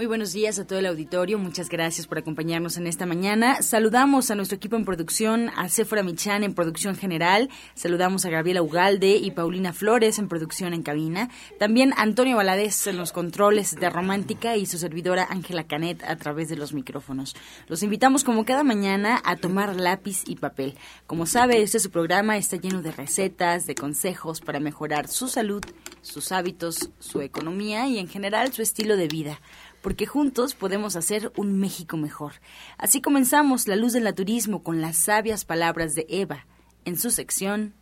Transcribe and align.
Muy 0.00 0.06
buenos 0.06 0.32
días 0.32 0.58
a 0.58 0.66
todo 0.66 0.78
el 0.78 0.86
auditorio, 0.86 1.38
muchas 1.38 1.68
gracias 1.68 2.06
por 2.06 2.16
acompañarnos 2.16 2.78
en 2.78 2.86
esta 2.86 3.04
mañana. 3.04 3.60
Saludamos 3.60 4.30
a 4.30 4.34
nuestro 4.34 4.56
equipo 4.56 4.76
en 4.76 4.86
producción, 4.86 5.50
a 5.50 5.68
Sephora 5.68 6.02
Michan 6.02 6.42
en 6.42 6.54
producción 6.54 6.96
general, 6.96 7.50
saludamos 7.74 8.24
a 8.24 8.30
Gabriela 8.30 8.62
Ugalde 8.62 9.16
y 9.16 9.30
Paulina 9.32 9.74
Flores 9.74 10.18
en 10.18 10.28
producción 10.28 10.72
en 10.72 10.82
cabina, 10.82 11.28
también 11.58 11.92
Antonio 11.98 12.38
Valadez 12.38 12.86
en 12.86 12.96
los 12.96 13.12
controles 13.12 13.76
de 13.78 13.90
Romántica 13.90 14.56
y 14.56 14.64
su 14.64 14.78
servidora 14.78 15.26
Ángela 15.28 15.64
Canet 15.64 16.02
a 16.04 16.16
través 16.16 16.48
de 16.48 16.56
los 16.56 16.72
micrófonos. 16.72 17.36
Los 17.68 17.82
invitamos 17.82 18.24
como 18.24 18.46
cada 18.46 18.64
mañana 18.64 19.20
a 19.22 19.36
tomar 19.36 19.76
lápiz 19.76 20.22
y 20.26 20.36
papel. 20.36 20.78
Como 21.06 21.26
sabe, 21.26 21.60
este 21.60 21.78
su 21.78 21.90
programa 21.90 22.38
está 22.38 22.56
lleno 22.56 22.80
de 22.80 22.92
recetas, 22.92 23.66
de 23.66 23.74
consejos 23.74 24.40
para 24.40 24.60
mejorar 24.60 25.08
su 25.08 25.28
salud, 25.28 25.62
sus 26.00 26.32
hábitos, 26.32 26.88
su 27.00 27.20
economía 27.20 27.86
y 27.86 27.98
en 27.98 28.08
general 28.08 28.50
su 28.54 28.62
estilo 28.62 28.96
de 28.96 29.06
vida 29.06 29.40
porque 29.82 30.06
juntos 30.06 30.54
podemos 30.54 30.96
hacer 30.96 31.32
un 31.36 31.58
México 31.58 31.96
mejor. 31.96 32.34
Así 32.78 33.00
comenzamos 33.00 33.66
La 33.66 33.76
Luz 33.76 33.92
del 33.92 34.04
Naturismo 34.04 34.62
con 34.62 34.80
las 34.80 34.96
sabias 34.96 35.44
palabras 35.44 35.94
de 35.94 36.06
Eva. 36.08 36.46
En 36.84 36.98
su 36.98 37.10
sección, 37.10 37.74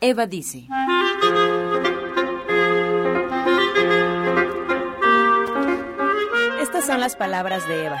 Eva 0.00 0.26
dice. 0.26 0.68
Estas 6.60 6.86
son 6.86 7.00
las 7.00 7.16
palabras 7.16 7.66
de 7.68 7.86
Eva. 7.86 8.00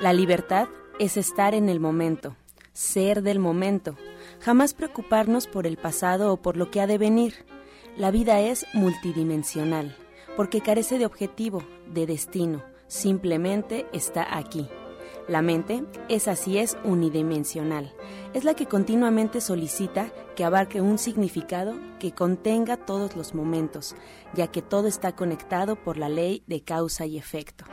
La 0.00 0.12
libertad 0.12 0.68
es 0.98 1.16
estar 1.16 1.54
en 1.54 1.68
el 1.68 1.78
momento, 1.78 2.36
ser 2.72 3.22
del 3.22 3.38
momento, 3.38 3.96
jamás 4.40 4.74
preocuparnos 4.74 5.46
por 5.46 5.66
el 5.66 5.76
pasado 5.76 6.32
o 6.32 6.36
por 6.42 6.56
lo 6.56 6.70
que 6.70 6.80
ha 6.80 6.86
de 6.86 6.98
venir. 6.98 7.44
La 7.96 8.10
vida 8.10 8.40
es 8.40 8.66
multidimensional, 8.72 9.96
porque 10.36 10.60
carece 10.60 10.98
de 10.98 11.06
objetivo, 11.06 11.62
de 11.86 12.06
destino, 12.06 12.62
simplemente 12.92 13.86
está 13.94 14.36
aquí. 14.36 14.68
La 15.26 15.40
mente 15.40 15.82
es 16.10 16.28
así 16.28 16.58
es 16.58 16.76
unidimensional. 16.84 17.94
Es 18.34 18.44
la 18.44 18.54
que 18.54 18.66
continuamente 18.66 19.40
solicita 19.40 20.12
que 20.36 20.44
abarque 20.44 20.82
un 20.82 20.98
significado 20.98 21.74
que 21.98 22.12
contenga 22.12 22.76
todos 22.76 23.16
los 23.16 23.34
momentos, 23.34 23.96
ya 24.34 24.48
que 24.48 24.60
todo 24.60 24.88
está 24.88 25.12
conectado 25.12 25.76
por 25.76 25.96
la 25.96 26.10
ley 26.10 26.42
de 26.46 26.62
causa 26.62 27.06
y 27.06 27.16
efecto. 27.16 27.64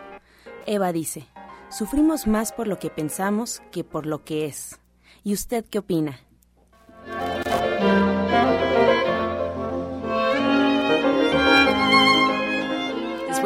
Eva 0.66 0.94
dice, 0.94 1.28
sufrimos 1.70 2.26
más 2.26 2.54
por 2.54 2.68
lo 2.68 2.80
que 2.80 2.90
pensamos 2.90 3.62
que 3.72 3.84
por 3.84 4.06
lo 4.06 4.24
que 4.24 4.46
es. 4.46 4.80
¿Y 5.24 5.34
usted 5.34 5.66
qué 5.66 5.80
opina? 5.80 6.20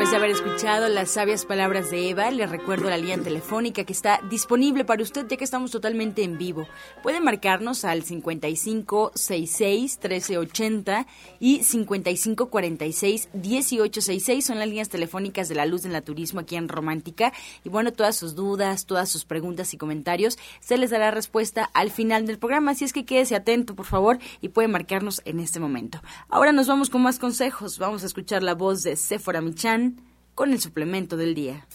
Después 0.03 0.19
de 0.19 0.25
haber 0.25 0.35
escuchado 0.35 0.89
las 0.89 1.11
sabias 1.11 1.45
palabras 1.45 1.89
de 1.89 2.09
Eva, 2.09 2.29
le 2.29 2.45
recuerdo 2.45 2.89
la 2.89 2.97
línea 2.97 3.17
telefónica 3.19 3.85
que 3.85 3.93
está 3.93 4.19
disponible 4.29 4.83
para 4.83 5.01
usted 5.01 5.25
ya 5.29 5.37
que 5.37 5.45
estamos 5.45 5.71
totalmente 5.71 6.23
en 6.23 6.37
vivo. 6.37 6.67
Puede 7.01 7.21
marcarnos 7.21 7.85
al 7.85 8.03
5566 8.03 9.99
1380 10.03 11.07
y 11.39 11.63
5546 11.63 13.29
1866 13.31 14.45
son 14.45 14.59
las 14.59 14.67
líneas 14.67 14.89
telefónicas 14.89 15.47
de 15.47 15.55
la 15.55 15.65
Luz 15.65 15.83
del 15.83 15.93
Naturismo 15.93 16.41
aquí 16.41 16.57
en 16.57 16.67
Romántica 16.67 17.31
y 17.63 17.69
bueno, 17.69 17.93
todas 17.93 18.17
sus 18.17 18.35
dudas, 18.35 18.85
todas 18.85 19.07
sus 19.07 19.23
preguntas 19.23 19.73
y 19.73 19.77
comentarios 19.77 20.37
se 20.59 20.77
les 20.77 20.89
dará 20.89 21.11
respuesta 21.11 21.69
al 21.73 21.91
final 21.91 22.27
del 22.27 22.39
programa, 22.39 22.71
así 22.71 22.83
es 22.83 22.91
que 22.91 23.05
quédese 23.05 23.37
atento, 23.37 23.73
por 23.73 23.85
favor, 23.85 24.19
y 24.41 24.49
puede 24.49 24.67
marcarnos 24.67 25.21
en 25.23 25.39
este 25.39 25.61
momento. 25.61 26.01
Ahora 26.27 26.51
nos 26.51 26.67
vamos 26.67 26.89
con 26.89 27.01
más 27.01 27.19
consejos. 27.19 27.79
Vamos 27.79 28.03
a 28.03 28.07
escuchar 28.07 28.43
la 28.43 28.53
voz 28.53 28.83
de 28.83 28.97
Sephora 28.97 29.39
Michan 29.39 29.92
con 30.35 30.51
el 30.51 30.59
suplemento 30.59 31.17
del 31.17 31.35
día. 31.35 31.65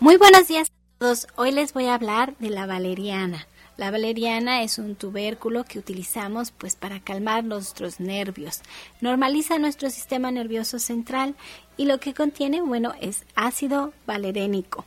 Muy 0.00 0.16
buenos 0.16 0.48
días 0.48 0.68
a 0.68 0.98
todos. 0.98 1.26
Hoy 1.36 1.52
les 1.52 1.72
voy 1.72 1.86
a 1.86 1.94
hablar 1.94 2.36
de 2.38 2.50
la 2.50 2.66
valeriana. 2.66 3.46
La 3.76 3.90
valeriana 3.90 4.62
es 4.62 4.78
un 4.78 4.94
tubérculo 4.94 5.64
que 5.64 5.78
utilizamos 5.78 6.50
pues 6.50 6.74
para 6.74 7.00
calmar 7.00 7.44
nuestros 7.44 8.00
nervios. 8.00 8.60
Normaliza 9.00 9.58
nuestro 9.58 9.88
sistema 9.88 10.30
nervioso 10.30 10.78
central 10.78 11.34
y 11.76 11.86
lo 11.86 11.98
que 11.98 12.12
contiene, 12.12 12.60
bueno, 12.60 12.92
es 13.00 13.24
ácido 13.34 13.94
valerénico. 14.06 14.84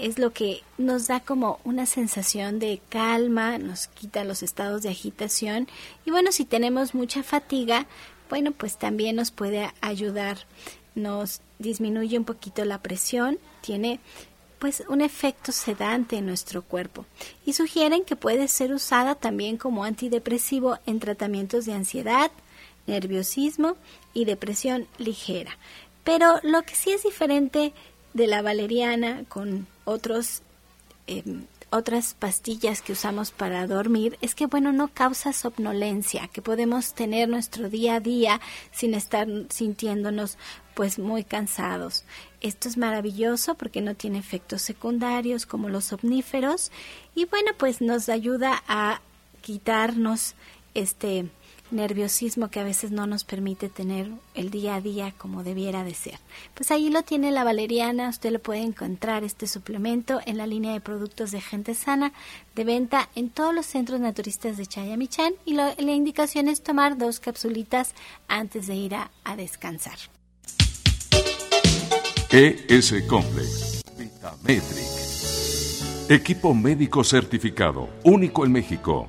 Es 0.00 0.18
lo 0.18 0.32
que 0.32 0.62
nos 0.76 1.08
da 1.08 1.18
como 1.18 1.58
una 1.64 1.84
sensación 1.84 2.60
de 2.60 2.80
calma, 2.88 3.58
nos 3.58 3.88
quita 3.88 4.22
los 4.22 4.44
estados 4.44 4.82
de 4.82 4.90
agitación 4.90 5.66
y 6.04 6.12
bueno, 6.12 6.30
si 6.30 6.44
tenemos 6.44 6.94
mucha 6.94 7.24
fatiga, 7.24 7.86
bueno, 8.30 8.52
pues 8.52 8.78
también 8.78 9.16
nos 9.16 9.32
puede 9.32 9.72
ayudar. 9.80 10.38
Nos 10.94 11.40
disminuye 11.58 12.16
un 12.16 12.24
poquito 12.24 12.64
la 12.64 12.80
presión, 12.80 13.38
tiene 13.60 13.98
pues 14.60 14.84
un 14.88 15.00
efecto 15.00 15.50
sedante 15.50 16.16
en 16.16 16.26
nuestro 16.26 16.62
cuerpo 16.62 17.04
y 17.44 17.54
sugieren 17.54 18.04
que 18.04 18.16
puede 18.16 18.46
ser 18.46 18.72
usada 18.72 19.16
también 19.16 19.56
como 19.56 19.82
antidepresivo 19.82 20.78
en 20.86 21.00
tratamientos 21.00 21.64
de 21.66 21.72
ansiedad, 21.72 22.30
nerviosismo 22.86 23.76
y 24.14 24.26
depresión 24.26 24.86
ligera. 24.98 25.58
Pero 26.04 26.38
lo 26.42 26.62
que 26.62 26.74
sí 26.74 26.90
es 26.92 27.02
diferente 27.02 27.72
de 28.14 28.26
la 28.26 28.42
valeriana 28.42 29.24
con 29.28 29.66
otros 29.84 30.42
eh, 31.06 31.22
otras 31.70 32.14
pastillas 32.14 32.80
que 32.80 32.92
usamos 32.92 33.30
para 33.30 33.66
dormir 33.66 34.16
es 34.22 34.34
que 34.34 34.46
bueno 34.46 34.72
no 34.72 34.88
causa 34.88 35.32
somnolencia 35.32 36.28
que 36.28 36.40
podemos 36.40 36.94
tener 36.94 37.28
nuestro 37.28 37.68
día 37.68 37.96
a 37.96 38.00
día 38.00 38.40
sin 38.72 38.94
estar 38.94 39.28
sintiéndonos 39.50 40.38
pues 40.74 40.98
muy 40.98 41.24
cansados. 41.24 42.04
Esto 42.40 42.68
es 42.68 42.76
maravilloso 42.76 43.56
porque 43.56 43.82
no 43.82 43.96
tiene 43.96 44.18
efectos 44.18 44.62
secundarios 44.62 45.44
como 45.44 45.68
los 45.68 45.86
somníferos 45.86 46.70
y 47.14 47.26
bueno 47.26 47.50
pues 47.58 47.80
nos 47.80 48.08
ayuda 48.08 48.62
a 48.66 49.02
quitarnos 49.42 50.36
este 50.74 51.28
nerviosismo 51.70 52.48
que 52.48 52.60
a 52.60 52.64
veces 52.64 52.90
no 52.90 53.06
nos 53.06 53.24
permite 53.24 53.68
tener 53.68 54.10
el 54.34 54.50
día 54.50 54.76
a 54.76 54.80
día 54.80 55.12
como 55.16 55.44
debiera 55.44 55.84
de 55.84 55.94
ser. 55.94 56.18
Pues 56.54 56.70
ahí 56.70 56.90
lo 56.90 57.02
tiene 57.02 57.30
la 57.30 57.44
valeriana, 57.44 58.08
usted 58.08 58.30
lo 58.30 58.38
puede 58.38 58.62
encontrar 58.62 59.24
este 59.24 59.46
suplemento 59.46 60.20
en 60.26 60.36
la 60.36 60.46
línea 60.46 60.72
de 60.72 60.80
productos 60.80 61.30
de 61.30 61.40
gente 61.40 61.74
sana 61.74 62.12
de 62.54 62.64
venta 62.64 63.08
en 63.14 63.30
todos 63.30 63.54
los 63.54 63.66
centros 63.66 64.00
naturistas 64.00 64.56
de 64.56 64.66
Chayamichán 64.66 65.34
y 65.44 65.54
la 65.54 65.74
indicación 65.78 66.48
es 66.48 66.62
tomar 66.62 66.98
dos 66.98 67.20
capsulitas 67.20 67.94
antes 68.26 68.66
de 68.66 68.74
ir 68.74 68.94
a, 68.94 69.10
a 69.24 69.36
descansar. 69.36 69.98
ES 72.30 72.94
Complex 73.08 73.82
Vitametric 73.96 74.98
Equipo 76.10 76.54
médico 76.54 77.04
certificado, 77.04 77.90
único 78.02 78.46
en 78.46 78.52
México. 78.52 79.08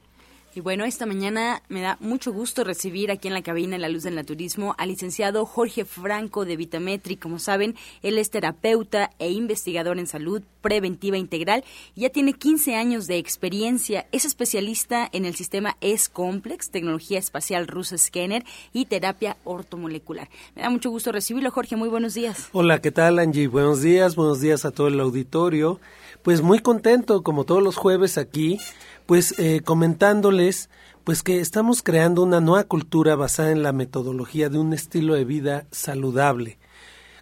Y 0.53 0.59
bueno, 0.59 0.83
esta 0.83 1.05
mañana 1.05 1.61
me 1.69 1.79
da 1.79 1.97
mucho 2.01 2.33
gusto 2.33 2.65
recibir 2.65 3.09
aquí 3.09 3.29
en 3.29 3.33
la 3.33 3.41
cabina 3.41 3.77
La 3.77 3.87
Luz 3.87 4.03
del 4.03 4.15
Naturismo 4.15 4.75
al 4.77 4.89
licenciado 4.89 5.45
Jorge 5.45 5.85
Franco 5.85 6.43
de 6.43 6.57
Vitametri. 6.57 7.15
Como 7.15 7.39
saben, 7.39 7.75
él 8.01 8.17
es 8.17 8.31
terapeuta 8.31 9.11
e 9.17 9.31
investigador 9.31 9.97
en 9.97 10.07
salud 10.07 10.41
preventiva 10.61 11.17
integral 11.17 11.63
ya 11.95 12.09
tiene 12.09 12.33
15 12.33 12.75
años 12.75 13.07
de 13.07 13.17
experiencia. 13.17 14.07
Es 14.11 14.25
especialista 14.25 15.07
en 15.11 15.25
el 15.25 15.35
sistema 15.35 15.77
S-Complex, 15.81 16.69
tecnología 16.69 17.17
espacial 17.17 17.67
rusa 17.67 17.97
Scanner 17.97 18.43
y 18.73 18.85
terapia 18.85 19.37
ortomolecular. 19.43 20.29
Me 20.55 20.61
da 20.61 20.69
mucho 20.69 20.89
gusto 20.89 21.11
recibirlo, 21.11 21.49
Jorge. 21.51 21.77
Muy 21.77 21.89
buenos 21.89 22.13
días. 22.13 22.49
Hola, 22.51 22.79
¿qué 22.79 22.91
tal, 22.91 23.19
Angie? 23.19 23.47
Buenos 23.47 23.81
días, 23.81 24.15
buenos 24.15 24.41
días 24.41 24.65
a 24.65 24.71
todo 24.71 24.87
el 24.87 24.99
auditorio. 24.99 25.79
Pues 26.23 26.41
muy 26.41 26.59
contento, 26.59 27.23
como 27.23 27.45
todos 27.45 27.63
los 27.63 27.77
jueves 27.77 28.17
aquí 28.17 28.59
pues 29.11 29.37
eh, 29.39 29.59
comentándoles 29.59 30.69
pues 31.03 31.21
que 31.21 31.41
estamos 31.41 31.83
creando 31.83 32.23
una 32.23 32.39
nueva 32.39 32.63
cultura 32.63 33.17
basada 33.17 33.51
en 33.51 33.61
la 33.61 33.73
metodología 33.73 34.47
de 34.47 34.57
un 34.57 34.71
estilo 34.71 35.15
de 35.15 35.25
vida 35.25 35.67
saludable. 35.69 36.59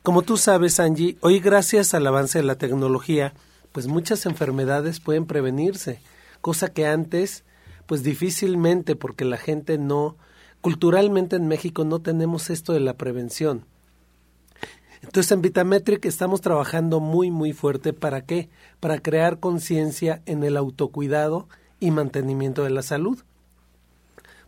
Como 0.04 0.22
tú 0.22 0.38
sabes, 0.38 0.80
Angie, 0.80 1.18
hoy 1.22 1.40
gracias 1.40 1.96
al 1.96 2.06
avance 2.06 2.38
de 2.38 2.44
la 2.44 2.60
tecnología, 2.60 3.34
pues 3.72 3.88
muchas 3.88 4.28
enfermedades 4.28 5.00
pueden 5.00 5.26
prevenirse, 5.26 6.00
cosa 6.42 6.72
que 6.72 6.86
antes 6.86 7.44
pues 7.88 8.04
difícilmente 8.04 8.96
porque 8.96 9.26
la 9.26 9.38
gente 9.38 9.80
no 9.80 10.16
culturalmente 10.62 11.38
en 11.38 11.48
México 11.48 11.86
no 11.86 12.04
tenemos 12.04 12.52
esto 12.52 12.72
de 12.74 12.82
la 12.82 12.98
prevención. 12.98 13.66
Entonces 15.02 15.32
en 15.32 15.42
Vitametric 15.42 16.06
estamos 16.06 16.42
trabajando 16.42 17.00
muy 17.00 17.32
muy 17.32 17.52
fuerte 17.52 17.94
para 17.94 18.22
qué? 18.26 18.52
Para 18.80 19.00
crear 19.00 19.40
conciencia 19.40 20.22
en 20.28 20.44
el 20.44 20.56
autocuidado 20.56 21.48
y 21.80 21.92
mantenimiento 21.92 22.64
de 22.64 22.70
la 22.70 22.82
salud. 22.82 23.20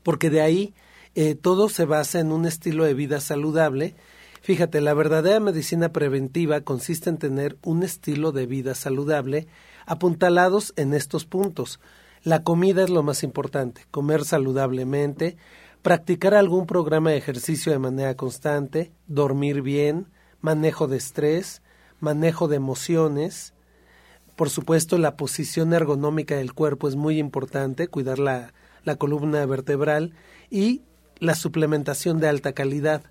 Porque 0.04 0.30
de 0.30 0.42
ahí 0.42 0.74
eh, 1.16 1.36
todo 1.36 1.70
se 1.70 1.86
basa 1.86 2.20
en 2.20 2.32
un 2.32 2.46
estilo 2.46 2.86
de 2.86 2.94
vida 2.94 3.20
saludable. 3.20 3.96
Fíjate, 4.42 4.82
la 4.82 4.94
verdadera 4.94 5.40
medicina 5.40 5.92
preventiva 5.92 6.62
consiste 6.62 7.10
en 7.10 7.18
tener 7.18 7.58
un 7.64 7.84
estilo 7.84 8.32
de 8.32 8.46
vida 8.46 8.76
saludable 8.76 9.48
apuntalados 9.86 10.74
en 10.78 10.94
estos 10.94 11.26
puntos. 11.26 11.80
La 12.24 12.44
comida 12.44 12.84
es 12.84 12.90
lo 12.90 13.04
más 13.04 13.24
importante, 13.24 13.86
comer 13.92 14.26
saludablemente, 14.26 15.38
practicar 15.82 16.34
algún 16.34 16.66
programa 16.66 17.12
de 17.12 17.18
ejercicio 17.18 17.72
de 17.72 17.80
manera 17.80 18.16
constante, 18.16 18.92
dormir 19.08 19.62
bien, 19.62 20.08
manejo 20.40 20.88
de 20.88 20.98
estrés, 20.98 21.62
manejo 22.00 22.48
de 22.48 22.58
emociones, 22.58 23.54
por 24.42 24.50
supuesto, 24.50 24.98
la 24.98 25.18
posición 25.18 25.72
ergonómica 25.72 26.36
del 26.36 26.54
cuerpo 26.54 26.88
es 26.88 26.96
muy 26.96 27.20
importante, 27.20 27.88
cuidar 27.88 28.18
la, 28.18 28.56
la 28.84 28.96
columna 28.96 29.46
vertebral 29.46 30.16
y 30.50 30.82
la 31.20 31.36
suplementación 31.36 32.20
de 32.20 32.28
alta 32.28 32.54
calidad. 32.54 33.04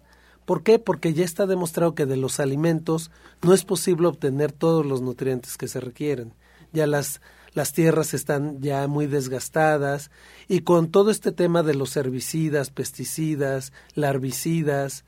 ¿Por 0.45 0.65
qué? 0.65 0.81
Porque 0.81 1.15
ya 1.15 1.25
está 1.25 1.47
demostrado 1.47 1.95
que 1.95 2.05
de 2.05 2.17
los 2.17 2.41
alimentos 2.41 3.13
no 3.43 3.55
es 3.55 3.65
posible 3.65 4.09
obtener 4.09 4.51
todos 4.51 4.85
los 4.85 5.03
nutrientes 5.03 5.57
que 5.57 5.69
se 5.69 5.79
requieren. 5.79 6.35
Ya 6.73 6.89
las, 6.89 7.21
las 7.53 7.73
tierras 7.73 8.13
están 8.13 8.61
ya 8.61 8.89
muy 8.89 9.07
desgastadas 9.07 10.11
y 10.49 10.63
con 10.63 10.91
todo 10.91 11.13
este 11.13 11.31
tema 11.31 11.63
de 11.63 11.75
los 11.75 11.97
herbicidas, 11.97 12.71
pesticidas, 12.71 13.73
larvicidas 13.95 15.05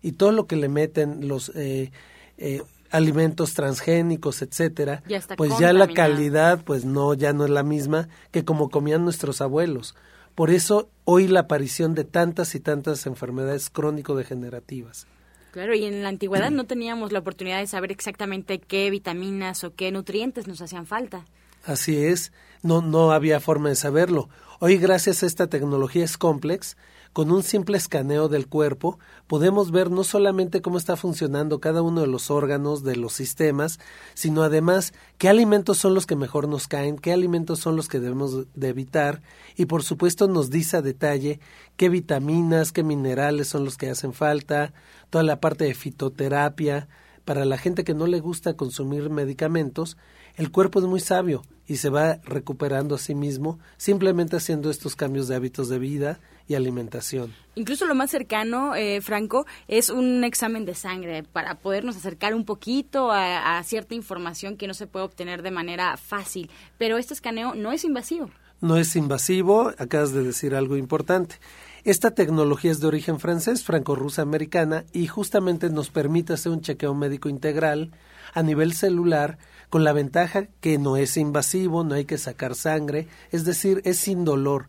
y 0.00 0.12
todo 0.12 0.32
lo 0.32 0.46
que 0.46 0.56
le 0.56 0.70
meten 0.70 1.28
los 1.28 1.50
eh, 1.54 1.92
eh, 2.38 2.62
alimentos 2.96 3.54
transgénicos, 3.54 4.42
etcétera, 4.42 5.02
pues 5.36 5.58
ya 5.58 5.72
la 5.72 5.88
calidad 5.88 6.62
pues 6.64 6.84
no 6.84 7.14
ya 7.14 7.32
no 7.32 7.44
es 7.44 7.50
la 7.50 7.62
misma 7.62 8.08
que 8.30 8.44
como 8.44 8.70
comían 8.70 9.04
nuestros 9.04 9.40
abuelos. 9.40 9.94
Por 10.34 10.50
eso 10.50 10.90
hoy 11.04 11.28
la 11.28 11.40
aparición 11.40 11.94
de 11.94 12.04
tantas 12.04 12.54
y 12.54 12.60
tantas 12.60 13.06
enfermedades 13.06 13.70
crónico-degenerativas. 13.70 15.06
Claro, 15.52 15.74
y 15.74 15.84
en 15.84 16.02
la 16.02 16.08
antigüedad 16.08 16.50
no 16.52 16.64
teníamos 16.64 17.12
la 17.12 17.20
oportunidad 17.20 17.58
de 17.58 17.66
saber 17.66 17.92
exactamente 17.92 18.58
qué 18.58 18.90
vitaminas 18.90 19.64
o 19.64 19.74
qué 19.74 19.90
nutrientes 19.92 20.46
nos 20.46 20.60
hacían 20.60 20.86
falta. 20.86 21.24
Así 21.64 21.96
es, 21.96 22.32
no, 22.62 22.80
no 22.80 23.12
había 23.12 23.40
forma 23.40 23.68
de 23.70 23.76
saberlo. 23.76 24.28
Hoy, 24.60 24.78
gracias 24.78 25.22
a 25.22 25.26
esta 25.26 25.48
tecnología 25.48 26.04
es 26.04 26.16
complex, 26.16 26.76
con 27.12 27.30
un 27.30 27.42
simple 27.42 27.76
escaneo 27.76 28.28
del 28.28 28.46
cuerpo 28.46 28.98
podemos 29.26 29.70
ver 29.70 29.90
no 29.90 30.04
solamente 30.04 30.62
cómo 30.62 30.78
está 30.78 30.96
funcionando 30.96 31.60
cada 31.60 31.82
uno 31.82 32.00
de 32.00 32.06
los 32.06 32.30
órganos 32.30 32.82
de 32.82 32.96
los 32.96 33.12
sistemas, 33.12 33.78
sino 34.14 34.42
además 34.42 34.92
qué 35.18 35.28
alimentos 35.28 35.78
son 35.78 35.94
los 35.94 36.06
que 36.06 36.16
mejor 36.16 36.48
nos 36.48 36.68
caen, 36.68 36.98
qué 36.98 37.12
alimentos 37.12 37.60
son 37.60 37.76
los 37.76 37.88
que 37.88 38.00
debemos 38.00 38.46
de 38.54 38.68
evitar 38.68 39.22
y 39.56 39.66
por 39.66 39.82
supuesto 39.82 40.28
nos 40.28 40.50
dice 40.50 40.76
a 40.76 40.82
detalle 40.82 41.40
qué 41.76 41.88
vitaminas, 41.88 42.72
qué 42.72 42.82
minerales 42.82 43.48
son 43.48 43.64
los 43.64 43.76
que 43.76 43.90
hacen 43.90 44.12
falta, 44.12 44.72
toda 45.10 45.24
la 45.24 45.40
parte 45.40 45.64
de 45.64 45.74
fitoterapia. 45.74 46.88
Para 47.24 47.44
la 47.44 47.58
gente 47.58 47.82
que 47.82 47.92
no 47.92 48.06
le 48.06 48.20
gusta 48.20 48.54
consumir 48.54 49.10
medicamentos, 49.10 49.96
el 50.36 50.50
cuerpo 50.50 50.78
es 50.78 50.86
muy 50.86 51.00
sabio 51.00 51.42
y 51.66 51.76
se 51.76 51.88
va 51.88 52.18
recuperando 52.24 52.94
a 52.94 52.98
sí 52.98 53.14
mismo 53.14 53.58
simplemente 53.76 54.36
haciendo 54.36 54.70
estos 54.70 54.94
cambios 54.94 55.28
de 55.28 55.34
hábitos 55.34 55.68
de 55.68 55.78
vida 55.78 56.20
y 56.48 56.54
alimentación. 56.54 57.34
Incluso 57.56 57.86
lo 57.86 57.94
más 57.94 58.10
cercano, 58.10 58.76
eh, 58.76 59.00
Franco, 59.00 59.46
es 59.66 59.90
un 59.90 60.22
examen 60.22 60.64
de 60.64 60.74
sangre 60.74 61.24
para 61.24 61.58
podernos 61.58 61.96
acercar 61.96 62.34
un 62.34 62.44
poquito 62.44 63.10
a, 63.10 63.58
a 63.58 63.62
cierta 63.64 63.94
información 63.94 64.56
que 64.56 64.68
no 64.68 64.74
se 64.74 64.86
puede 64.86 65.06
obtener 65.06 65.42
de 65.42 65.50
manera 65.50 65.96
fácil. 65.96 66.50
Pero 66.78 66.98
este 66.98 67.14
escaneo 67.14 67.54
no 67.54 67.72
es 67.72 67.84
invasivo. 67.84 68.30
No 68.60 68.76
es 68.76 68.94
invasivo, 68.96 69.72
acabas 69.78 70.12
de 70.12 70.22
decir 70.22 70.54
algo 70.54 70.76
importante. 70.76 71.36
Esta 71.84 72.12
tecnología 72.12 72.70
es 72.70 72.80
de 72.80 72.86
origen 72.86 73.20
francés, 73.20 73.62
franco-rusa 73.64 74.22
americana, 74.22 74.84
y 74.92 75.06
justamente 75.06 75.68
nos 75.68 75.90
permite 75.90 76.32
hacer 76.32 76.52
un 76.52 76.60
chequeo 76.60 76.94
médico 76.94 77.28
integral 77.28 77.92
a 78.34 78.42
nivel 78.42 78.72
celular 78.72 79.38
con 79.70 79.84
la 79.84 79.92
ventaja 79.92 80.46
que 80.60 80.78
no 80.78 80.96
es 80.96 81.16
invasivo, 81.16 81.84
no 81.84 81.94
hay 81.94 82.04
que 82.04 82.18
sacar 82.18 82.54
sangre, 82.54 83.08
es 83.30 83.44
decir, 83.44 83.82
es 83.84 83.98
sin 83.98 84.24
dolor 84.24 84.68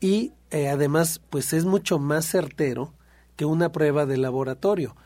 y 0.00 0.32
eh, 0.50 0.68
además 0.68 1.20
pues 1.30 1.52
es 1.52 1.64
mucho 1.64 1.98
más 1.98 2.26
certero 2.26 2.92
que 3.36 3.44
una 3.44 3.72
prueba 3.72 4.04
de 4.04 4.18
laboratorio. 4.18 4.96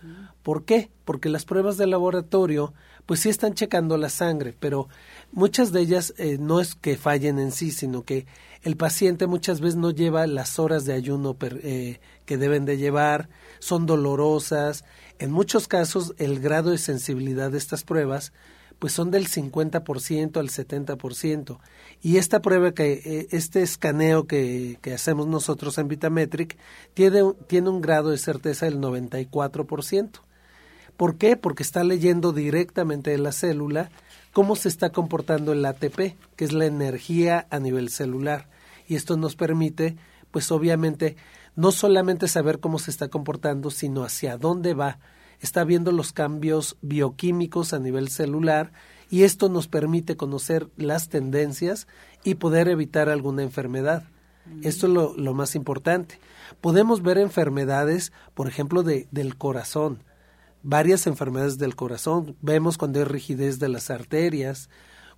¿Por 0.43 0.64
qué? 0.64 0.91
Porque 1.05 1.29
las 1.29 1.45
pruebas 1.45 1.76
de 1.76 1.87
laboratorio 1.87 2.75
pues 3.07 3.21
sí 3.21 3.29
están 3.29 3.55
checando 3.55 3.97
la 3.97 4.09
sangre, 4.09 4.55
pero 4.59 4.88
muchas 5.31 5.73
de 5.73 5.81
ellas 5.81 6.14
eh, 6.17 6.38
no 6.41 6.61
es 6.61 6.75
que 6.75 6.97
fallen 6.97 7.38
en 7.38 7.53
sí, 7.53 7.71
sino 7.71 8.03
que 8.03 8.26
el 8.62 8.76
paciente 8.76 9.26
muchas 9.26 9.61
veces 9.61 9.76
no 9.76 9.91
lleva 9.91 10.26
las 10.26 10.59
horas 10.59 10.85
de 10.85 10.95
ayuno 10.95 11.37
eh, 11.41 12.00
que 12.25 12.38
deben 12.38 12.64
de 12.64 12.79
llevar, 12.79 13.29
son 13.59 13.87
dolorosas. 13.87 14.85
En 15.19 15.31
muchos 15.31 15.69
casos 15.69 16.14
el 16.19 16.41
grado 16.41 16.71
de 16.71 16.79
sensibilidad 16.79 17.50
de 17.50 17.59
estas 17.59 17.85
pruebas 17.85 18.33
pues 18.78 18.93
son 18.93 19.11
del 19.11 19.28
50% 19.28 20.37
al 20.37 20.49
70%. 20.49 21.59
Y 22.02 22.16
esta 22.19 22.40
prueba, 22.43 22.73
que 22.73 22.93
eh, 22.93 23.28
este 23.31 23.62
escaneo 23.62 24.26
que, 24.26 24.78
que, 24.83 24.93
hacemos 24.93 25.26
nosotros 25.26 25.78
en 25.78 25.88
Vitametric, 25.88 26.57
tiene, 26.93 27.23
tiene 27.47 27.71
un 27.71 27.81
grado 27.81 28.11
de 28.11 28.19
certeza 28.19 28.66
del 28.66 28.78
94%. 28.78 30.11
¿Por 30.97 31.16
qué? 31.16 31.37
Porque 31.37 31.62
está 31.62 31.83
leyendo 31.83 32.33
directamente 32.33 33.11
de 33.11 33.19
la 33.19 33.33
célula 33.33 33.90
cómo 34.33 34.57
se 34.57 34.69
está 34.69 34.90
comportando 34.90 35.52
el 35.52 35.64
ATP, 35.64 36.16
que 36.37 36.45
es 36.45 36.52
la 36.52 36.66
energía 36.66 37.47
a 37.50 37.59
nivel 37.59 37.88
celular. 37.88 38.49
Y 38.87 38.97
esto 38.97 39.16
nos 39.16 39.37
permite, 39.37 39.97
pues 40.31 40.50
obviamente, 40.50 41.16
no 41.57 41.73
solamente 41.73 42.28
saber 42.28 42.61
cómo 42.61 42.78
se 42.78 42.90
está 42.90 43.09
comportando, 43.09 43.71
sino 43.71 44.04
hacia 44.04 44.37
dónde 44.37 44.75
va 44.75 44.99
está 45.45 45.65
viendo 45.65 45.93
los 45.93 46.13
cambios 46.13 46.77
bioquímicos 46.83 47.73
a 47.73 47.79
nivel 47.79 48.09
celular 48.09 48.73
y 49.11 49.23
esto 49.23 49.49
nos 49.49 49.69
permite 49.69 50.17
conocer 50.17 50.69
las 50.77 51.09
tendencias 51.09 51.87
y 52.25 52.37
poder 52.37 52.69
evitar 52.69 53.09
alguna 53.09 53.43
enfermedad. 53.43 54.05
Esto 54.63 54.87
es 54.87 54.93
lo, 54.93 55.17
lo, 55.17 55.33
más 55.33 55.55
importante. 55.55 56.19
Podemos 56.61 57.03
ver 57.03 57.19
enfermedades, 57.19 58.13
por 58.35 58.47
ejemplo, 58.47 58.83
de, 58.83 59.09
del 59.11 59.37
corazón, 59.37 60.03
varias 60.63 61.07
enfermedades 61.07 61.57
del 61.57 61.77
corazón. 61.77 62.37
Vemos 62.43 62.77
cuando 62.77 62.99
hay 62.99 63.05
rigidez 63.05 63.59
de 63.59 63.69
las 63.69 63.91
arterias, 63.91 64.69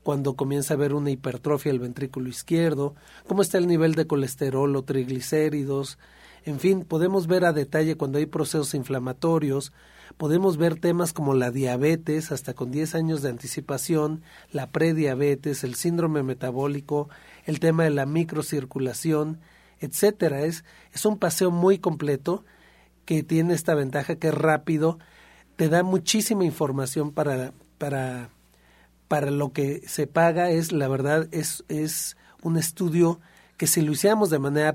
cuando 0.02 0.37
comienza 0.37 0.75
a 0.75 0.76
haber 0.76 0.95
una 0.95 1.11
hipertrofia 1.11 1.73
del 1.73 1.80
ventrículo 1.80 2.28
izquierdo, 2.28 2.95
cómo 3.26 3.42
está 3.42 3.59
el 3.59 3.66
nivel 3.66 3.95
de 3.95 4.06
colesterol 4.06 4.76
o 4.76 4.85
triglicéridos, 4.85 5.99
En 6.45 6.61
fin, 6.61 6.85
podemos 6.85 7.26
ver 7.26 7.45
a 7.45 7.52
detalle 7.52 7.97
cuando 7.97 8.18
hay 8.18 8.26
procesos 8.26 8.75
inflamatorios, 8.75 9.73
podemos 10.16 10.56
ver 10.56 10.78
temas 10.78 11.12
como 11.12 11.34
la 11.34 11.50
diabetes, 11.50 12.32
hasta 12.32 12.54
con 12.54 12.70
10 12.70 12.94
años 12.94 13.22
de 13.22 13.30
anticipación, 13.30 14.22
la 14.52 14.70
prediabetes, 14.70 15.64
el 15.64 15.75
síndrome 15.75 16.22
metabólico, 16.22 17.08
el 17.44 17.60
tema 17.60 17.84
de 17.84 17.90
la 17.90 18.06
microcirculación, 18.06 19.38
etcétera. 19.80 20.42
Es, 20.42 20.64
es 20.92 21.04
un 21.04 21.18
paseo 21.18 21.50
muy 21.50 21.78
completo 21.78 22.44
que 23.04 23.22
tiene 23.22 23.54
esta 23.54 23.75
ventaja 23.75 24.16
que 24.16 24.28
es 24.28 24.34
rápido, 24.34 24.98
te 25.56 25.68
da 25.68 25.82
muchísima 25.82 26.44
información 26.44 27.12
para, 27.12 27.52
para, 27.78 28.30
para 29.08 29.30
lo 29.30 29.52
que 29.52 29.82
se 29.86 30.06
paga, 30.06 30.50
es 30.50 30.72
la 30.72 30.88
verdad, 30.88 31.28
es, 31.30 31.64
es 31.68 32.16
un 32.42 32.58
estudio 32.58 33.20
que 33.56 33.66
si 33.66 33.80
lo 33.80 33.92
hiciéramos 33.92 34.28
de 34.30 34.38
manera 34.38 34.75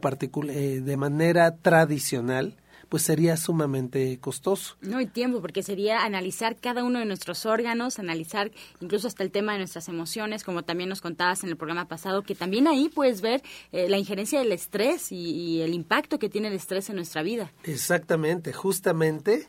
eh, 0.49 0.81
de 0.83 0.97
manera 0.97 1.55
tradicional, 1.57 2.55
pues 2.91 3.03
sería 3.03 3.37
sumamente 3.37 4.19
costoso. 4.19 4.75
No 4.81 4.97
hay 4.97 5.05
tiempo, 5.05 5.39
porque 5.39 5.63
sería 5.63 6.03
analizar 6.03 6.57
cada 6.57 6.83
uno 6.83 6.99
de 6.99 7.05
nuestros 7.05 7.45
órganos, 7.45 7.99
analizar 7.99 8.51
incluso 8.81 9.07
hasta 9.07 9.23
el 9.23 9.31
tema 9.31 9.53
de 9.53 9.59
nuestras 9.59 9.87
emociones, 9.87 10.43
como 10.43 10.63
también 10.63 10.89
nos 10.89 10.99
contabas 10.99 11.45
en 11.45 11.51
el 11.51 11.55
programa 11.55 11.87
pasado, 11.87 12.21
que 12.23 12.35
también 12.35 12.67
ahí 12.67 12.89
puedes 12.89 13.21
ver 13.21 13.43
eh, 13.71 13.87
la 13.87 13.97
injerencia 13.97 14.39
del 14.39 14.51
estrés 14.51 15.13
y, 15.13 15.15
y, 15.15 15.61
el 15.61 15.73
impacto 15.73 16.19
que 16.19 16.27
tiene 16.27 16.49
el 16.49 16.53
estrés 16.53 16.89
en 16.89 16.97
nuestra 16.97 17.23
vida. 17.23 17.53
Exactamente, 17.63 18.51
justamente 18.51 19.47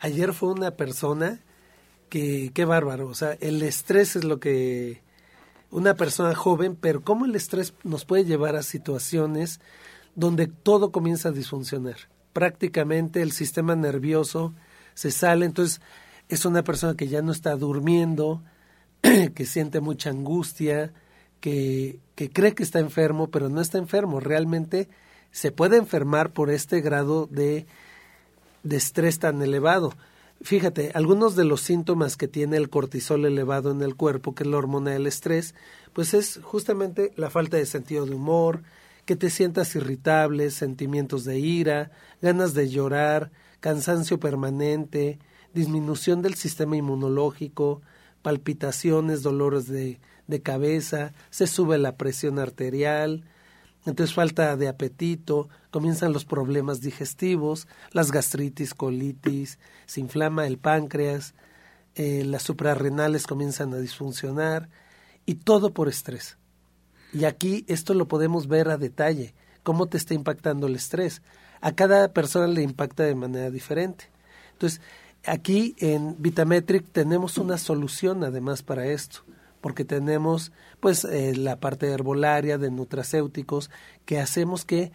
ayer 0.00 0.32
fue 0.32 0.48
una 0.48 0.72
persona 0.72 1.38
que, 2.08 2.50
qué 2.52 2.64
bárbaro, 2.64 3.06
o 3.06 3.14
sea, 3.14 3.38
el 3.40 3.62
estrés 3.62 4.16
es 4.16 4.24
lo 4.24 4.40
que 4.40 5.00
una 5.70 5.94
persona 5.94 6.34
joven, 6.34 6.74
pero 6.74 7.04
cómo 7.04 7.24
el 7.24 7.36
estrés 7.36 7.72
nos 7.84 8.04
puede 8.04 8.24
llevar 8.24 8.56
a 8.56 8.64
situaciones 8.64 9.60
donde 10.16 10.48
todo 10.48 10.90
comienza 10.90 11.28
a 11.28 11.32
disfuncionar. 11.32 12.10
Prácticamente 12.32 13.22
el 13.22 13.32
sistema 13.32 13.76
nervioso 13.76 14.54
se 14.94 15.10
sale, 15.10 15.46
entonces 15.46 15.80
es 16.28 16.44
una 16.44 16.62
persona 16.62 16.94
que 16.94 17.08
ya 17.08 17.22
no 17.22 17.32
está 17.32 17.56
durmiendo, 17.56 18.42
que 19.34 19.46
siente 19.46 19.80
mucha 19.80 20.10
angustia, 20.10 20.92
que, 21.40 21.98
que 22.14 22.30
cree 22.30 22.54
que 22.54 22.62
está 22.62 22.78
enfermo, 22.78 23.28
pero 23.30 23.48
no 23.48 23.60
está 23.60 23.78
enfermo. 23.78 24.20
Realmente 24.20 24.88
se 25.32 25.52
puede 25.52 25.76
enfermar 25.76 26.32
por 26.32 26.50
este 26.50 26.80
grado 26.80 27.26
de, 27.26 27.66
de 28.62 28.76
estrés 28.76 29.18
tan 29.18 29.42
elevado. 29.42 29.92
Fíjate, 30.42 30.90
algunos 30.94 31.36
de 31.36 31.44
los 31.44 31.60
síntomas 31.60 32.16
que 32.16 32.28
tiene 32.28 32.56
el 32.56 32.70
cortisol 32.70 33.26
elevado 33.26 33.72
en 33.72 33.82
el 33.82 33.94
cuerpo, 33.94 34.34
que 34.34 34.44
es 34.44 34.48
la 34.48 34.56
hormona 34.56 34.92
del 34.92 35.06
estrés, 35.06 35.54
pues 35.92 36.14
es 36.14 36.40
justamente 36.42 37.12
la 37.16 37.28
falta 37.28 37.58
de 37.58 37.66
sentido 37.66 38.06
de 38.06 38.14
humor, 38.14 38.62
que 39.10 39.16
te 39.16 39.28
sientas 39.28 39.74
irritable, 39.74 40.52
sentimientos 40.52 41.24
de 41.24 41.40
ira, 41.40 41.90
ganas 42.22 42.54
de 42.54 42.68
llorar, 42.68 43.32
cansancio 43.58 44.20
permanente, 44.20 45.18
disminución 45.52 46.22
del 46.22 46.34
sistema 46.36 46.76
inmunológico, 46.76 47.82
palpitaciones, 48.22 49.24
dolores 49.24 49.66
de, 49.66 49.98
de 50.28 50.42
cabeza, 50.42 51.12
se 51.30 51.48
sube 51.48 51.76
la 51.76 51.96
presión 51.96 52.38
arterial, 52.38 53.24
entonces 53.84 54.14
falta 54.14 54.56
de 54.56 54.68
apetito, 54.68 55.48
comienzan 55.72 56.12
los 56.12 56.24
problemas 56.24 56.80
digestivos, 56.80 57.66
las 57.90 58.12
gastritis, 58.12 58.74
colitis, 58.74 59.58
se 59.86 59.98
inflama 59.98 60.46
el 60.46 60.56
páncreas, 60.56 61.34
eh, 61.96 62.22
las 62.24 62.44
suprarrenales 62.44 63.26
comienzan 63.26 63.74
a 63.74 63.78
disfuncionar 63.78 64.68
y 65.26 65.34
todo 65.34 65.74
por 65.74 65.88
estrés. 65.88 66.38
Y 67.12 67.24
aquí 67.24 67.64
esto 67.68 67.94
lo 67.94 68.06
podemos 68.08 68.46
ver 68.46 68.68
a 68.68 68.78
detalle, 68.78 69.34
cómo 69.62 69.86
te 69.86 69.96
está 69.96 70.14
impactando 70.14 70.66
el 70.66 70.76
estrés. 70.76 71.22
A 71.60 71.72
cada 71.72 72.12
persona 72.12 72.46
le 72.46 72.62
impacta 72.62 73.02
de 73.04 73.14
manera 73.14 73.50
diferente. 73.50 74.06
Entonces, 74.52 74.80
aquí 75.26 75.74
en 75.78 76.16
Vitametric 76.18 76.86
tenemos 76.92 77.38
una 77.38 77.58
solución 77.58 78.24
además 78.24 78.62
para 78.62 78.86
esto 78.86 79.22
porque 79.60 79.84
tenemos 79.84 80.52
pues 80.80 81.04
eh, 81.04 81.34
la 81.36 81.56
parte 81.56 81.88
herbolaria 81.90 82.58
de 82.58 82.70
nutracéuticos 82.70 83.70
que 84.04 84.18
hacemos 84.18 84.64
que, 84.64 84.92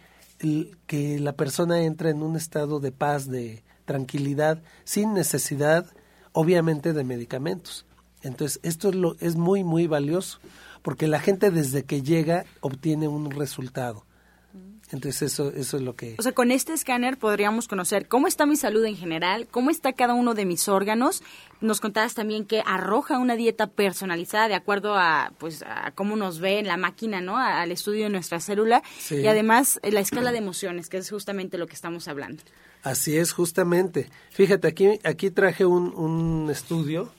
que 0.86 1.18
la 1.20 1.32
persona 1.34 1.82
entre 1.82 2.10
en 2.10 2.22
un 2.22 2.36
estado 2.36 2.80
de 2.80 2.92
paz, 2.92 3.28
de 3.28 3.62
tranquilidad, 3.84 4.62
sin 4.84 5.14
necesidad 5.14 5.86
obviamente 6.32 6.92
de 6.92 7.04
medicamentos. 7.04 7.86
Entonces, 8.22 8.60
esto 8.62 8.88
es, 8.88 8.94
lo, 8.96 9.16
es 9.20 9.36
muy, 9.36 9.62
muy 9.62 9.86
valioso, 9.86 10.40
porque 10.86 11.08
la 11.08 11.18
gente 11.18 11.50
desde 11.50 11.82
que 11.82 12.00
llega 12.00 12.44
obtiene 12.60 13.08
un 13.08 13.32
resultado. 13.32 14.06
Entonces 14.92 15.32
eso, 15.32 15.52
eso 15.52 15.78
es 15.78 15.82
lo 15.82 15.96
que... 15.96 16.14
O 16.16 16.22
sea, 16.22 16.30
con 16.30 16.52
este 16.52 16.74
escáner 16.74 17.18
podríamos 17.18 17.66
conocer 17.66 18.06
cómo 18.06 18.28
está 18.28 18.46
mi 18.46 18.54
salud 18.54 18.84
en 18.84 18.94
general, 18.94 19.48
cómo 19.50 19.70
está 19.70 19.94
cada 19.94 20.14
uno 20.14 20.34
de 20.34 20.44
mis 20.44 20.68
órganos. 20.68 21.24
Nos 21.60 21.80
contabas 21.80 22.14
también 22.14 22.44
que 22.46 22.62
arroja 22.64 23.18
una 23.18 23.34
dieta 23.34 23.66
personalizada 23.66 24.46
de 24.46 24.54
acuerdo 24.54 24.94
a, 24.94 25.32
pues, 25.38 25.64
a 25.66 25.90
cómo 25.90 26.14
nos 26.14 26.38
ve 26.38 26.60
en 26.60 26.68
la 26.68 26.76
máquina, 26.76 27.20
¿no? 27.20 27.36
al 27.36 27.72
estudio 27.72 28.04
de 28.04 28.10
nuestra 28.10 28.38
célula. 28.38 28.84
Sí. 28.96 29.16
Y 29.16 29.26
además 29.26 29.80
la 29.82 29.98
escala 29.98 30.30
de 30.30 30.38
emociones, 30.38 30.88
que 30.88 30.98
es 30.98 31.10
justamente 31.10 31.58
lo 31.58 31.66
que 31.66 31.74
estamos 31.74 32.06
hablando. 32.06 32.44
Así 32.84 33.16
es, 33.16 33.32
justamente. 33.32 34.08
Fíjate, 34.30 34.68
aquí, 34.68 35.00
aquí 35.02 35.32
traje 35.32 35.64
un, 35.64 35.92
un 35.96 36.48
estudio 36.48 37.10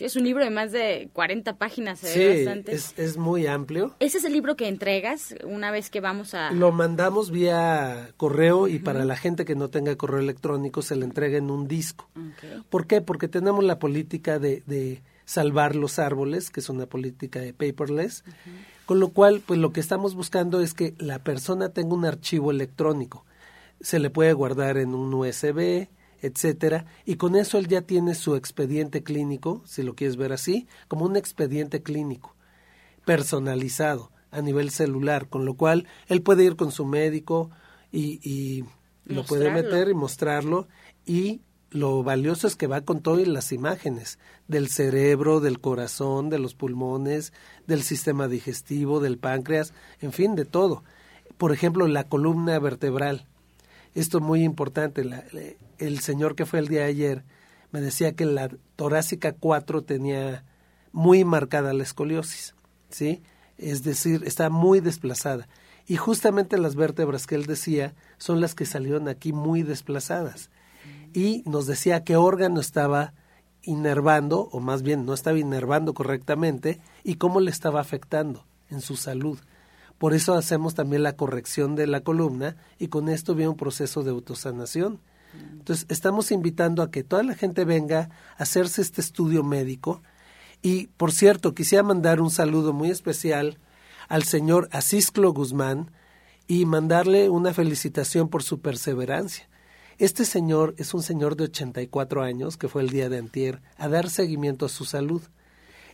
es 0.00 0.16
un 0.16 0.24
libro 0.24 0.44
de 0.44 0.50
más 0.50 0.72
de 0.72 1.08
40 1.12 1.56
páginas, 1.58 1.98
sí, 2.00 2.26
bastante. 2.26 2.74
Es, 2.74 2.94
es 2.98 3.16
muy 3.16 3.46
amplio. 3.46 3.94
¿Ese 4.00 4.18
es 4.18 4.24
el 4.24 4.32
libro 4.32 4.56
que 4.56 4.68
entregas 4.68 5.34
una 5.44 5.70
vez 5.70 5.90
que 5.90 6.00
vamos 6.00 6.34
a...? 6.34 6.50
Lo 6.52 6.72
mandamos 6.72 7.30
vía 7.30 8.10
correo 8.16 8.68
y 8.68 8.76
uh 8.76 8.78
-huh. 8.78 8.84
para 8.84 9.04
la 9.04 9.16
gente 9.16 9.44
que 9.44 9.54
no 9.54 9.68
tenga 9.68 9.94
correo 9.96 10.20
electrónico 10.20 10.82
se 10.82 10.96
le 10.96 11.04
entrega 11.04 11.38
en 11.38 11.50
un 11.50 11.68
disco. 11.68 12.08
Okay. 12.36 12.62
¿Por 12.70 12.86
qué? 12.86 13.00
Porque 13.00 13.28
tenemos 13.28 13.64
la 13.64 13.78
política 13.78 14.38
de, 14.38 14.62
de 14.66 15.02
salvar 15.24 15.76
los 15.76 15.98
árboles, 15.98 16.50
que 16.50 16.60
es 16.60 16.68
una 16.68 16.86
política 16.86 17.40
de 17.40 17.52
paperless, 17.52 18.24
uh 18.26 18.30
-huh. 18.30 18.86
con 18.86 19.00
lo 19.00 19.08
cual, 19.08 19.42
pues 19.44 19.58
lo 19.60 19.72
que 19.72 19.80
estamos 19.80 20.14
buscando 20.14 20.60
es 20.60 20.74
que 20.74 20.94
la 20.98 21.18
persona 21.18 21.70
tenga 21.70 21.94
un 21.94 22.04
archivo 22.04 22.50
electrónico. 22.50 23.24
Se 23.80 23.98
le 23.98 24.10
puede 24.10 24.32
guardar 24.32 24.76
en 24.78 24.94
un 24.94 25.12
USB, 25.14 25.88
etcétera, 26.22 26.86
y 27.04 27.16
con 27.16 27.36
eso 27.36 27.58
él 27.58 27.68
ya 27.68 27.82
tiene 27.82 28.14
su 28.14 28.36
expediente 28.36 29.02
clínico, 29.02 29.62
si 29.66 29.82
lo 29.82 29.94
quieres 29.94 30.16
ver 30.16 30.32
así, 30.32 30.66
como 30.88 31.04
un 31.04 31.16
expediente 31.16 31.82
clínico 31.82 32.34
personalizado 33.04 34.12
a 34.30 34.40
nivel 34.40 34.70
celular, 34.70 35.28
con 35.28 35.44
lo 35.44 35.54
cual 35.54 35.86
él 36.06 36.22
puede 36.22 36.44
ir 36.44 36.56
con 36.56 36.70
su 36.70 36.86
médico 36.86 37.50
y, 37.90 38.20
y 38.22 38.64
lo 39.04 39.24
puede 39.24 39.50
meter 39.50 39.88
y 39.88 39.94
mostrarlo 39.94 40.68
y 41.04 41.42
lo 41.72 42.02
valioso 42.02 42.46
es 42.46 42.54
que 42.54 42.66
va 42.66 42.82
con 42.82 43.00
todas 43.00 43.26
las 43.26 43.50
imágenes 43.50 44.18
del 44.46 44.68
cerebro, 44.68 45.40
del 45.40 45.58
corazón, 45.58 46.28
de 46.28 46.38
los 46.38 46.54
pulmones, 46.54 47.32
del 47.66 47.82
sistema 47.82 48.28
digestivo, 48.28 49.00
del 49.00 49.18
páncreas, 49.18 49.72
en 50.00 50.12
fin, 50.12 50.34
de 50.34 50.44
todo. 50.44 50.84
Por 51.38 51.52
ejemplo, 51.52 51.88
la 51.88 52.04
columna 52.04 52.58
vertebral. 52.58 53.26
Esto 53.94 54.18
es 54.18 54.24
muy 54.24 54.42
importante. 54.42 55.04
La, 55.04 55.24
el 55.78 56.00
señor 56.00 56.34
que 56.34 56.46
fue 56.46 56.58
el 56.58 56.68
día 56.68 56.80
de 56.80 56.86
ayer 56.86 57.24
me 57.72 57.80
decía 57.80 58.12
que 58.12 58.24
la 58.24 58.50
torácica 58.76 59.32
4 59.32 59.82
tenía 59.82 60.44
muy 60.92 61.24
marcada 61.24 61.72
la 61.72 61.82
escoliosis, 61.82 62.54
¿sí? 62.90 63.22
Es 63.58 63.82
decir, 63.82 64.22
está 64.26 64.50
muy 64.50 64.80
desplazada. 64.80 65.48
Y 65.86 65.96
justamente 65.96 66.58
las 66.58 66.76
vértebras 66.76 67.26
que 67.26 67.34
él 67.34 67.46
decía 67.46 67.94
son 68.18 68.40
las 68.40 68.54
que 68.54 68.66
salieron 68.66 69.08
aquí 69.08 69.32
muy 69.32 69.62
desplazadas. 69.62 70.50
Y 71.12 71.42
nos 71.46 71.66
decía 71.66 72.04
qué 72.04 72.16
órgano 72.16 72.60
estaba 72.60 73.14
inervando, 73.62 74.48
o 74.52 74.60
más 74.60 74.82
bien 74.82 75.04
no 75.04 75.14
estaba 75.14 75.38
inervando 75.38 75.94
correctamente, 75.94 76.80
y 77.04 77.16
cómo 77.16 77.40
le 77.40 77.50
estaba 77.50 77.80
afectando 77.80 78.46
en 78.70 78.80
su 78.80 78.96
salud. 78.96 79.38
Por 80.02 80.14
eso 80.14 80.34
hacemos 80.34 80.74
también 80.74 81.04
la 81.04 81.14
corrección 81.14 81.76
de 81.76 81.86
la 81.86 82.00
columna 82.00 82.56
y 82.76 82.88
con 82.88 83.08
esto 83.08 83.36
viene 83.36 83.50
un 83.50 83.56
proceso 83.56 84.02
de 84.02 84.10
autosanación. 84.10 84.98
Entonces, 85.52 85.86
estamos 85.88 86.32
invitando 86.32 86.82
a 86.82 86.90
que 86.90 87.04
toda 87.04 87.22
la 87.22 87.36
gente 87.36 87.64
venga 87.64 88.10
a 88.36 88.42
hacerse 88.42 88.82
este 88.82 89.00
estudio 89.00 89.44
médico. 89.44 90.02
Y, 90.60 90.88
por 90.88 91.12
cierto, 91.12 91.54
quisiera 91.54 91.84
mandar 91.84 92.20
un 92.20 92.32
saludo 92.32 92.72
muy 92.72 92.90
especial 92.90 93.60
al 94.08 94.24
señor 94.24 94.68
Asisclo 94.72 95.32
Guzmán 95.32 95.92
y 96.48 96.66
mandarle 96.66 97.30
una 97.30 97.54
felicitación 97.54 98.28
por 98.28 98.42
su 98.42 98.60
perseverancia. 98.60 99.48
Este 99.98 100.24
señor 100.24 100.74
es 100.78 100.94
un 100.94 101.04
señor 101.04 101.36
de 101.36 101.44
84 101.44 102.24
años, 102.24 102.56
que 102.56 102.66
fue 102.66 102.82
el 102.82 102.90
día 102.90 103.08
de 103.08 103.18
antier, 103.18 103.62
a 103.76 103.86
dar 103.86 104.10
seguimiento 104.10 104.66
a 104.66 104.68
su 104.68 104.84
salud. 104.84 105.22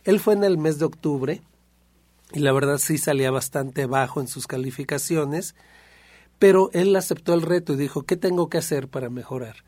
Él 0.03 0.19
fue 0.19 0.33
en 0.33 0.43
el 0.43 0.57
mes 0.57 0.79
de 0.79 0.85
octubre 0.85 1.43
y 2.33 2.39
la 2.39 2.51
verdad 2.51 2.77
sí 2.77 2.97
salía 2.97 3.31
bastante 3.31 3.85
bajo 3.85 4.21
en 4.21 4.27
sus 4.27 4.47
calificaciones, 4.47 5.55
pero 6.37 6.69
él 6.73 6.95
aceptó 6.95 7.33
el 7.33 7.41
reto 7.41 7.73
y 7.73 7.77
dijo, 7.77 8.03
¿qué 8.03 8.15
tengo 8.15 8.49
que 8.49 8.57
hacer 8.57 8.87
para 8.87 9.09
mejorar? 9.09 9.63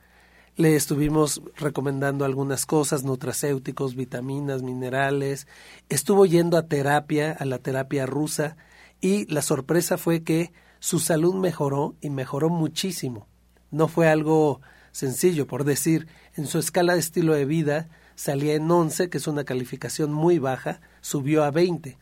Le 0.56 0.75
estuvimos 0.75 1.41
recomendando 1.56 2.25
algunas 2.25 2.65
cosas, 2.65 3.03
nutracéuticos, 3.03 3.96
vitaminas, 3.96 4.63
minerales, 4.63 5.48
estuvo 5.89 6.25
yendo 6.25 6.58
a 6.58 6.68
terapia, 6.68 7.32
a 7.32 7.46
la 7.46 7.58
terapia 7.58 8.06
rusa, 8.06 8.58
y 9.00 9.25
la 9.34 9.41
sorpresa 9.41 9.98
fue 9.98 10.24
que 10.24 10.53
su 10.80 11.00
salud 11.00 11.36
mejoró 11.36 11.96
y 12.01 12.10
mejoró 12.10 12.50
muchísimo. 12.50 13.27
No 13.72 13.88
fue 13.88 14.10
algo 14.10 14.62
sencillo, 14.91 15.48
por 15.48 15.63
decir, 15.63 16.08
en 16.36 16.48
su 16.48 16.60
escala 16.60 16.94
de 16.94 17.00
estilo 17.00 17.34
de 17.34 17.46
vida 17.46 17.89
salía 18.15 18.56
en 18.56 18.70
11, 18.70 19.10
que 19.10 19.18
es 19.18 19.27
una 19.27 19.46
calificación 19.46 20.13
muy 20.13 20.38
baja, 20.38 20.82
subió 21.01 21.44
a 21.44 21.51
20, 21.51 21.98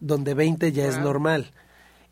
donde 0.00 0.34
20 0.34 0.72
ya 0.72 0.86
es 0.86 0.98
normal. 0.98 1.52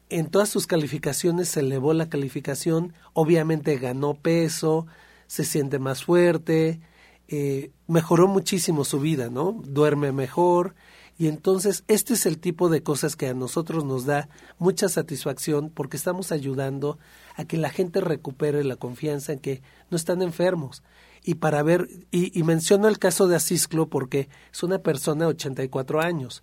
En 0.09 0.27
todas 0.27 0.49
sus 0.49 0.67
calificaciones 0.67 1.49
se 1.49 1.61
elevó 1.61 1.95
la 1.95 2.09
calificación, 2.09 2.93
obviamente 3.13 3.77
ganó 3.79 4.15
peso, 4.15 4.87
se 5.27 5.45
siente 5.45 5.79
más 5.79 6.05
fuerte, 6.05 6.81
eh, 7.29 7.71
mejoró 7.87 8.29
muchísimo 8.29 8.85
su 8.85 9.01
vida, 9.01 9.31
¿no? 9.31 9.63
Duerme 9.65 10.13
mejor, 10.13 10.75
y 11.17 11.29
entonces 11.29 11.85
este 11.87 12.15
es 12.15 12.27
el 12.27 12.39
tipo 12.39 12.69
de 12.69 12.83
cosas 12.83 13.15
que 13.15 13.29
a 13.29 13.35
nosotros 13.35 13.85
nos 13.85 14.05
da 14.05 14.29
mucha 14.59 14.89
satisfacción 14.89 15.71
porque 15.71 15.97
estamos 15.97 16.33
ayudando 16.33 16.99
a 17.37 17.45
que 17.45 17.57
la 17.57 17.71
gente 17.71 18.01
recupere 18.01 18.65
la 18.65 18.77
confianza 18.77 19.33
en 19.33 19.39
que 19.39 19.63
no 19.91 19.97
están 19.97 20.23
enfermos. 20.23 20.83
Y 21.23 21.37
para 21.37 21.63
ver, 21.63 21.89
y, 22.11 22.43
menciono 22.43 22.89
el 22.89 22.99
caso 22.99 23.29
de 23.29 23.37
Asisclo 23.37 23.89
porque 23.89 24.29
es 24.53 24.63
una 24.63 24.81
persona 24.81 25.25
de 25.25 25.31
84 25.31 26.01
años, 26.01 26.43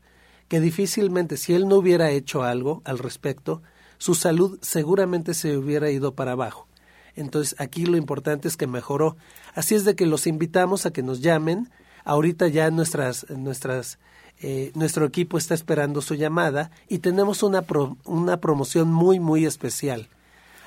que 0.52 0.60
difícilmente 0.60 1.38
si 1.38 1.54
él 1.54 1.70
no 1.70 1.78
hubiera 1.78 2.12
hecho 2.12 2.44
algo 2.44 2.82
al 2.84 3.00
respecto, 3.00 3.62
su 3.98 4.16
salud 4.16 4.60
seguramente 4.62 5.34
se 5.34 5.56
hubiera 5.56 5.90
ido 5.92 6.14
para 6.14 6.34
abajo. 6.34 6.68
Entonces 7.16 7.56
aquí 7.58 7.86
lo 7.86 7.96
importante 7.96 8.50
es 8.50 8.58
que 8.58 8.68
mejoró. 8.68 9.16
Así 9.56 9.76
es 9.76 9.86
de 9.86 9.96
que 9.96 10.06
los 10.06 10.28
invitamos 10.28 10.86
a 10.86 10.92
que 10.92 11.04
nos 11.04 11.22
llamen. 11.22 11.70
Ahorita 12.04 12.50
ya 12.50 12.70
nuestras, 12.70 13.30
nuestras 13.30 13.98
eh, 14.42 14.74
nuestro 14.76 15.06
equipo 15.06 15.38
está 15.38 15.54
esperando 15.54 16.02
su 16.02 16.16
llamada 16.16 16.70
y 16.90 16.98
tenemos 16.98 17.44
una, 17.44 17.64
una 18.04 18.42
promoción 18.42 18.92
muy, 18.92 19.22
muy 19.22 19.46
especial. 19.46 20.10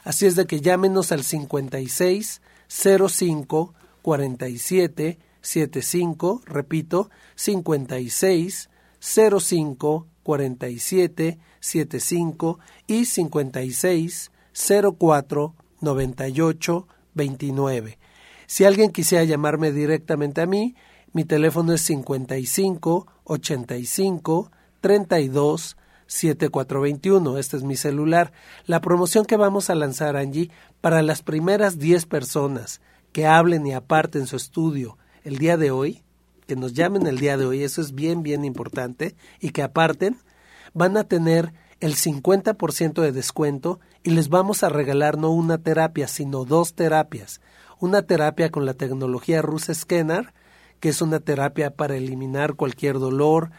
Así 0.03 0.25
es 0.25 0.35
de 0.35 0.47
que 0.47 0.63
llámenos 0.63 1.13
al 1.13 1.25
56 1.25 2.41
05 2.69 3.75
47 4.01 5.19
75, 5.43 6.41
repito, 6.47 7.11
56 7.35 8.71
05 9.05 10.07
47 10.23 11.39
75 11.61 12.59
y 12.87 13.05
56 13.05 14.31
04 14.99 15.55
98 15.81 16.89
29. 17.15 17.99
Si 18.47 18.65
alguien 18.65 18.91
quisiera 18.91 19.25
llamarme 19.25 19.73
directamente 19.73 20.41
a 20.41 20.47
mí, 20.47 20.75
mi 21.13 21.25
teléfono 21.25 21.73
es 21.75 21.83
55 21.83 23.07
85 23.25 24.51
32 24.81 25.77
7421. 26.07 27.39
Este 27.39 27.57
es 27.57 27.63
mi 27.63 27.77
celular. 27.77 28.33
La 28.67 28.81
promoción 28.81 29.25
que 29.25 29.37
vamos 29.37 29.71
a 29.71 29.75
lanzar, 29.75 30.17
Angie, 30.17 30.51
para 30.81 31.03
las 31.03 31.23
primeras 31.23 31.79
10 31.79 32.07
personas 32.07 32.81
que 33.13 33.27
hablen 33.27 33.67
y 33.67 33.73
aparten 33.73 34.27
su 34.27 34.37
estudio 34.37 34.99
el 35.25 35.39
día 35.39 35.57
de 35.57 35.71
hoy, 35.71 36.04
que 36.47 36.57
nos 36.57 36.75
llamen 36.75 37.07
el 37.07 37.19
día 37.19 37.37
de 37.37 37.47
hoy, 37.47 37.63
eso 37.63 37.81
es 37.81 37.95
bien, 37.95 38.23
bien 38.23 38.45
importante, 38.45 39.17
y 39.41 39.51
que 39.51 39.63
aparten, 39.63 40.19
van 40.73 40.97
a 40.97 41.05
tener 41.05 41.53
el 41.81 41.95
50% 41.97 43.03
de 43.03 43.13
descuento 43.13 43.81
y 44.03 44.11
les 44.11 44.29
vamos 44.29 44.63
a 44.63 44.69
regalar 44.69 45.19
no 45.19 45.31
una 45.31 45.59
terapia, 45.59 46.09
sino 46.09 46.45
dos 46.45 46.75
terapias. 46.75 47.41
Una 47.79 48.03
terapia 48.03 48.51
con 48.51 48.65
la 48.67 48.75
tecnología 48.75 49.43
Rus 49.43 49.71
Scanner, 49.73 50.33
que 50.81 50.89
es 50.91 51.03
una 51.03 51.21
terapia 51.21 51.71
para 51.75 51.97
eliminar 51.97 52.55
cualquier 52.55 52.99
dolor, 52.99 53.51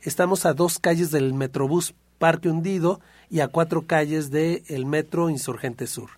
estamos 0.00 0.46
a 0.46 0.54
dos 0.54 0.78
calles 0.78 1.10
del 1.10 1.34
Metrobús 1.34 1.94
Parque 2.18 2.48
Hundido 2.48 3.00
y 3.30 3.40
a 3.40 3.48
cuatro 3.48 3.86
calles 3.86 4.30
del 4.30 4.86
Metro 4.86 5.30
Insurgente 5.30 5.86
Sur. 5.86 6.10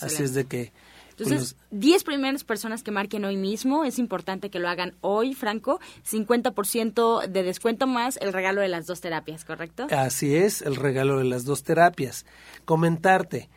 Así 0.00 0.22
es 0.22 0.34
de 0.34 0.44
que 0.46 0.72
entonces, 1.16 1.56
10 1.70 2.04
primeras 2.04 2.44
personas 2.44 2.82
que 2.82 2.90
marquen 2.90 3.24
hoy 3.24 3.36
mismo, 3.36 3.84
es 3.84 3.98
importante 3.98 4.50
que 4.50 4.58
lo 4.58 4.68
hagan 4.68 4.94
hoy, 5.00 5.34
Franco, 5.34 5.80
50% 6.10 7.26
de 7.26 7.42
descuento 7.42 7.86
más 7.86 8.16
el 8.20 8.32
regalo 8.32 8.60
de 8.60 8.68
las 8.68 8.86
dos 8.86 9.00
terapias, 9.00 9.44
¿correcto? 9.44 9.86
Así 9.90 10.34
es, 10.34 10.62
el 10.62 10.76
regalo 10.76 11.18
de 11.18 11.24
las 11.24 11.44
dos 11.44 11.62
terapias. 11.62 12.24
Comentarte, 12.64 13.48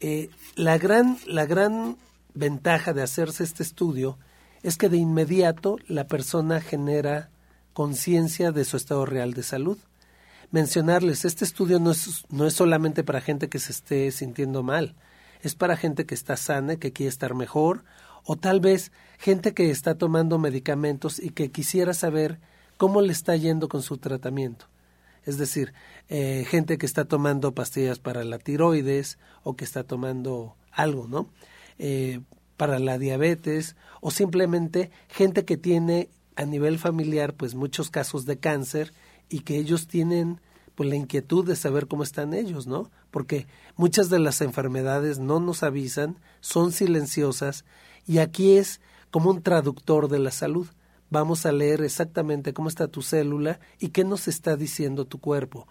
eh, 0.00 0.30
la, 0.56 0.78
gran, 0.78 1.18
la 1.26 1.46
gran 1.46 1.96
ventaja 2.34 2.92
de 2.92 3.02
hacerse 3.02 3.44
este 3.44 3.62
estudio 3.62 4.18
es 4.62 4.76
que 4.76 4.88
de 4.88 4.96
inmediato 4.96 5.78
la 5.86 6.06
persona 6.06 6.60
genera 6.60 7.30
conciencia 7.72 8.52
de 8.52 8.64
su 8.64 8.76
estado 8.76 9.06
real 9.06 9.34
de 9.34 9.42
salud. 9.42 9.78
Mencionarles, 10.52 11.24
este 11.24 11.46
estudio 11.46 11.80
no 11.80 11.92
es, 11.92 12.26
no 12.28 12.46
es 12.46 12.52
solamente 12.52 13.02
para 13.02 13.22
gente 13.22 13.48
que 13.48 13.58
se 13.58 13.72
esté 13.72 14.10
sintiendo 14.10 14.62
mal, 14.62 14.94
es 15.40 15.54
para 15.54 15.78
gente 15.78 16.04
que 16.04 16.14
está 16.14 16.36
sana, 16.36 16.76
que 16.76 16.92
quiere 16.92 17.08
estar 17.08 17.34
mejor, 17.34 17.84
o 18.24 18.36
tal 18.36 18.60
vez 18.60 18.92
gente 19.18 19.54
que 19.54 19.70
está 19.70 19.96
tomando 19.96 20.38
medicamentos 20.38 21.18
y 21.18 21.30
que 21.30 21.50
quisiera 21.50 21.94
saber 21.94 22.38
cómo 22.76 23.00
le 23.00 23.14
está 23.14 23.34
yendo 23.34 23.68
con 23.70 23.80
su 23.80 23.96
tratamiento. 23.96 24.66
Es 25.24 25.38
decir, 25.38 25.72
eh, 26.10 26.44
gente 26.46 26.76
que 26.76 26.84
está 26.84 27.06
tomando 27.06 27.54
pastillas 27.54 27.98
para 27.98 28.22
la 28.22 28.38
tiroides 28.38 29.18
o 29.44 29.56
que 29.56 29.64
está 29.64 29.84
tomando 29.84 30.54
algo, 30.70 31.08
¿no? 31.08 31.30
Eh, 31.78 32.20
para 32.58 32.78
la 32.78 32.98
diabetes 32.98 33.74
o 34.02 34.10
simplemente 34.10 34.90
gente 35.08 35.46
que 35.46 35.56
tiene 35.56 36.10
a 36.36 36.44
nivel 36.44 36.78
familiar 36.78 37.32
pues 37.32 37.54
muchos 37.54 37.88
casos 37.88 38.26
de 38.26 38.36
cáncer 38.38 38.92
y 39.28 39.40
que 39.40 39.56
ellos 39.56 39.86
tienen 39.86 40.40
pues 40.74 40.88
la 40.88 40.96
inquietud 40.96 41.46
de 41.46 41.56
saber 41.56 41.86
cómo 41.86 42.02
están 42.02 42.34
ellos, 42.34 42.66
¿no? 42.66 42.90
Porque 43.10 43.46
muchas 43.76 44.08
de 44.10 44.18
las 44.18 44.40
enfermedades 44.40 45.18
no 45.18 45.40
nos 45.40 45.62
avisan, 45.62 46.18
son 46.40 46.72
silenciosas 46.72 47.64
y 48.06 48.18
aquí 48.18 48.56
es 48.56 48.80
como 49.10 49.30
un 49.30 49.42
traductor 49.42 50.08
de 50.08 50.18
la 50.18 50.30
salud. 50.30 50.66
Vamos 51.10 51.44
a 51.44 51.52
leer 51.52 51.82
exactamente 51.82 52.54
cómo 52.54 52.68
está 52.68 52.88
tu 52.88 53.02
célula 53.02 53.60
y 53.78 53.88
qué 53.88 54.04
nos 54.04 54.28
está 54.28 54.56
diciendo 54.56 55.04
tu 55.04 55.18
cuerpo, 55.20 55.68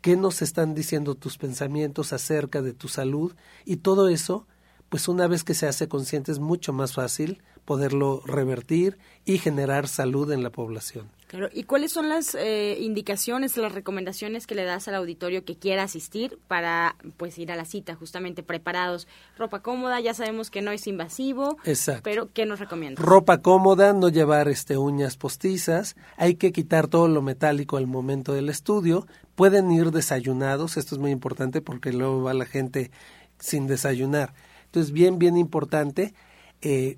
qué 0.00 0.16
nos 0.16 0.42
están 0.42 0.74
diciendo 0.74 1.16
tus 1.16 1.38
pensamientos 1.38 2.12
acerca 2.12 2.62
de 2.62 2.72
tu 2.72 2.86
salud 2.86 3.34
y 3.64 3.78
todo 3.78 4.08
eso, 4.08 4.46
pues 4.88 5.08
una 5.08 5.26
vez 5.26 5.42
que 5.42 5.54
se 5.54 5.66
hace 5.66 5.88
consciente 5.88 6.30
es 6.30 6.38
mucho 6.38 6.72
más 6.72 6.92
fácil 6.92 7.42
poderlo 7.64 8.22
revertir 8.24 8.96
y 9.24 9.38
generar 9.38 9.88
salud 9.88 10.30
en 10.30 10.44
la 10.44 10.50
población. 10.50 11.15
Claro. 11.26 11.48
¿Y 11.52 11.64
cuáles 11.64 11.92
son 11.92 12.08
las 12.08 12.34
eh, 12.36 12.78
indicaciones, 12.80 13.56
las 13.56 13.72
recomendaciones 13.72 14.46
que 14.46 14.54
le 14.54 14.64
das 14.64 14.86
al 14.86 14.94
auditorio 14.94 15.44
que 15.44 15.56
quiera 15.56 15.82
asistir 15.82 16.38
para 16.46 16.96
pues 17.16 17.36
ir 17.38 17.50
a 17.50 17.56
la 17.56 17.64
cita 17.64 17.96
justamente 17.96 18.44
preparados? 18.44 19.08
Ropa 19.36 19.60
cómoda, 19.60 19.98
ya 20.00 20.14
sabemos 20.14 20.50
que 20.50 20.62
no 20.62 20.70
es 20.70 20.86
invasivo. 20.86 21.56
Exacto. 21.64 22.02
Pero 22.04 22.32
¿qué 22.32 22.46
nos 22.46 22.60
recomiendas? 22.60 23.04
Ropa 23.04 23.38
cómoda, 23.38 23.92
no 23.92 24.08
llevar 24.08 24.48
este 24.48 24.76
uñas 24.76 25.16
postizas, 25.16 25.96
hay 26.16 26.36
que 26.36 26.52
quitar 26.52 26.86
todo 26.86 27.08
lo 27.08 27.22
metálico 27.22 27.76
al 27.76 27.88
momento 27.88 28.32
del 28.32 28.48
estudio. 28.48 29.06
Pueden 29.34 29.70
ir 29.72 29.90
desayunados, 29.90 30.76
esto 30.76 30.94
es 30.94 31.00
muy 31.00 31.10
importante 31.10 31.60
porque 31.60 31.92
luego 31.92 32.22
va 32.22 32.34
la 32.34 32.46
gente 32.46 32.90
sin 33.38 33.66
desayunar. 33.66 34.32
Entonces, 34.66 34.92
bien, 34.92 35.18
bien 35.18 35.36
importante. 35.36 36.14
Eh, 36.62 36.96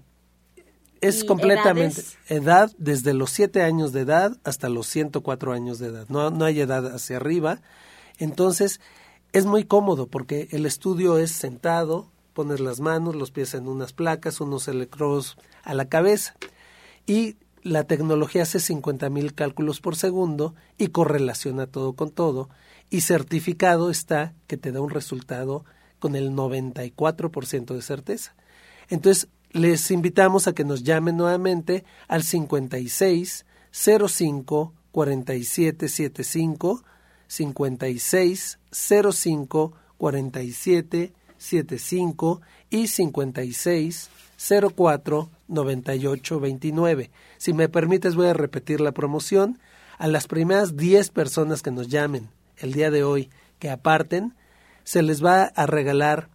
es 1.01 1.25
completamente 1.25 2.03
edad 2.29 2.73
desde 2.79 3.15
los 3.15 3.31
7 3.31 3.63
años 3.63 3.93
de 3.93 4.01
edad 4.01 4.37
hasta 4.45 4.69
los 4.69 4.87
104 4.87 5.53
años 5.53 5.79
de 5.79 5.89
edad. 5.89 6.07
No, 6.09 6.31
no 6.31 6.45
hay 6.45 6.61
edad 6.61 6.87
hacia 6.95 7.17
arriba. 7.17 7.61
Entonces, 8.19 8.81
es 9.33 9.47
muy 9.47 9.65
cómodo 9.65 10.07
porque 10.07 10.49
el 10.53 10.67
estudio 10.67 11.19
es 11.19 11.31
sentado, 11.31 12.11
pones 12.33 12.61
las 12.61 12.81
manos, 12.81 13.15
los 13.15 13.31
pies 13.31 13.55
en 13.55 13.69
unas 13.69 13.93
placas, 13.93 14.41
unos 14.41 14.69
electrodos 14.69 15.37
a 15.65 15.75
la 15.75 15.89
cabeza. 15.89 16.35
Y 17.07 17.37
la 17.63 17.85
tecnología 17.85 18.43
hace 18.43 18.59
50.000 18.59 19.35
cálculos 19.35 19.81
por 19.81 19.97
segundo 19.97 20.55
y 20.79 20.89
correlaciona 20.89 21.67
todo 21.67 21.95
con 21.95 22.11
todo. 22.11 22.49
Y 22.91 23.03
certificado 23.03 23.91
está 23.91 24.35
que 24.47 24.57
te 24.57 24.73
da 24.73 24.81
un 24.81 24.91
resultado 24.91 25.65
con 25.99 26.17
el 26.17 26.31
94% 26.31 27.75
de 27.75 27.83
certeza. 27.83 28.35
Entonces, 28.89 29.29
les 29.53 29.91
invitamos 29.91 30.47
a 30.47 30.53
que 30.53 30.65
nos 30.65 30.83
llamen 30.83 31.17
nuevamente 31.17 31.85
al 32.07 32.23
56 32.23 33.47
05 33.71 34.75
4775 34.93 36.85
56 37.27 38.59
05 38.71 39.73
47 39.97 41.13
75 41.39 42.41
y 42.71 42.89
56 42.89 44.11
04 44.75 45.31
98 45.49 46.41
29. 46.41 47.11
Si 47.39 47.53
me 47.53 47.69
permites 47.69 48.15
voy 48.15 48.29
a 48.29 48.35
repetir 48.35 48.81
la 48.81 48.93
promoción. 48.93 49.59
A 49.99 50.07
las 50.07 50.29
primeras 50.29 50.77
10 50.77 51.11
personas 51.11 51.61
que 51.61 51.73
nos 51.73 51.89
llamen 51.89 52.29
el 52.59 52.73
día 52.73 52.93
de 52.93 53.03
hoy 53.03 53.31
que 53.59 53.69
aparten, 53.69 54.37
se 54.85 55.03
les 55.03 55.25
va 55.25 55.43
a 55.43 55.67
regalar 55.67 56.29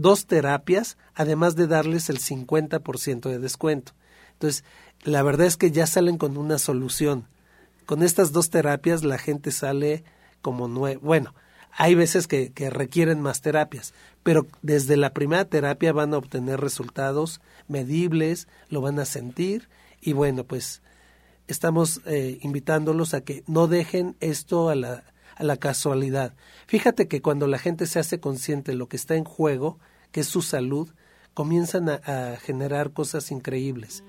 dos 0.00 0.26
terapias, 0.26 0.96
además 1.14 1.56
de 1.56 1.66
darles 1.66 2.10
el 2.10 2.18
50% 2.18 3.28
de 3.28 3.38
descuento. 3.38 3.92
Entonces, 4.32 4.64
la 5.02 5.22
verdad 5.22 5.46
es 5.46 5.56
que 5.56 5.70
ya 5.70 5.86
salen 5.86 6.18
con 6.18 6.36
una 6.36 6.58
solución. 6.58 7.26
Con 7.86 8.02
estas 8.02 8.32
dos 8.32 8.50
terapias 8.50 9.04
la 9.04 9.18
gente 9.18 9.50
sale 9.50 10.04
como 10.42 10.68
nuevo. 10.68 11.00
Bueno, 11.02 11.34
hay 11.72 11.94
veces 11.94 12.26
que, 12.26 12.52
que, 12.52 12.70
requieren 12.70 13.20
más 13.20 13.42
terapias, 13.42 13.94
pero 14.22 14.46
desde 14.62 14.96
la 14.96 15.12
primera 15.12 15.44
terapia 15.44 15.92
van 15.92 16.14
a 16.14 16.18
obtener 16.18 16.60
resultados 16.60 17.40
medibles, 17.68 18.48
lo 18.68 18.80
van 18.80 18.98
a 18.98 19.04
sentir 19.04 19.68
y 20.00 20.12
bueno, 20.12 20.44
pues 20.44 20.82
estamos 21.46 22.00
eh, 22.06 22.38
invitándolos 22.42 23.14
a 23.14 23.22
que 23.22 23.44
no 23.46 23.66
dejen 23.66 24.16
esto 24.20 24.68
a 24.68 24.74
la, 24.74 25.04
a 25.36 25.44
la 25.44 25.56
casualidad. 25.56 26.34
Fíjate 26.66 27.08
que 27.08 27.22
cuando 27.22 27.46
la 27.46 27.58
gente 27.58 27.86
se 27.86 27.98
hace 27.98 28.20
consciente 28.20 28.72
de 28.72 28.78
lo 28.78 28.88
que 28.88 28.96
está 28.96 29.16
en 29.16 29.24
juego, 29.24 29.78
que 30.12 30.20
es 30.20 30.26
su 30.26 30.42
salud, 30.42 30.90
comienzan 31.34 31.88
a, 31.88 31.94
a 31.94 32.36
generar 32.36 32.92
cosas 32.92 33.30
increíbles. 33.30 34.04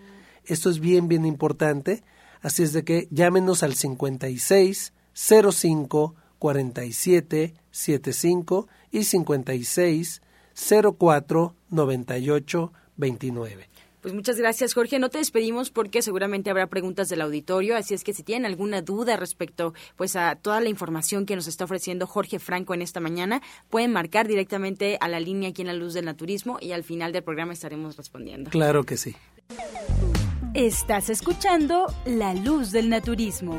Esto 0.45 0.69
es 0.69 0.79
bien, 0.79 1.07
bien 1.07 1.25
importante. 1.25 2.03
Así 2.41 2.63
es 2.63 2.73
de 2.73 2.83
que 2.83 3.07
llámenos 3.11 3.63
al 3.63 3.75
56 3.75 4.93
05 5.13 6.15
47 6.39 7.53
75 7.69 8.67
y 8.91 9.03
56 9.03 10.21
04 10.97 11.55
98 11.69 12.73
29. 12.97 13.70
Pues 14.01 14.13
muchas 14.13 14.37
gracias, 14.37 14.73
Jorge. 14.73 14.99
No 14.99 15.09
te 15.09 15.19
despedimos 15.19 15.69
porque 15.69 16.01
seguramente 16.01 16.49
habrá 16.49 16.67
preguntas 16.67 17.09
del 17.09 17.21
auditorio, 17.21 17.77
así 17.77 17.93
es 17.93 18.03
que 18.03 18.13
si 18.13 18.23
tienen 18.23 18.45
alguna 18.45 18.81
duda 18.81 19.15
respecto 19.17 19.73
pues 19.95 20.15
a 20.15 20.35
toda 20.35 20.59
la 20.59 20.69
información 20.69 21.25
que 21.25 21.35
nos 21.35 21.47
está 21.47 21.65
ofreciendo 21.65 22.07
Jorge 22.07 22.39
Franco 22.39 22.73
en 22.73 22.81
esta 22.81 22.99
mañana, 22.99 23.41
pueden 23.69 23.91
marcar 23.91 24.27
directamente 24.27 24.97
a 24.99 25.07
la 25.07 25.19
línea 25.19 25.49
aquí 25.49 25.61
en 25.61 25.67
la 25.67 25.73
Luz 25.73 25.93
del 25.93 26.05
Naturismo 26.05 26.57
y 26.59 26.71
al 26.71 26.83
final 26.83 27.11
del 27.11 27.23
programa 27.23 27.53
estaremos 27.53 27.97
respondiendo. 27.97 28.49
Claro 28.49 28.83
que 28.83 28.97
sí. 28.97 29.15
Estás 30.53 31.09
escuchando 31.09 31.85
La 32.05 32.33
Luz 32.33 32.71
del 32.71 32.89
Naturismo. 32.89 33.57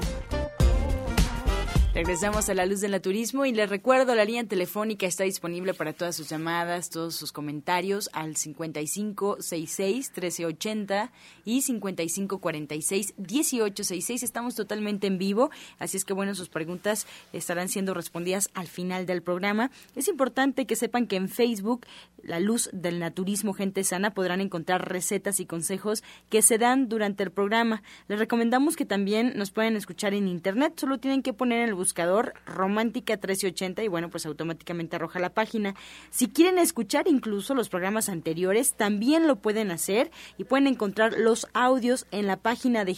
Regresamos 1.95 2.49
a 2.49 2.55
la 2.55 2.65
luz 2.65 2.81
del 2.81 2.93
naturismo 2.93 3.45
y 3.45 3.53
les 3.53 3.69
recuerdo 3.69 4.15
la 4.15 4.25
línea 4.25 4.45
telefónica 4.45 5.07
está 5.07 5.25
disponible 5.25 5.75
para 5.75 5.93
todas 5.93 6.17
sus 6.17 6.31
llamadas, 6.31 6.89
todos 6.89 7.15
sus 7.15 7.33
comentarios 7.33 8.09
al 8.15 8.35
5566-1380 8.35 11.11
y 11.45 11.61
5546-1866. 11.61 14.23
Estamos 14.23 14.55
totalmente 14.55 15.07
en 15.07 15.19
vivo, 15.19 15.51
así 15.79 15.99
es 15.99 16.07
que 16.07 16.15
bueno, 16.15 16.35
sus 16.35 16.49
preguntas 16.49 17.07
estarán 17.35 17.69
siendo 17.69 17.93
respondidas 17.93 18.49
al 18.55 18.69
final 18.69 19.05
del 19.05 19.23
programa. 19.23 19.71
Es 19.95 20.09
importante 20.09 20.65
que 20.65 20.77
sepan 20.77 21.07
que 21.07 21.17
en 21.17 21.29
Facebook, 21.29 21.85
la 22.23 22.41
luz 22.41 22.71
del 22.73 23.01
naturismo 23.01 23.53
gente 23.53 23.85
sana, 23.85 24.15
podrán 24.15 24.41
encontrar 24.41 24.91
recetas 24.91 25.41
y 25.41 25.47
consejos 25.47 26.03
que 26.31 26.41
se 26.41 26.57
dan 26.57 26.89
durante 26.89 27.23
el 27.23 27.33
programa. 27.33 27.83
Les 28.09 28.19
recomendamos 28.19 28.77
que 28.77 28.87
también 28.87 29.35
nos 29.37 29.51
pueden 29.51 29.77
escuchar 29.77 30.15
en 30.15 30.27
internet, 30.27 30.81
solo 30.81 30.97
tienen 30.97 31.23
que 31.23 31.35
poner 31.35 31.59
en 31.59 31.69
el 31.69 31.82
buscador 31.83 32.35
Romántica 32.47 33.15
1380 33.15 33.83
y 33.83 33.89
bueno, 33.89 34.09
pues 34.09 34.25
automáticamente 34.25 34.95
arroja 34.95 35.19
la 35.19 35.35
página. 35.35 35.75
Si 36.11 36.29
quieren 36.29 36.59
escuchar 36.59 37.09
incluso 37.09 37.57
los 37.57 37.69
programas 37.69 38.09
anteriores, 38.09 38.75
también 38.75 39.27
lo 39.27 39.37
pueden 39.37 39.73
hacer 39.73 40.13
y 40.39 40.45
pueden 40.45 40.69
encontrar 40.69 41.15
los 41.19 41.49
audios 41.55 42.07
en 42.13 42.29
la 42.29 42.37
página 42.37 42.85
de 42.85 42.95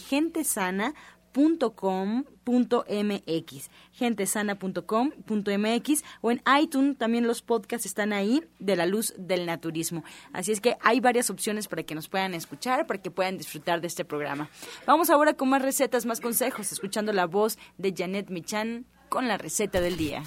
gentesana.com.mx 1.35 3.69
gentesana.com.mx 3.91 6.03
o 6.21 6.31
en 6.31 6.41
iTunes 6.61 6.97
también 6.97 7.27
los 7.27 7.41
podcasts 7.41 7.85
están 7.85 8.13
ahí 8.13 8.41
de 8.59 8.77
la 8.77 8.85
luz 8.85 9.13
del 9.17 9.45
naturismo. 9.45 10.03
Así 10.33 10.51
es 10.51 10.61
que 10.61 10.77
hay 10.81 10.99
varias 10.99 11.29
opciones 11.29 11.67
para 11.67 11.83
que 11.83 11.93
nos 11.95 12.07
puedan 12.07 12.33
escuchar, 12.33 12.87
para 12.87 13.01
que 13.01 13.11
puedan 13.11 13.37
disfrutar 13.37 13.81
de 13.81 13.87
este 13.87 14.05
programa. 14.05 14.49
Vamos 14.85 15.09
ahora 15.09 15.33
con 15.33 15.49
más 15.49 15.61
recetas, 15.61 16.05
más 16.05 16.21
consejos, 16.21 16.71
escuchando 16.71 17.11
la 17.13 17.25
voz 17.25 17.57
de 17.77 17.93
Janet 17.95 18.29
Michan 18.29 18.85
con 19.09 19.27
la 19.27 19.37
receta 19.37 19.81
del 19.81 19.97
día. 19.97 20.23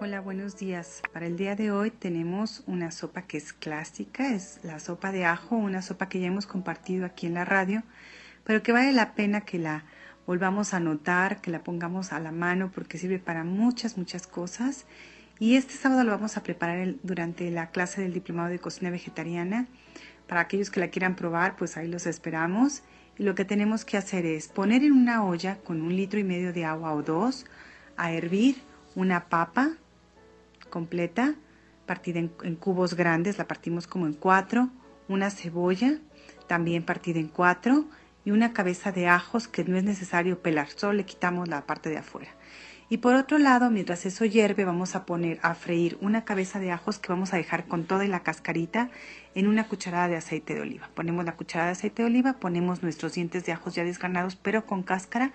Hola, 0.00 0.20
buenos 0.20 0.56
días. 0.56 1.02
Para 1.12 1.26
el 1.26 1.36
día 1.36 1.54
de 1.54 1.70
hoy 1.70 1.92
tenemos 1.92 2.64
una 2.66 2.90
sopa 2.90 3.22
que 3.22 3.36
es 3.36 3.52
clásica, 3.52 4.34
es 4.34 4.58
la 4.64 4.80
sopa 4.80 5.12
de 5.12 5.24
ajo, 5.24 5.54
una 5.54 5.82
sopa 5.82 6.08
que 6.08 6.18
ya 6.18 6.26
hemos 6.26 6.46
compartido 6.46 7.06
aquí 7.06 7.28
en 7.28 7.34
la 7.34 7.44
radio, 7.44 7.84
pero 8.42 8.60
que 8.64 8.72
vale 8.72 8.92
la 8.92 9.14
pena 9.14 9.42
que 9.42 9.60
la 9.60 9.84
volvamos 10.26 10.74
a 10.74 10.78
anotar, 10.78 11.40
que 11.40 11.52
la 11.52 11.62
pongamos 11.62 12.12
a 12.12 12.18
la 12.18 12.32
mano 12.32 12.72
porque 12.74 12.98
sirve 12.98 13.20
para 13.20 13.44
muchas, 13.44 13.96
muchas 13.96 14.26
cosas. 14.26 14.84
Y 15.38 15.54
este 15.54 15.74
sábado 15.74 16.02
lo 16.02 16.10
vamos 16.10 16.36
a 16.36 16.42
preparar 16.42 16.96
durante 17.04 17.48
la 17.52 17.70
clase 17.70 18.02
del 18.02 18.14
Diplomado 18.14 18.48
de 18.48 18.58
Cocina 18.58 18.90
Vegetariana. 18.90 19.68
Para 20.26 20.40
aquellos 20.40 20.70
que 20.70 20.80
la 20.80 20.88
quieran 20.88 21.14
probar, 21.14 21.54
pues 21.54 21.76
ahí 21.76 21.86
los 21.86 22.06
esperamos. 22.06 22.82
Y 23.16 23.22
lo 23.22 23.36
que 23.36 23.44
tenemos 23.44 23.84
que 23.84 23.96
hacer 23.96 24.26
es 24.26 24.48
poner 24.48 24.82
en 24.82 24.92
una 24.92 25.24
olla 25.24 25.58
con 25.58 25.80
un 25.82 25.94
litro 25.94 26.18
y 26.18 26.24
medio 26.24 26.52
de 26.52 26.64
agua 26.64 26.92
o 26.94 27.04
dos 27.04 27.46
a 27.96 28.10
hervir 28.10 28.56
una 28.96 29.28
papa, 29.28 29.72
completa, 30.74 31.36
partida 31.86 32.18
en, 32.18 32.56
cubos 32.56 32.94
grandes, 32.94 33.38
la 33.38 33.46
partimos 33.46 33.86
como 33.86 34.08
en 34.08 34.12
cuatro, 34.12 34.70
una 35.06 35.30
cebolla, 35.30 36.00
también 36.48 36.82
partida 36.84 37.20
en 37.20 37.28
cuatro, 37.28 37.84
y 38.24 38.32
una 38.32 38.52
cabeza 38.52 38.90
de 38.90 39.06
ajos 39.06 39.46
que 39.46 39.62
no 39.62 39.76
es 39.76 39.84
necesario 39.84 40.42
pelar, 40.42 40.68
solo 40.70 40.94
le 40.94 41.04
quitamos 41.04 41.46
la 41.46 41.64
parte 41.64 41.90
de 41.90 41.98
afuera. 41.98 42.32
Y 42.88 42.98
por 42.98 43.14
otro 43.14 43.38
lado, 43.38 43.70
mientras 43.70 44.04
eso 44.04 44.24
hierve, 44.24 44.64
vamos 44.64 44.96
a 44.96 45.06
poner 45.06 45.38
a 45.42 45.54
freír 45.54 45.96
una 46.00 46.24
cabeza 46.24 46.58
de 46.58 46.72
ajos 46.72 46.98
que 46.98 47.12
vamos 47.12 47.32
a 47.32 47.36
dejar 47.36 47.66
con 47.66 47.84
toda 47.84 48.04
la 48.08 48.24
cascarita 48.24 48.90
en 49.36 49.46
una 49.46 49.68
cucharada 49.68 50.08
de 50.08 50.16
aceite 50.16 50.54
de 50.54 50.60
oliva. 50.60 50.90
Ponemos 50.94 51.24
la 51.24 51.36
cucharada 51.36 51.68
de 51.68 51.78
aceite 51.78 52.02
de 52.02 52.08
oliva, 52.08 52.34
ponemos 52.40 52.82
nuestros 52.82 53.14
dientes 53.14 53.46
de 53.46 53.52
ajos 53.52 53.76
ya 53.76 53.84
desgranados, 53.84 54.34
pero 54.34 54.66
con 54.66 54.82
cáscara. 54.82 55.32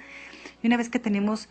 Y 0.61 0.67
una 0.67 0.75
vez 0.75 0.89
que 0.89 0.99
tenemos 0.99 1.47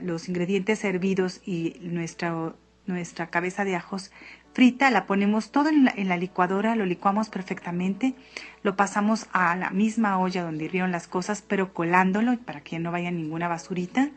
los 0.00 0.28
ingredientes 0.28 0.82
hervidos 0.82 1.40
y 1.44 1.76
nuestra 1.82 2.54
nuestra 2.86 3.28
cabeza 3.28 3.64
de 3.64 3.76
ajos 3.76 4.10
frita, 4.52 4.90
la 4.90 5.06
ponemos 5.06 5.52
todo 5.52 5.68
en 5.68 6.08
la, 6.08 6.16
licuadora, 6.16 6.74
lo 6.74 6.84
licuamos 6.84 7.28
perfectamente, 7.28 8.14
lo 8.62 8.76
pasamos 8.76 9.28
a 9.32 9.54
la 9.56 9.70
misma 9.70 10.18
olla 10.18 10.42
donde 10.42 10.64
hirvieron 10.64 10.90
las 10.90 11.06
cosas, 11.06 11.42
pero 11.42 11.72
colándolo 11.72 12.36
para 12.38 12.60
que 12.60 12.78
no 12.78 12.90
vaya 12.90 13.10
ninguna 13.10 13.48
basurita. 13.48 14.10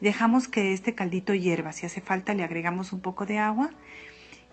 Dejamos 0.00 0.48
que 0.48 0.72
este 0.72 0.94
caldito 0.94 1.34
hierva. 1.34 1.72
Si 1.72 1.86
hace 1.86 2.00
falta, 2.00 2.34
le 2.34 2.44
agregamos 2.44 2.92
un 2.92 3.00
poco 3.00 3.26
de 3.26 3.38
agua. 3.38 3.70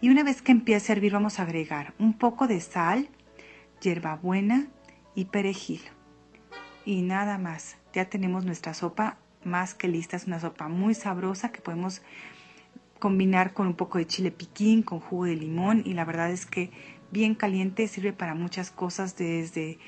Y 0.01 0.09
una 0.09 0.23
vez 0.23 0.41
que 0.41 0.51
empiece 0.51 0.91
a 0.91 0.95
hervir, 0.95 1.13
vamos 1.13 1.39
a 1.39 1.43
agregar 1.43 1.93
un 1.99 2.13
poco 2.13 2.47
de 2.47 2.59
sal, 2.59 3.09
hierbabuena 3.81 4.67
y 5.15 5.25
perejil. 5.25 5.81
Y 6.85 7.01
nada 7.01 7.37
más. 7.37 7.77
Ya 7.93 8.05
tenemos 8.05 8.45
nuestra 8.45 8.73
sopa 8.73 9.17
más 9.43 9.73
que 9.73 9.87
lista. 9.87 10.17
Es 10.17 10.27
una 10.27 10.39
sopa 10.39 10.67
muy 10.67 10.93
sabrosa 10.93 11.51
que 11.51 11.61
podemos 11.61 12.01
combinar 12.99 13.53
con 13.53 13.67
un 13.67 13.75
poco 13.75 13.97
de 13.97 14.07
chile 14.07 14.31
piquín, 14.31 14.83
con 14.83 14.99
jugo 14.99 15.25
de 15.25 15.35
limón 15.35 15.83
y 15.85 15.93
la 15.93 16.05
verdad 16.05 16.31
es 16.31 16.45
que 16.45 16.71
bien 17.11 17.35
caliente 17.35 17.87
sirve 17.87 18.13
para 18.13 18.33
muchas 18.35 18.71
cosas 18.71 19.15
desde 19.17 19.79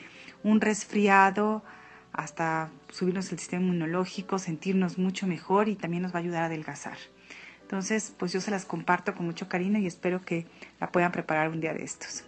un 0.44 0.62
resfriado 0.62 1.64
hasta 2.14 2.72
subirnos 2.90 3.32
el 3.32 3.40
sistema 3.40 3.64
inmunológico, 3.64 4.40
sentirnos 4.40 4.98
mucho 4.98 5.28
mejor 5.28 5.70
y 5.70 5.76
también 5.76 6.04
nos 6.04 6.14
va 6.14 6.18
a 6.18 6.22
ayudar 6.22 6.44
a 6.44 6.46
adelgazar. 6.48 6.98
Entonces, 7.62 8.14
pues 8.18 8.34
yo 8.34 8.42
se 8.42 8.50
las 8.50 8.66
comparto 8.66 9.14
con 9.14 9.26
mucho 9.26 9.48
cariño 9.48 9.78
y 9.78 9.86
espero 9.86 10.22
que 10.26 10.48
la 10.80 10.92
puedan 10.92 11.12
preparar 11.12 11.50
un 11.50 11.62
día 11.62 11.74
de 11.74 11.84
estos. 11.84 12.24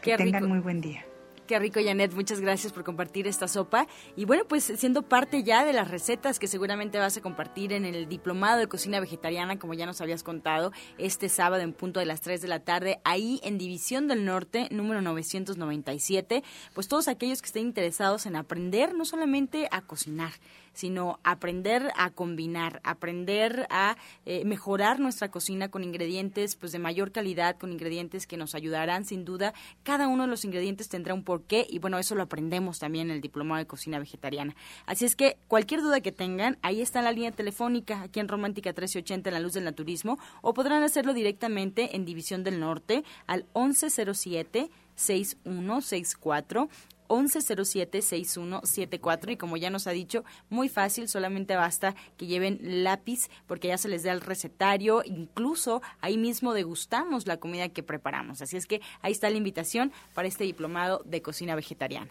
Qué 0.00 0.12
que 0.12 0.16
tengan 0.16 0.44
rico. 0.44 0.54
muy 0.54 0.60
buen 0.60 0.80
día. 0.80 1.04
Qué 1.48 1.58
rico, 1.58 1.80
Janet. 1.82 2.12
Muchas 2.12 2.42
gracias 2.42 2.74
por 2.74 2.84
compartir 2.84 3.26
esta 3.26 3.48
sopa. 3.48 3.86
Y 4.16 4.26
bueno, 4.26 4.44
pues 4.46 4.64
siendo 4.64 5.00
parte 5.00 5.42
ya 5.44 5.64
de 5.64 5.72
las 5.72 5.90
recetas 5.90 6.38
que 6.38 6.46
seguramente 6.46 6.98
vas 6.98 7.16
a 7.16 7.22
compartir 7.22 7.72
en 7.72 7.86
el 7.86 8.06
Diplomado 8.06 8.58
de 8.58 8.66
Cocina 8.66 9.00
Vegetariana, 9.00 9.58
como 9.58 9.72
ya 9.72 9.86
nos 9.86 10.02
habías 10.02 10.22
contado, 10.22 10.72
este 10.98 11.30
sábado 11.30 11.62
en 11.62 11.72
punto 11.72 12.00
de 12.00 12.06
las 12.06 12.20
3 12.20 12.42
de 12.42 12.48
la 12.48 12.60
tarde, 12.60 13.00
ahí 13.02 13.40
en 13.42 13.56
División 13.56 14.08
del 14.08 14.26
Norte, 14.26 14.68
número 14.70 15.00
997. 15.00 16.44
Pues 16.74 16.86
todos 16.86 17.08
aquellos 17.08 17.40
que 17.40 17.46
estén 17.46 17.62
interesados 17.62 18.26
en 18.26 18.36
aprender 18.36 18.94
no 18.94 19.06
solamente 19.06 19.68
a 19.70 19.80
cocinar, 19.80 20.32
sino 20.78 21.18
aprender 21.24 21.90
a 21.96 22.10
combinar, 22.10 22.80
aprender 22.84 23.66
a 23.68 23.96
eh, 24.26 24.44
mejorar 24.44 25.00
nuestra 25.00 25.28
cocina 25.28 25.72
con 25.72 25.82
ingredientes 25.82 26.54
pues 26.54 26.70
de 26.70 26.78
mayor 26.78 27.10
calidad, 27.10 27.58
con 27.58 27.72
ingredientes 27.72 28.28
que 28.28 28.36
nos 28.36 28.54
ayudarán 28.54 29.04
sin 29.04 29.24
duda. 29.24 29.54
Cada 29.82 30.06
uno 30.06 30.22
de 30.22 30.28
los 30.28 30.44
ingredientes 30.44 30.88
tendrá 30.88 31.14
un 31.14 31.24
porqué 31.24 31.66
y 31.68 31.80
bueno, 31.80 31.98
eso 31.98 32.14
lo 32.14 32.22
aprendemos 32.22 32.78
también 32.78 33.10
en 33.10 33.16
el 33.16 33.20
diplomado 33.20 33.58
de 33.58 33.66
cocina 33.66 33.98
vegetariana. 33.98 34.54
Así 34.86 35.04
es 35.04 35.16
que 35.16 35.36
cualquier 35.48 35.82
duda 35.82 36.00
que 36.00 36.12
tengan, 36.12 36.58
ahí 36.62 36.80
está 36.80 37.02
la 37.02 37.10
línea 37.10 37.32
telefónica 37.32 38.02
aquí 38.02 38.20
en 38.20 38.28
Romántica 38.28 38.70
1380 38.70 39.30
en 39.30 39.34
la 39.34 39.40
luz 39.40 39.54
del 39.54 39.64
naturismo 39.64 40.16
o 40.42 40.54
podrán 40.54 40.84
hacerlo 40.84 41.12
directamente 41.12 41.96
en 41.96 42.04
División 42.04 42.44
del 42.44 42.60
Norte 42.60 43.02
al 43.26 43.46
1107 43.56 44.70
6164 44.94 46.68
1107-6174 47.08 49.32
y 49.32 49.36
como 49.36 49.56
ya 49.56 49.70
nos 49.70 49.86
ha 49.86 49.90
dicho, 49.90 50.24
muy 50.48 50.68
fácil, 50.68 51.08
solamente 51.08 51.56
basta 51.56 51.94
que 52.16 52.26
lleven 52.26 52.58
lápiz 52.62 53.28
porque 53.46 53.68
ya 53.68 53.78
se 53.78 53.88
les 53.88 54.02
da 54.02 54.12
el 54.12 54.20
recetario, 54.20 55.02
incluso 55.04 55.82
ahí 56.00 56.16
mismo 56.16 56.54
degustamos 56.54 57.26
la 57.26 57.38
comida 57.38 57.68
que 57.68 57.82
preparamos. 57.82 58.42
Así 58.42 58.56
es 58.56 58.66
que 58.66 58.80
ahí 59.02 59.12
está 59.12 59.30
la 59.30 59.36
invitación 59.36 59.92
para 60.14 60.28
este 60.28 60.44
diplomado 60.44 61.02
de 61.04 61.22
cocina 61.22 61.54
vegetariana. 61.54 62.10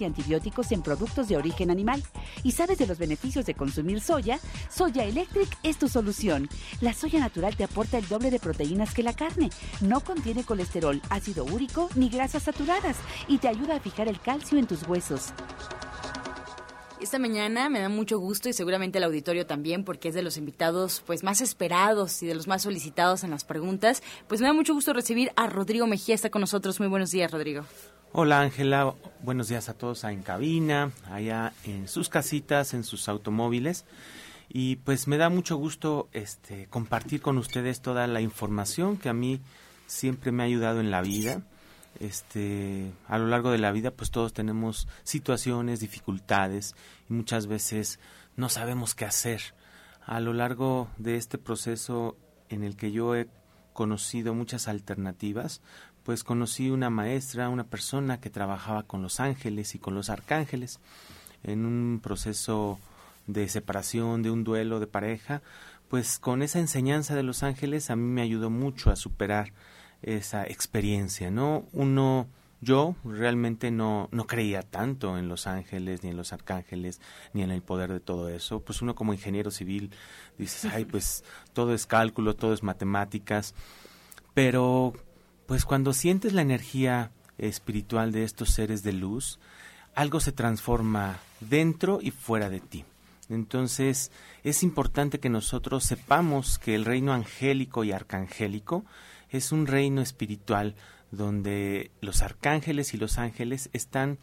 y 0.00 0.04
antibióticos 0.04 0.72
en 0.72 0.82
productos 0.82 1.28
de 1.28 1.36
origen 1.36 1.70
animal. 1.70 2.02
¿Y 2.42 2.52
sabes 2.52 2.78
de 2.78 2.86
los 2.86 2.98
beneficios 2.98 3.46
de 3.46 3.54
consumir 3.54 4.00
soya? 4.00 4.38
Soya 4.70 5.04
Electric 5.04 5.48
es 5.62 5.78
tu 5.78 5.88
solución. 5.88 6.48
La 6.80 6.92
soya 6.92 7.20
natural 7.20 7.56
te 7.56 7.64
aporta 7.64 7.98
el 7.98 8.08
doble 8.08 8.30
de 8.30 8.38
proteínas 8.38 8.94
que 8.94 9.02
la 9.02 9.14
carne. 9.14 9.50
No 9.80 10.00
contiene 10.00 10.44
colesterol, 10.44 11.00
ácido 11.10 11.44
úrico 11.44 11.88
ni 11.94 12.08
grasas 12.08 12.44
saturadas 12.44 12.96
y 13.26 13.38
te 13.38 13.48
ayuda 13.48 13.76
a 13.76 13.80
fijar 13.80 14.08
el 14.08 14.20
calcio 14.20 14.58
en 14.58 14.66
tus 14.66 14.86
huesos. 14.86 15.32
Esta 17.00 17.20
mañana 17.20 17.68
me 17.68 17.80
da 17.80 17.88
mucho 17.88 18.18
gusto 18.18 18.48
y 18.48 18.52
seguramente 18.52 18.98
el 18.98 19.04
auditorio 19.04 19.46
también 19.46 19.84
porque 19.84 20.08
es 20.08 20.14
de 20.14 20.22
los 20.22 20.36
invitados 20.36 21.02
pues 21.06 21.22
más 21.22 21.40
esperados 21.40 22.22
y 22.24 22.26
de 22.26 22.34
los 22.34 22.48
más 22.48 22.62
solicitados 22.62 23.22
en 23.22 23.30
las 23.30 23.44
preguntas. 23.44 24.02
Pues 24.26 24.40
me 24.40 24.48
da 24.48 24.52
mucho 24.52 24.74
gusto 24.74 24.92
recibir 24.92 25.30
a 25.36 25.46
Rodrigo 25.46 25.86
Mejía, 25.86 26.16
está 26.16 26.28
con 26.30 26.40
nosotros. 26.40 26.80
Muy 26.80 26.88
buenos 26.88 27.12
días, 27.12 27.30
Rodrigo. 27.30 27.64
Hola 28.12 28.40
Ángela, 28.40 28.94
buenos 29.22 29.48
días 29.48 29.68
a 29.68 29.74
todos 29.74 30.02
en 30.04 30.22
cabina, 30.22 30.92
allá 31.10 31.52
en 31.64 31.88
sus 31.88 32.08
casitas, 32.08 32.72
en 32.72 32.82
sus 32.82 33.06
automóviles. 33.06 33.84
Y 34.48 34.76
pues 34.76 35.08
me 35.08 35.18
da 35.18 35.28
mucho 35.28 35.56
gusto 35.56 36.08
este 36.14 36.68
compartir 36.68 37.20
con 37.20 37.36
ustedes 37.36 37.82
toda 37.82 38.06
la 38.06 38.22
información 38.22 38.96
que 38.96 39.10
a 39.10 39.12
mí 39.12 39.42
siempre 39.86 40.32
me 40.32 40.42
ha 40.42 40.46
ayudado 40.46 40.80
en 40.80 40.90
la 40.90 41.02
vida. 41.02 41.42
Este, 42.00 42.90
a 43.08 43.18
lo 43.18 43.26
largo 43.26 43.50
de 43.50 43.58
la 43.58 43.72
vida 43.72 43.90
pues 43.90 44.10
todos 44.10 44.32
tenemos 44.32 44.88
situaciones, 45.02 45.80
dificultades 45.80 46.76
y 47.10 47.12
muchas 47.12 47.46
veces 47.46 48.00
no 48.36 48.48
sabemos 48.48 48.94
qué 48.94 49.04
hacer. 49.04 49.42
A 50.06 50.20
lo 50.20 50.32
largo 50.32 50.88
de 50.96 51.16
este 51.16 51.36
proceso 51.36 52.16
en 52.48 52.64
el 52.64 52.74
que 52.74 52.90
yo 52.90 53.14
he 53.14 53.28
conocido 53.74 54.34
muchas 54.34 54.66
alternativas, 54.66 55.62
pues 56.08 56.24
conocí 56.24 56.70
una 56.70 56.88
maestra, 56.88 57.50
una 57.50 57.64
persona 57.64 58.18
que 58.18 58.30
trabajaba 58.30 58.84
con 58.84 59.02
los 59.02 59.20
ángeles 59.20 59.74
y 59.74 59.78
con 59.78 59.94
los 59.94 60.08
arcángeles 60.08 60.80
en 61.44 61.66
un 61.66 62.00
proceso 62.02 62.78
de 63.26 63.46
separación, 63.46 64.22
de 64.22 64.30
un 64.30 64.42
duelo 64.42 64.80
de 64.80 64.86
pareja, 64.86 65.42
pues 65.90 66.18
con 66.18 66.40
esa 66.40 66.60
enseñanza 66.60 67.14
de 67.14 67.24
los 67.24 67.42
ángeles 67.42 67.90
a 67.90 67.96
mí 67.96 68.04
me 68.04 68.22
ayudó 68.22 68.48
mucho 68.48 68.90
a 68.90 68.96
superar 68.96 69.52
esa 70.00 70.46
experiencia, 70.46 71.30
¿no? 71.30 71.66
Uno, 71.74 72.26
yo 72.62 72.96
realmente 73.04 73.70
no, 73.70 74.08
no 74.10 74.26
creía 74.26 74.62
tanto 74.62 75.18
en 75.18 75.28
los 75.28 75.46
ángeles, 75.46 76.04
ni 76.04 76.08
en 76.08 76.16
los 76.16 76.32
arcángeles, 76.32 77.02
ni 77.34 77.42
en 77.42 77.50
el 77.50 77.60
poder 77.60 77.92
de 77.92 78.00
todo 78.00 78.30
eso. 78.30 78.60
Pues 78.60 78.80
uno 78.80 78.94
como 78.94 79.12
ingeniero 79.12 79.50
civil 79.50 79.90
dices, 80.38 80.72
ay, 80.72 80.86
pues 80.86 81.22
todo 81.52 81.74
es 81.74 81.84
cálculo, 81.84 82.34
todo 82.34 82.54
es 82.54 82.62
matemáticas, 82.62 83.54
pero 84.32 84.94
pues 85.48 85.64
cuando 85.64 85.94
sientes 85.94 86.34
la 86.34 86.42
energía 86.42 87.10
espiritual 87.38 88.12
de 88.12 88.22
estos 88.22 88.50
seres 88.50 88.82
de 88.82 88.92
luz, 88.92 89.38
algo 89.94 90.20
se 90.20 90.30
transforma 90.30 91.20
dentro 91.40 92.00
y 92.02 92.10
fuera 92.10 92.50
de 92.50 92.60
ti. 92.60 92.84
Entonces 93.30 94.12
es 94.44 94.62
importante 94.62 95.20
que 95.20 95.30
nosotros 95.30 95.84
sepamos 95.84 96.58
que 96.58 96.74
el 96.74 96.84
reino 96.84 97.14
angélico 97.14 97.82
y 97.82 97.92
arcangélico 97.92 98.84
es 99.30 99.50
un 99.50 99.66
reino 99.66 100.02
espiritual 100.02 100.74
donde 101.12 101.92
los 102.02 102.20
arcángeles 102.20 102.92
y 102.92 102.98
los 102.98 103.16
ángeles 103.16 103.70
están 103.72 104.18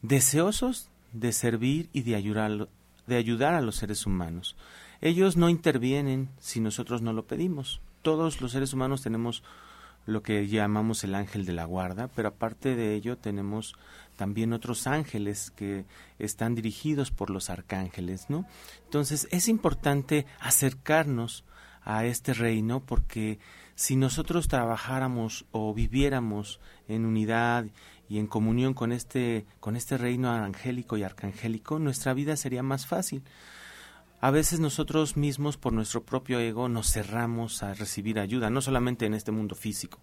deseosos 0.00 0.88
de 1.12 1.32
servir 1.32 1.90
y 1.92 2.04
de 2.04 2.14
ayudar, 2.14 2.70
de 3.06 3.16
ayudar 3.16 3.52
a 3.52 3.60
los 3.60 3.76
seres 3.76 4.06
humanos. 4.06 4.56
Ellos 5.02 5.36
no 5.36 5.50
intervienen 5.50 6.30
si 6.40 6.60
nosotros 6.60 7.02
no 7.02 7.12
lo 7.12 7.26
pedimos. 7.26 7.82
Todos 8.00 8.40
los 8.40 8.52
seres 8.52 8.72
humanos 8.72 9.02
tenemos 9.02 9.42
lo 10.06 10.22
que 10.22 10.46
llamamos 10.48 11.04
el 11.04 11.14
ángel 11.14 11.46
de 11.46 11.52
la 11.52 11.64
guarda, 11.64 12.08
pero 12.08 12.28
aparte 12.28 12.76
de 12.76 12.94
ello 12.94 13.16
tenemos 13.16 13.74
también 14.16 14.52
otros 14.52 14.86
ángeles 14.86 15.50
que 15.50 15.86
están 16.18 16.54
dirigidos 16.54 17.10
por 17.10 17.30
los 17.30 17.50
arcángeles, 17.50 18.28
¿no? 18.28 18.46
Entonces 18.84 19.28
es 19.30 19.48
importante 19.48 20.26
acercarnos 20.40 21.44
a 21.82 22.04
este 22.04 22.34
reino 22.34 22.80
porque 22.80 23.38
si 23.74 23.96
nosotros 23.96 24.48
trabajáramos 24.48 25.46
o 25.50 25.74
viviéramos 25.74 26.60
en 26.88 27.04
unidad 27.04 27.66
y 28.08 28.18
en 28.18 28.26
comunión 28.26 28.74
con 28.74 28.92
este 28.92 29.46
con 29.60 29.76
este 29.76 29.98
reino 29.98 30.30
angélico 30.30 30.96
y 30.96 31.02
arcangélico, 31.02 31.78
nuestra 31.78 32.14
vida 32.14 32.36
sería 32.36 32.62
más 32.62 32.86
fácil. 32.86 33.22
A 34.24 34.30
veces 34.30 34.58
nosotros 34.58 35.18
mismos 35.18 35.58
por 35.58 35.74
nuestro 35.74 36.02
propio 36.02 36.40
ego 36.40 36.70
nos 36.70 36.90
cerramos 36.90 37.62
a 37.62 37.74
recibir 37.74 38.18
ayuda, 38.18 38.48
no 38.48 38.62
solamente 38.62 39.04
en 39.04 39.12
este 39.12 39.32
mundo 39.32 39.54
físico, 39.54 39.98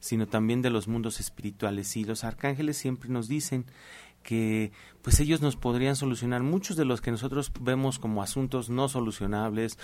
sino 0.00 0.26
también 0.26 0.62
de 0.62 0.70
los 0.70 0.88
mundos 0.88 1.20
espirituales. 1.20 1.94
Y 1.98 2.04
los 2.04 2.24
arcángeles 2.24 2.78
siempre 2.78 3.10
nos 3.10 3.28
dicen 3.28 3.66
que 4.22 4.72
pues 5.02 5.20
ellos 5.20 5.42
nos 5.42 5.56
podrían 5.56 5.96
solucionar 5.96 6.42
muchos 6.42 6.78
de 6.78 6.86
los 6.86 7.02
que 7.02 7.10
nosotros 7.10 7.52
vemos 7.60 7.98
como 7.98 8.22
asuntos 8.22 8.70
no 8.70 8.88
solucionables, 8.88 9.78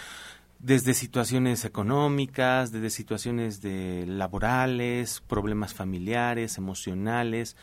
desde 0.61 0.95
situaciones 0.95 1.67
económicas, 1.67 2.73
desde 2.73 2.89
situaciones 2.89 3.61
de 3.61 4.07
laborales, 4.07 5.23
problemas 5.29 5.75
familiares, 5.75 6.57
emocionales, 6.57 7.55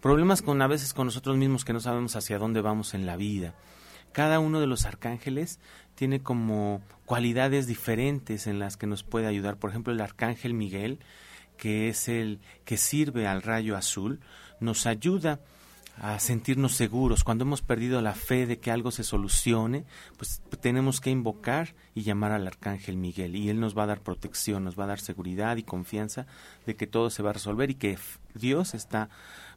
problemas 0.00 0.40
con 0.40 0.62
a 0.62 0.68
veces 0.68 0.94
con 0.94 1.08
nosotros 1.08 1.36
mismos 1.36 1.64
que 1.64 1.72
no 1.72 1.80
sabemos 1.80 2.14
hacia 2.14 2.38
dónde 2.38 2.60
vamos 2.60 2.94
en 2.94 3.06
la 3.06 3.16
vida 3.16 3.54
cada 4.14 4.38
uno 4.38 4.60
de 4.60 4.68
los 4.68 4.86
arcángeles 4.86 5.58
tiene 5.96 6.22
como 6.22 6.80
cualidades 7.04 7.66
diferentes 7.66 8.46
en 8.46 8.58
las 8.60 8.76
que 8.76 8.86
nos 8.86 9.02
puede 9.02 9.26
ayudar. 9.26 9.58
Por 9.58 9.70
ejemplo, 9.70 9.92
el 9.92 10.00
arcángel 10.00 10.54
Miguel, 10.54 11.00
que 11.58 11.88
es 11.88 12.08
el 12.08 12.40
que 12.64 12.76
sirve 12.76 13.26
al 13.26 13.42
rayo 13.42 13.76
azul, 13.76 14.20
nos 14.60 14.86
ayuda 14.86 15.40
a 16.00 16.18
sentirnos 16.18 16.74
seguros. 16.74 17.24
Cuando 17.24 17.44
hemos 17.44 17.62
perdido 17.62 18.00
la 18.00 18.14
fe 18.14 18.46
de 18.46 18.58
que 18.58 18.70
algo 18.70 18.92
se 18.92 19.04
solucione, 19.04 19.84
pues 20.16 20.42
tenemos 20.60 21.00
que 21.00 21.10
invocar 21.10 21.74
y 21.94 22.02
llamar 22.02 22.32
al 22.32 22.46
arcángel 22.46 22.96
Miguel 22.96 23.36
y 23.36 23.48
él 23.48 23.60
nos 23.60 23.76
va 23.76 23.84
a 23.84 23.86
dar 23.86 24.00
protección, 24.00 24.64
nos 24.64 24.78
va 24.78 24.84
a 24.84 24.88
dar 24.88 25.00
seguridad 25.00 25.56
y 25.56 25.64
confianza 25.64 26.26
de 26.66 26.76
que 26.76 26.86
todo 26.86 27.10
se 27.10 27.22
va 27.22 27.30
a 27.30 27.34
resolver 27.34 27.70
y 27.70 27.74
que 27.74 27.98
Dios 28.34 28.74
está 28.74 29.08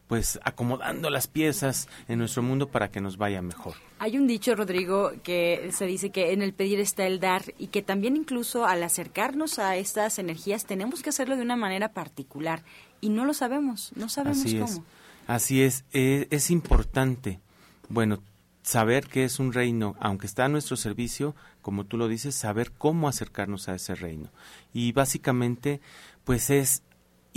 pues 0.07 0.39
acomodando 0.43 1.09
las 1.09 1.27
piezas 1.27 1.87
en 2.07 2.19
nuestro 2.19 2.41
mundo 2.41 2.69
para 2.69 2.89
que 2.89 3.01
nos 3.01 3.17
vaya 3.17 3.41
mejor. 3.41 3.75
Hay 3.99 4.17
un 4.17 4.27
dicho, 4.27 4.55
Rodrigo, 4.55 5.11
que 5.23 5.69
se 5.73 5.85
dice 5.85 6.11
que 6.11 6.31
en 6.31 6.41
el 6.41 6.53
pedir 6.53 6.79
está 6.79 7.05
el 7.05 7.19
dar 7.19 7.53
y 7.57 7.67
que 7.67 7.81
también 7.81 8.15
incluso 8.15 8.65
al 8.65 8.83
acercarnos 8.83 9.59
a 9.59 9.75
estas 9.75 10.17
energías 10.19 10.65
tenemos 10.65 11.01
que 11.01 11.09
hacerlo 11.09 11.35
de 11.35 11.41
una 11.41 11.57
manera 11.57 11.89
particular 11.89 12.63
y 13.01 13.09
no 13.09 13.25
lo 13.25 13.33
sabemos, 13.33 13.91
no 13.95 14.09
sabemos 14.09 14.45
Así 14.45 14.59
cómo. 14.59 14.71
Es. 14.71 14.81
Así 15.27 15.61
es, 15.61 15.83
es, 15.91 16.27
es 16.29 16.51
importante, 16.51 17.41
bueno, 17.89 18.21
saber 18.67 19.07
que 19.07 19.23
es 19.23 19.39
un 19.39 19.51
reino, 19.51 19.95
aunque 19.99 20.25
está 20.25 20.45
a 20.45 20.49
nuestro 20.49 20.77
servicio, 20.77 21.35
como 21.61 21.85
tú 21.85 21.97
lo 21.97 22.07
dices, 22.07 22.35
saber 22.35 22.71
cómo 22.71 23.09
acercarnos 23.09 23.67
a 23.67 23.75
ese 23.75 23.95
reino. 23.95 24.29
Y 24.73 24.93
básicamente, 24.93 25.81
pues 26.23 26.49
es 26.49 26.81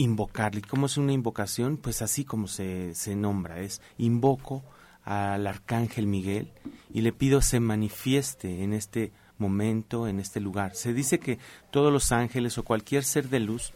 invocarle. 0.01 0.63
¿Cómo 0.63 0.87
es 0.87 0.97
una 0.97 1.13
invocación? 1.13 1.77
Pues 1.77 2.03
así 2.03 2.25
como 2.25 2.49
se, 2.49 2.95
se 2.95 3.15
nombra, 3.15 3.61
es 3.61 3.83
invoco 3.99 4.65
al 5.05 5.47
arcángel 5.47 6.07
Miguel 6.07 6.53
y 6.93 7.03
le 7.03 7.13
pido 7.13 7.43
se 7.43 7.61
manifieste 7.61 8.63
en 8.63 8.73
este 8.73 9.13
momento, 9.39 10.09
en 10.09 10.21
este 10.21 10.41
lugar. 10.41 10.75
Se 10.75 10.93
dice 10.93 11.19
que 11.19 11.39
todos 11.71 11.93
los 11.93 12.13
ángeles 12.13 12.59
o 12.59 12.65
cualquier 12.65 13.05
ser 13.05 13.29
de 13.29 13.41
luz, 13.41 13.73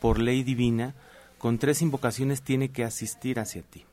por 0.00 0.18
ley 0.18 0.42
divina, 0.42 0.94
con 1.38 1.58
tres 1.58 1.82
invocaciones 1.82 2.42
tiene 2.42 2.70
que 2.70 2.84
asistir 2.84 3.38
hacia 3.40 3.62
ti. 3.62 3.84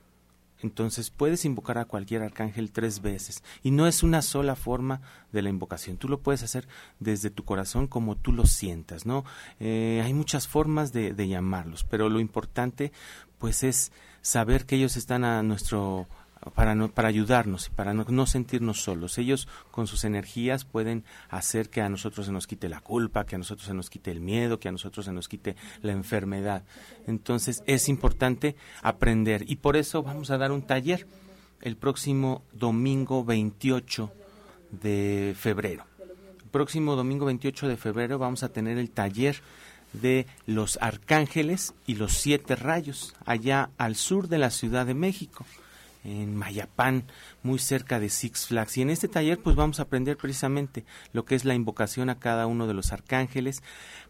Entonces 0.62 1.10
puedes 1.10 1.46
invocar 1.46 1.78
a 1.78 1.86
cualquier 1.86 2.22
arcángel 2.22 2.72
tres 2.72 3.02
veces 3.02 3.44
y 3.64 3.72
no 3.72 3.88
es 3.88 4.04
una 4.04 4.22
sola 4.22 4.56
forma 4.56 5.02
de 5.32 5.42
la 5.42 5.50
invocación. 5.50 5.98
Tú 5.98 6.08
lo 6.10 6.20
puedes 6.20 6.44
hacer 6.44 6.68
desde 7.00 7.30
tu 7.30 7.46
corazón 7.46 7.88
como 7.88 8.16
tú 8.16 8.34
lo 8.34 8.46
sientas, 8.46 9.06
¿no? 9.06 9.24
Eh, 9.60 10.02
hay 10.04 10.14
muchas 10.14 10.48
formas 10.48 10.92
de, 10.92 11.14
de 11.14 11.28
llamarlos, 11.28 11.84
pero 11.84 12.10
lo 12.10 12.20
importante 12.20 12.92
pues 13.38 13.64
es 13.64 13.92
saber 14.22 14.66
que 14.66 14.76
ellos 14.76 14.98
están 14.98 15.24
a 15.24 15.42
nuestro 15.44 16.08
para, 16.52 16.76
no, 16.76 16.90
para 16.90 17.08
ayudarnos 17.08 17.68
y 17.68 17.70
para 17.72 17.94
no, 17.94 18.26
sentirnos 18.26 18.82
solos. 18.82 19.18
Ellos 19.18 19.48
con 19.72 19.88
sus 19.88 20.04
energías 20.04 20.66
pueden 20.66 21.04
hacer 21.30 21.70
que 21.70 21.82
a 21.82 21.90
nosotros 21.90 22.26
se 22.26 22.32
nos 22.32 22.48
quite 22.48 22.70
la 22.70 22.82
culpa, 22.82 23.26
que 23.26 23.36
a 23.36 23.38
nosotros 23.38 23.68
se 23.68 23.74
nos 23.74 23.90
quite 23.90 24.12
el 24.12 24.22
miedo, 24.22 24.60
que 24.60 24.70
a 24.70 24.72
nosotros 24.72 25.06
se 25.06 25.12
nos 25.12 25.28
quite 25.28 25.56
la 25.82 25.92
enfermedad. 25.92 26.64
Entonces 27.08 27.64
es 27.66 27.90
importante 27.90 28.56
aprender 28.82 29.44
y 29.48 29.58
por 29.58 29.78
eso 29.78 30.04
vamos 30.04 30.32
a 30.32 30.38
dar 30.38 30.52
un 30.52 30.62
taller 30.62 31.08
el 31.62 31.76
próximo 31.76 32.44
domingo 32.54 33.24
28 33.26 34.12
de 34.72 35.36
febrero. 35.38 35.86
El 36.44 36.50
próximo 36.52 36.96
domingo 36.96 37.26
28 37.26 37.68
de 37.68 37.78
febrero 37.78 38.18
vamos 38.18 38.44
a 38.44 38.50
tener 38.50 38.78
el 38.78 38.90
taller 38.92 39.42
de 39.94 40.28
los 40.46 40.78
arcángeles 40.82 41.74
y 41.88 41.96
los 41.96 42.14
siete 42.14 42.56
rayos 42.56 43.16
allá 43.26 43.72
al 43.78 43.96
sur 43.96 44.28
de 44.28 44.38
la 44.38 44.52
Ciudad 44.52 44.86
de 44.86 44.94
México 44.94 45.46
en 46.10 46.36
Mayapán, 46.36 47.06
muy 47.44 47.60
cerca 47.60 48.00
de 48.00 48.10
Six 48.10 48.48
Flags. 48.48 48.78
Y 48.78 48.82
en 48.82 48.90
este 48.90 49.08
taller 49.08 49.40
pues 49.40 49.56
vamos 49.56 49.80
a 49.80 49.84
aprender 49.84 50.18
precisamente 50.18 50.86
lo 51.14 51.26
que 51.26 51.36
es 51.36 51.46
la 51.46 51.56
invocación 51.56 52.10
a 52.10 52.20
cada 52.20 52.48
uno 52.48 52.68
de 52.68 52.74
los 52.74 52.92
arcángeles, 52.92 53.64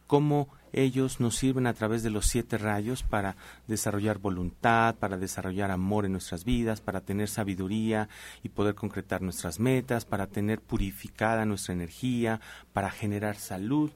cómo 0.08 0.50
ellos 0.72 1.20
nos 1.20 1.36
sirven 1.36 1.68
a 1.68 1.74
través 1.74 2.04
de 2.04 2.10
los 2.10 2.26
siete 2.28 2.58
rayos 2.58 3.04
para 3.04 3.36
desarrollar 3.68 4.20
voluntad, 4.20 4.96
para 4.96 5.18
desarrollar 5.18 5.72
amor 5.72 6.06
en 6.06 6.14
nuestras 6.14 6.46
vidas, 6.46 6.82
para 6.82 7.02
tener 7.02 7.28
sabiduría 7.28 8.10
y 8.44 8.50
poder 8.50 8.76
concretar 8.76 9.22
nuestras 9.22 9.60
metas, 9.60 10.06
para 10.06 10.28
tener 10.28 10.62
purificada 10.62 11.46
nuestra 11.46 11.74
energía, 11.74 12.40
para 12.74 12.92
generar 12.92 13.36
salud, 13.36 13.92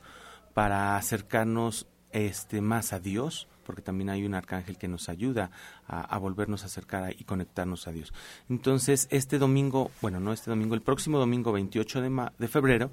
para 0.53 0.97
acercarnos 0.97 1.87
este 2.11 2.61
más 2.61 2.93
a 2.93 2.99
Dios 2.99 3.47
porque 3.63 3.81
también 3.81 4.09
hay 4.09 4.25
un 4.25 4.33
arcángel 4.33 4.77
que 4.77 4.87
nos 4.87 5.09
ayuda 5.09 5.51
a, 5.87 6.17
volvernos 6.17 6.63
a 6.63 6.67
acercar 6.67 7.13
y 7.17 7.23
conectarnos 7.23 7.87
a 7.87 7.91
Dios. 7.91 8.13
Entonces, 8.49 9.07
este 9.11 9.39
domingo, 9.39 9.91
bueno, 10.01 10.19
no 10.19 10.33
este 10.33 10.49
domingo, 10.49 10.75
el 10.75 10.81
próximo 10.81 11.19
domingo 11.19 11.51
28 11.51 12.01
de, 12.37 12.47
febrero, 12.47 12.91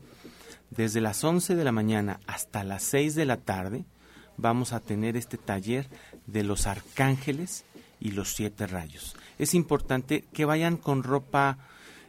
desde 0.70 1.00
las 1.00 1.22
11 1.22 1.56
de 1.56 1.64
la 1.64 1.72
mañana 1.72 2.20
hasta 2.26 2.64
las 2.64 2.82
6 2.84 3.14
de 3.14 3.24
la 3.24 3.38
tarde, 3.38 3.84
vamos 4.36 4.72
a 4.72 4.80
tener 4.80 5.16
este 5.16 5.36
taller 5.36 5.88
de 6.26 6.44
los 6.44 6.66
arcángeles 6.66 7.64
y 8.00 8.12
los 8.12 8.34
siete 8.34 8.66
rayos. 8.66 9.14
Es 9.38 9.54
importante 9.54 10.24
que 10.32 10.44
vayan 10.44 10.76
con 10.76 11.02
ropa 11.02 11.58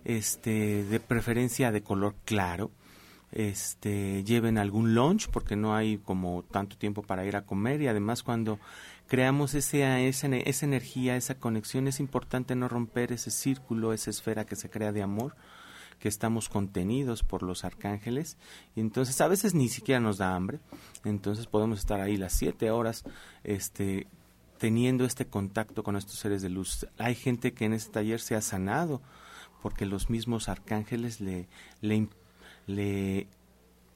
este, 0.06 0.84
de 0.84 1.00
preferencia 1.00 1.72
de 1.72 1.84
color 1.84 2.16
claro, 2.26 2.72
este, 3.32 4.24
lleven 4.24 4.58
algún 4.58 4.94
lunch 4.94 5.30
porque 5.30 5.56
no 5.56 5.76
hay 5.76 5.98
como 5.98 6.44
tanto 6.44 6.78
tiempo 6.78 7.02
para 7.02 7.26
ir 7.26 7.36
a 7.36 7.46
comer. 7.46 7.82
Y 7.82 7.88
además 7.88 8.24
cuando 8.24 8.60
creamos 9.08 9.54
ese, 9.54 10.08
esa, 10.08 10.28
esa 10.28 10.66
energía, 10.66 11.16
esa 11.16 11.36
conexión, 11.36 11.88
es 11.88 12.00
importante 12.00 12.56
no 12.56 12.68
romper 12.68 13.12
ese 13.12 13.32
círculo, 13.32 13.94
esa 13.94 14.10
esfera 14.10 14.46
que 14.46 14.56
se 14.56 14.70
crea 14.70 14.92
de 14.92 15.02
amor 15.02 15.36
que 16.00 16.10
estamos 16.10 16.50
contenidos 16.50 17.22
por 17.22 17.44
los 17.44 17.64
arcángeles. 17.64 18.38
Y 18.76 18.82
entonces 18.82 19.22
a 19.22 19.28
veces 19.28 19.54
ni 19.54 19.70
siquiera 19.70 20.02
nos 20.02 20.18
da 20.18 20.36
hambre. 20.36 20.60
Entonces 21.06 21.46
podemos 21.46 21.80
estar 21.80 22.02
ahí 22.02 22.18
las 22.18 22.34
siete 22.34 22.72
horas 22.72 23.04
este 23.44 24.08
teniendo 24.58 25.06
este 25.06 25.26
contacto 25.26 25.84
con 25.84 25.96
estos 25.96 26.20
seres 26.20 26.42
de 26.42 26.50
luz. 26.50 26.88
Hay 26.98 27.16
gente 27.16 27.54
que 27.54 27.66
en 27.66 27.74
este 27.74 27.92
taller 27.92 28.20
se 28.20 28.36
ha 28.36 28.42
sanado 28.42 29.02
porque 29.62 29.86
los 29.86 30.10
mismos 30.10 30.50
arcángeles 30.50 31.20
le, 31.20 31.48
le, 31.82 32.08
le 32.68 33.28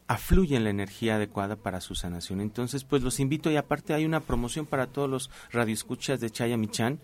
afluyen 0.08 0.64
la 0.64 0.70
energía 0.70 1.16
adecuada 1.16 1.56
para 1.56 1.82
su 1.82 1.96
sanación. 1.96 2.42
Entonces, 2.42 2.84
pues 2.84 3.02
los 3.02 3.20
invito 3.20 3.50
y 3.52 3.58
aparte 3.58 3.94
hay 3.94 4.06
una 4.06 4.20
promoción 4.20 4.66
para 4.66 4.88
todos 4.88 5.10
los 5.10 5.30
radioescuchas 5.52 6.20
de 6.20 6.30
Chaya 6.30 6.58
Michan. 6.58 7.00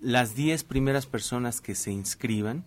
Las 0.00 0.34
10 0.34 0.64
primeras 0.64 1.06
personas 1.06 1.60
que 1.60 1.74
se 1.74 1.90
inscriban 1.90 2.64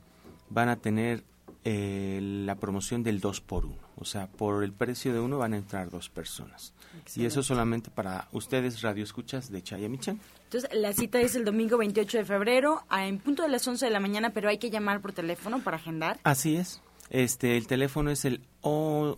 van 0.50 0.70
a 0.70 0.76
tener 0.76 1.24
eh, 1.64 2.20
la 2.22 2.56
promoción 2.56 3.04
del 3.04 3.20
2 3.20 3.42
por 3.42 3.66
1. 3.66 3.76
O 3.98 4.06
sea, 4.06 4.28
por 4.28 4.64
el 4.64 4.74
precio 4.74 5.14
de 5.14 5.20
uno 5.20 5.38
van 5.38 5.54
a 5.54 5.58
entrar 5.58 5.92
dos 5.92 6.10
personas. 6.10 6.74
Y 7.16 7.26
eso 7.26 7.44
solamente 7.44 7.92
para 7.92 8.28
ustedes 8.32 8.82
radioescuchas 8.82 9.52
de 9.52 9.62
Chaya 9.62 9.88
Michan. 9.88 10.20
Entonces, 10.46 10.70
la 10.74 10.92
cita 10.92 11.22
es 11.22 11.36
el 11.36 11.46
domingo 11.46 11.78
28 11.78 12.18
de 12.18 12.26
febrero, 12.26 12.84
en 12.92 13.20
punto 13.20 13.44
de 13.44 13.50
las 13.50 13.68
11 13.68 13.86
de 13.86 13.92
la 13.92 14.00
mañana, 14.00 14.32
pero 14.32 14.50
hay 14.50 14.58
que 14.58 14.72
llamar 14.72 15.02
por 15.02 15.14
teléfono 15.14 15.62
para 15.62 15.78
agendar. 15.78 16.20
Así 16.24 16.56
es. 16.56 16.82
Este, 17.12 17.58
el 17.58 17.68
teléfono 17.68 18.10
es 18.10 18.24
el, 18.24 18.42
oh, 18.62 19.16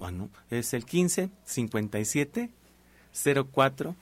es 0.49 0.73
el 0.73 0.83
15 0.83 1.29
57 1.45 2.49
04 3.53 3.95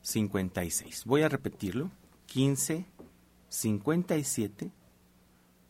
56. 0.00 1.04
Voy 1.04 1.22
a 1.22 1.28
repetirlo. 1.28 1.90
15 2.26 2.86
57 3.50 4.70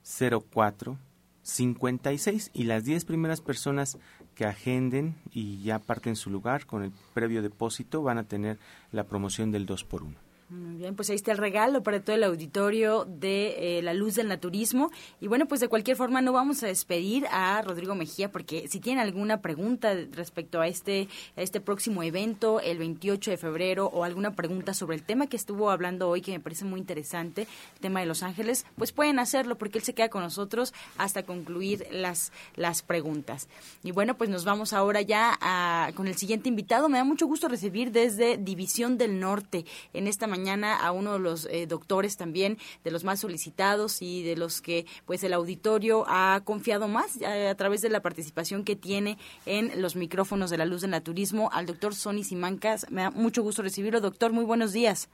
04 0.04 0.98
56 1.42 2.50
y 2.54 2.62
las 2.62 2.84
10 2.84 3.04
primeras 3.04 3.40
personas 3.40 3.98
que 4.36 4.46
agenden 4.46 5.16
y 5.32 5.60
ya 5.62 5.80
parten 5.80 6.14
su 6.14 6.30
lugar 6.30 6.66
con 6.66 6.84
el 6.84 6.92
previo 7.14 7.42
depósito 7.42 8.04
van 8.04 8.18
a 8.18 8.28
tener 8.28 8.60
la 8.92 9.04
promoción 9.04 9.50
del 9.50 9.66
2 9.66 9.82
por 9.84 10.04
1. 10.04 10.16
Bien, 10.54 10.94
pues 10.94 11.08
ahí 11.08 11.16
está 11.16 11.32
el 11.32 11.38
regalo 11.38 11.82
para 11.82 12.04
todo 12.04 12.14
el 12.14 12.24
auditorio 12.24 13.06
de 13.06 13.78
eh, 13.78 13.82
La 13.82 13.94
Luz 13.94 14.16
del 14.16 14.28
Naturismo. 14.28 14.90
Y 15.18 15.26
bueno, 15.26 15.46
pues 15.46 15.62
de 15.62 15.68
cualquier 15.68 15.96
forma 15.96 16.20
no 16.20 16.34
vamos 16.34 16.62
a 16.62 16.66
despedir 16.66 17.26
a 17.30 17.62
Rodrigo 17.62 17.94
Mejía 17.94 18.30
porque 18.30 18.68
si 18.68 18.78
tienen 18.78 19.02
alguna 19.02 19.40
pregunta 19.40 19.94
respecto 20.10 20.60
a 20.60 20.66
este, 20.66 21.08
a 21.36 21.40
este 21.40 21.62
próximo 21.62 22.02
evento, 22.02 22.60
el 22.60 22.76
28 22.76 23.30
de 23.30 23.36
febrero, 23.38 23.86
o 23.86 24.04
alguna 24.04 24.32
pregunta 24.34 24.74
sobre 24.74 24.96
el 24.96 25.04
tema 25.04 25.26
que 25.26 25.38
estuvo 25.38 25.70
hablando 25.70 26.10
hoy, 26.10 26.20
que 26.20 26.32
me 26.32 26.40
parece 26.40 26.66
muy 26.66 26.80
interesante, 26.80 27.42
el 27.74 27.80
tema 27.80 28.00
de 28.00 28.06
Los 28.06 28.22
Ángeles, 28.22 28.66
pues 28.76 28.92
pueden 28.92 29.20
hacerlo 29.20 29.56
porque 29.56 29.78
él 29.78 29.84
se 29.84 29.94
queda 29.94 30.10
con 30.10 30.22
nosotros 30.22 30.74
hasta 30.98 31.22
concluir 31.22 31.86
las, 31.90 32.30
las 32.56 32.82
preguntas. 32.82 33.48
Y 33.82 33.92
bueno, 33.92 34.18
pues 34.18 34.28
nos 34.28 34.44
vamos 34.44 34.74
ahora 34.74 35.00
ya 35.00 35.38
a, 35.40 35.92
con 35.94 36.08
el 36.08 36.16
siguiente 36.16 36.50
invitado. 36.50 36.90
Me 36.90 36.98
da 36.98 37.04
mucho 37.04 37.26
gusto 37.26 37.48
recibir 37.48 37.90
desde 37.90 38.36
División 38.36 38.98
del 38.98 39.18
Norte 39.18 39.64
en 39.94 40.08
esta 40.08 40.26
mañana 40.26 40.41
mañana 40.42 40.74
a 40.74 40.90
uno 40.90 41.12
de 41.12 41.18
los 41.20 41.46
eh, 41.46 41.66
doctores 41.68 42.16
también, 42.16 42.56
de 42.82 42.90
los 42.90 43.04
más 43.04 43.20
solicitados 43.20 44.02
y 44.02 44.24
de 44.24 44.36
los 44.36 44.60
que 44.60 44.86
pues 45.06 45.22
el 45.22 45.34
auditorio 45.34 46.04
ha 46.08 46.40
confiado 46.44 46.88
más 46.88 47.22
eh, 47.22 47.48
a, 47.48 47.54
través 47.54 47.80
de 47.80 47.90
la 47.90 48.00
participación 48.00 48.64
que 48.64 48.74
tiene 48.74 49.18
en 49.46 49.80
los 49.80 49.94
micrófonos 49.94 50.50
de 50.50 50.58
la 50.58 50.66
luz 50.66 50.80
del 50.80 50.90
naturismo, 50.90 51.48
al 51.52 51.66
doctor 51.66 51.94
Sonny 51.94 52.24
Simancas. 52.24 52.90
Me 52.90 53.02
da 53.02 53.10
mucho 53.12 53.44
gusto 53.44 53.62
recibirlo. 53.62 54.00
Doctor, 54.00 54.32
muy 54.32 54.44
buenos 54.44 54.72
días. 54.72 55.08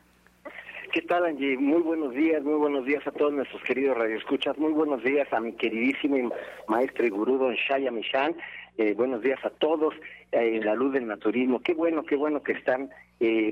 ¿Qué 0.95 1.03
tal, 1.03 1.27
Angie? 1.27 1.59
Muy 1.59 1.83
buenos 1.83 2.15
días, 2.15 2.43
muy 2.43 2.55
buenos 2.55 2.87
días 2.87 3.07
a 3.07 3.11
todos 3.11 3.35
nuestros 3.35 3.63
queridos 3.65 3.99
radioescuchas. 3.99 4.57
Muy 4.57 4.73
buenos 4.73 5.05
días 5.05 5.31
a 5.31 5.41
mi 5.41 5.53
queridísimo 5.53 6.33
maestro 6.69 7.07
y 7.07 7.11
gurú, 7.11 7.37
don 7.37 7.55
Shaya 7.55 7.91
Michan. 7.91 8.35
Eh, 8.79 8.95
buenos 8.95 9.21
días 9.21 9.45
a 9.45 9.51
todos 9.51 9.93
en 10.33 10.65
la 10.65 10.75
luz 10.75 10.95
del 10.95 11.07
naturismo. 11.07 11.61
Qué 11.61 11.75
bueno, 11.75 12.05
qué 12.05 12.17
bueno 12.17 12.43
que 12.43 12.53
están 12.53 12.89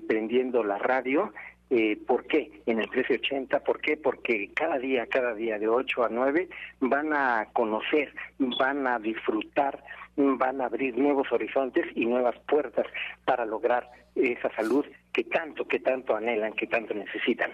prendiendo 0.06 0.62
la 0.62 0.78
radio 0.78 1.32
eh, 1.68 1.98
¿Por 2.06 2.26
qué? 2.26 2.62
En 2.66 2.78
el 2.78 2.88
1380, 2.88 3.60
¿por 3.60 3.80
qué? 3.80 3.96
Porque 3.96 4.50
cada 4.54 4.78
día, 4.78 5.06
cada 5.06 5.34
día 5.34 5.58
de 5.58 5.66
8 5.66 6.04
a 6.04 6.08
9 6.08 6.48
van 6.80 7.12
a 7.12 7.48
conocer, 7.52 8.14
van 8.38 8.86
a 8.86 8.98
disfrutar, 9.00 9.82
van 10.16 10.60
a 10.60 10.66
abrir 10.66 10.96
nuevos 10.96 11.30
horizontes 11.32 11.84
y 11.96 12.06
nuevas 12.06 12.38
puertas 12.48 12.86
para 13.24 13.44
lograr 13.44 13.90
esa 14.14 14.54
salud 14.54 14.86
que 15.12 15.24
tanto, 15.24 15.66
que 15.66 15.80
tanto 15.80 16.14
anhelan, 16.14 16.52
que 16.52 16.68
tanto 16.68 16.94
necesitan. 16.94 17.50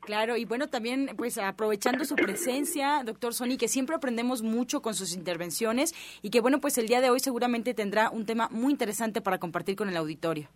Claro, 0.00 0.36
y 0.36 0.44
bueno, 0.44 0.66
también 0.66 1.10
pues 1.16 1.38
aprovechando 1.38 2.04
su 2.04 2.16
presencia, 2.16 3.02
doctor 3.04 3.32
Sony, 3.34 3.56
que 3.56 3.68
siempre 3.68 3.94
aprendemos 3.94 4.42
mucho 4.42 4.82
con 4.82 4.94
sus 4.94 5.14
intervenciones 5.14 5.94
y 6.22 6.30
que 6.30 6.40
bueno, 6.40 6.60
pues 6.60 6.76
el 6.78 6.88
día 6.88 7.00
de 7.00 7.10
hoy 7.10 7.20
seguramente 7.20 7.72
tendrá 7.72 8.10
un 8.10 8.26
tema 8.26 8.48
muy 8.50 8.72
interesante 8.72 9.20
para 9.20 9.38
compartir 9.38 9.76
con 9.76 9.88
el 9.88 9.96
auditorio. 9.96 10.48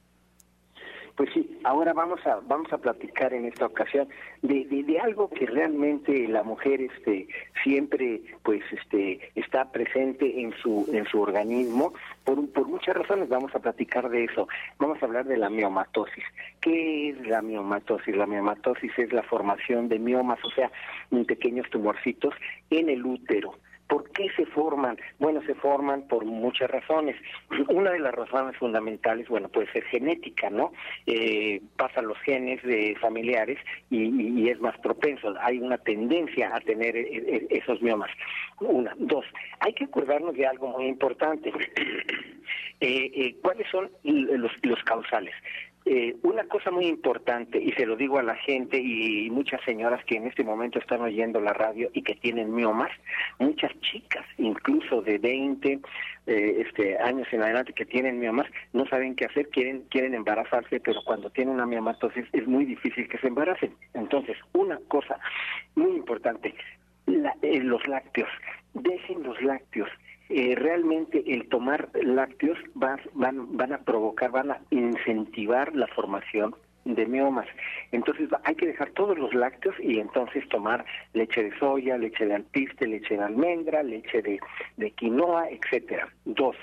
Pues 1.17 1.31
sí, 1.33 1.59
ahora 1.65 1.95
vamos 1.95 2.25
a 2.27 2.41
vamos 2.47 2.71
a 2.73 2.79
platicar 2.79 3.33
en 3.33 3.47
esta 3.47 3.67
ocasión 3.67 4.09
de, 4.43 4.67
algo 5.03 5.31
que 5.31 5.47
realmente 5.47 6.29
la 6.29 6.43
mujer 6.43 6.81
este 6.81 7.29
siempre 7.63 8.21
pues 8.43 8.63
este 8.71 9.31
está 9.35 9.71
presente 9.73 10.41
en 10.41 10.53
su 10.63 10.87
en 10.93 11.07
su 11.07 11.21
organismo 11.21 11.95
por 12.25 12.47
por 12.51 12.69
muchas 12.69 12.97
razones 12.97 13.29
vamos 13.29 13.55
a 13.55 13.61
platicar 13.61 14.11
de 14.11 14.25
eso. 14.25 14.47
Vamos 14.79 15.03
a 15.03 15.07
hablar 15.07 15.25
de 15.25 15.39
la 15.39 15.49
miomatosis. 15.49 16.25
¿Qué 16.61 17.11
es 17.11 17.27
la 17.27 17.41
miomatosis? 17.41 18.15
La 18.15 18.27
miomatosis 18.27 18.93
es 18.99 19.13
la 19.13 19.23
formación 19.23 19.89
de 19.89 19.99
miomas, 19.99 20.39
o 20.45 20.51
sea, 20.51 20.71
pequeños 21.27 21.69
tumorcitos 21.71 22.35
en 22.71 22.89
el 22.89 23.05
útero. 23.05 23.55
¿Por 23.89 24.11
qué 24.11 24.29
se 24.37 24.47
forman? 24.47 24.99
Bueno, 25.19 25.41
se 25.47 25.55
forman 25.55 26.09
por 26.09 26.25
muchas 26.25 26.71
razones. 26.71 27.17
Una 27.69 27.93
de 27.93 28.01
las 28.01 28.15
razones 28.15 28.57
fundamentales, 28.57 29.29
bueno, 29.29 29.49
puede 29.49 29.71
ser 29.73 29.85
genética, 29.85 30.51
¿no? 30.51 30.73
Eh, 31.07 31.61
pasan 31.77 32.09
los 32.09 32.19
genes 32.19 32.63
de 32.63 32.97
familiares 33.01 33.59
y, 33.91 34.49
es 34.49 34.61
más 34.61 34.77
propenso. 34.79 35.35
Hay 35.41 35.59
una 35.59 35.79
tendencia 35.79 36.55
a 36.55 36.61
tener 36.61 36.97
e, 36.97 37.01
e, 37.01 37.47
esos 37.51 37.81
miomas. 37.83 38.11
Una. 38.61 38.95
Dos, 38.97 39.25
hay 39.61 39.73
que 39.73 39.85
acordarnos 39.85 40.35
de 40.35 40.47
algo 40.47 40.69
muy 40.69 40.87
importante. 40.87 41.53
Eh, 42.79 43.11
eh, 43.15 43.37
¿Cuáles 43.41 43.67
son 43.71 43.91
los 44.03 44.85
causales? 44.85 45.35
Eh, 45.89 46.17
una 46.25 46.43
cosa 46.49 46.73
muy 46.73 46.87
importante, 46.87 47.63
y 47.63 47.71
se 47.75 47.87
lo 47.87 47.95
digo 47.95 48.19
a 48.19 48.23
la 48.25 48.35
gente 48.35 48.77
y 48.77 49.31
muchas 49.31 49.63
señoras 49.65 50.05
que 50.05 50.17
en 50.17 50.27
este 50.27 50.43
momento 50.43 50.81
están 50.81 51.01
oyendo 51.01 51.41
la 51.41 51.53
radio 51.53 51.91
y 51.93 52.03
que 52.03 52.17
tienen 52.17 52.53
miomas, 52.53 52.91
muchas 53.39 53.71
chicas, 53.83 54.27
incluso 54.37 55.01
de 55.03 55.19
20 55.19 55.79
eh, 56.27 56.65
este, 56.67 56.99
años 56.99 57.29
en 57.31 57.43
adelante 57.43 57.73
que 57.73 57.87
tienen 57.87 58.19
miomas, 58.19 58.49
no 58.73 58.85
saben 58.89 59.15
qué 59.15 59.27
hacer, 59.27 59.49
quieren, 59.51 59.83
quieren 59.89 60.15
embarazarse, 60.15 60.81
pero 60.81 61.05
cuando 61.05 61.31
tienen 61.31 61.55
una 61.55 61.67
miomatosis 61.67 62.25
es 62.33 62.49
muy 62.49 62.65
difícil 62.65 63.09
que 63.09 63.19
se 63.19 63.29
embaracen. 63.29 63.73
Entonces, 63.95 64.37
una 64.55 64.81
cosa 64.89 65.21
muy 65.77 65.93
importante, 65.93 66.53
eh, 67.07 67.61
los 67.61 67.87
lácteos, 67.87 68.31
dejen 68.75 69.23
los 69.23 69.41
lácteos 69.41 69.89
eh, 70.29 70.55
realmente 70.57 71.23
el 71.27 71.49
tomar 71.49 71.89
lácteos 71.95 72.59
van, 72.75 73.01
van 73.15 73.73
a 73.73 73.79
provocar, 73.79 74.31
van 74.31 74.51
a 74.51 74.61
incentivar 74.71 75.75
la 75.75 75.87
formación 75.89 76.55
de 76.95 77.07
miomas. 77.07 77.47
Entonces 77.93 78.29
hay 78.45 78.55
que 78.55 78.67
dejar 78.67 78.91
todos 78.91 79.19
los 79.19 79.35
lácteos 79.35 79.75
y 79.81 79.99
entonces 79.99 80.49
tomar 80.49 80.85
leche 81.13 81.43
de 81.43 81.59
soya, 81.59 81.99
leche 81.99 82.27
de 82.27 82.35
alpiste, 82.37 82.87
leche 82.87 83.17
de 83.17 83.25
almendra, 83.25 83.83
leche 83.83 84.23
de, 84.23 84.39
de 84.77 84.91
quinoa, 84.93 85.51
etcétera. 85.51 86.09
Dos, 86.25 86.57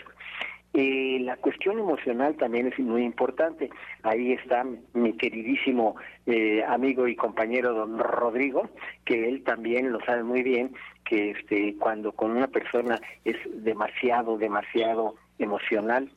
eh, 0.75 1.19
la 1.21 1.37
cuestión 1.37 1.77
emocional 1.77 2.35
también 2.35 2.67
es 2.67 2.79
muy 2.79 3.03
importante. 3.03 3.69
Ahí 4.01 4.33
está 4.33 4.65
mi 4.93 5.13
queridísimo 5.13 5.95
eh, 6.25 6.63
amigo 6.67 7.07
y 7.07 7.15
compañero 7.15 7.75
don 7.75 7.99
Rodrigo, 7.99 8.69
que 9.05 9.29
él 9.29 9.43
también 9.43 9.91
lo 9.91 9.99
sabe 10.03 10.23
muy 10.23 10.41
bien, 10.41 10.73
que 11.05 11.31
este, 11.31 11.75
cuando 11.77 12.11
con 12.13 12.31
una 12.31 12.47
persona 12.47 12.99
es 13.23 13.37
demasiado, 13.63 14.37
demasiado 14.39 15.13
emocional, 15.37 16.11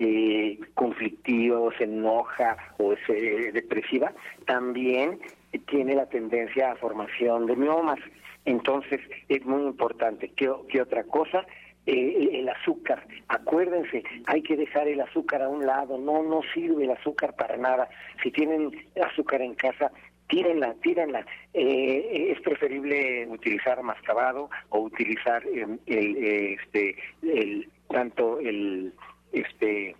eh, 0.00 0.58
conflictivo, 0.74 1.70
se 1.78 1.84
enoja 1.84 2.56
o 2.78 2.94
es 2.94 3.54
depresiva, 3.54 4.12
también 4.44 5.20
tiene 5.68 5.94
la 5.94 6.06
tendencia 6.06 6.72
a 6.72 6.76
formación 6.76 7.46
de 7.46 7.54
miomas. 7.54 8.00
Entonces 8.44 9.00
es 9.28 9.44
muy 9.44 9.62
importante. 9.62 10.32
¿Qué, 10.36 10.50
qué 10.68 10.82
otra 10.82 11.04
cosa? 11.04 11.46
Eh, 11.86 12.40
el 12.40 12.48
azúcar. 12.48 13.06
Acuérdense, 13.28 14.02
hay 14.26 14.42
que 14.42 14.56
dejar 14.56 14.88
el 14.88 15.00
azúcar 15.00 15.42
a 15.42 15.48
un 15.48 15.64
lado, 15.64 15.98
no, 15.98 16.20
no 16.24 16.40
sirve 16.52 16.82
el 16.82 16.90
azúcar 16.90 17.36
para 17.36 17.56
nada. 17.56 17.88
Si 18.24 18.32
tienen 18.32 18.72
azúcar 19.00 19.40
en 19.40 19.54
casa, 19.54 19.92
tírenla, 20.28 20.74
tírenla. 20.82 21.24
Eh, 21.54 22.32
es 22.32 22.40
preferible 22.40 23.28
utilizar 23.28 23.80
mascabado 23.84 24.50
o 24.70 24.80
utilizar 24.80 25.46
em, 25.46 25.78
el, 25.86 26.16
este, 26.16 26.96
el, 27.22 27.70
tanto 27.88 28.40
el, 28.40 28.92
este, 29.32 29.94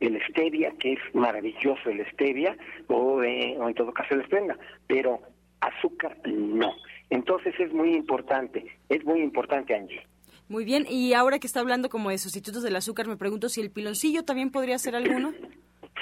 el 0.00 0.22
stevia, 0.28 0.72
que 0.78 0.94
es 0.94 1.00
maravilloso 1.14 1.90
el 1.90 2.06
stevia, 2.12 2.56
o, 2.86 3.22
eh, 3.22 3.54
o 3.58 3.68
en 3.68 3.74
todo 3.74 3.92
caso 3.92 4.14
el 4.14 4.22
esplenda, 4.22 4.56
pero 4.86 5.20
azúcar 5.60 6.16
no. 6.24 6.72
Entonces 7.10 7.54
es 7.58 7.72
muy 7.72 7.94
importante, 7.94 8.64
es 8.88 9.04
muy 9.04 9.20
importante, 9.20 9.74
Angie. 9.74 10.02
Muy 10.48 10.64
bien, 10.64 10.86
y 10.88 11.12
ahora 11.12 11.38
que 11.38 11.46
está 11.46 11.60
hablando 11.60 11.90
como 11.90 12.08
de 12.08 12.16
sustitutos 12.16 12.62
del 12.62 12.74
azúcar, 12.74 13.06
me 13.06 13.18
pregunto 13.18 13.50
si 13.50 13.60
el 13.60 13.70
piloncillo 13.70 14.24
también 14.24 14.50
podría 14.50 14.78
ser 14.78 14.96
alguno. 14.96 15.34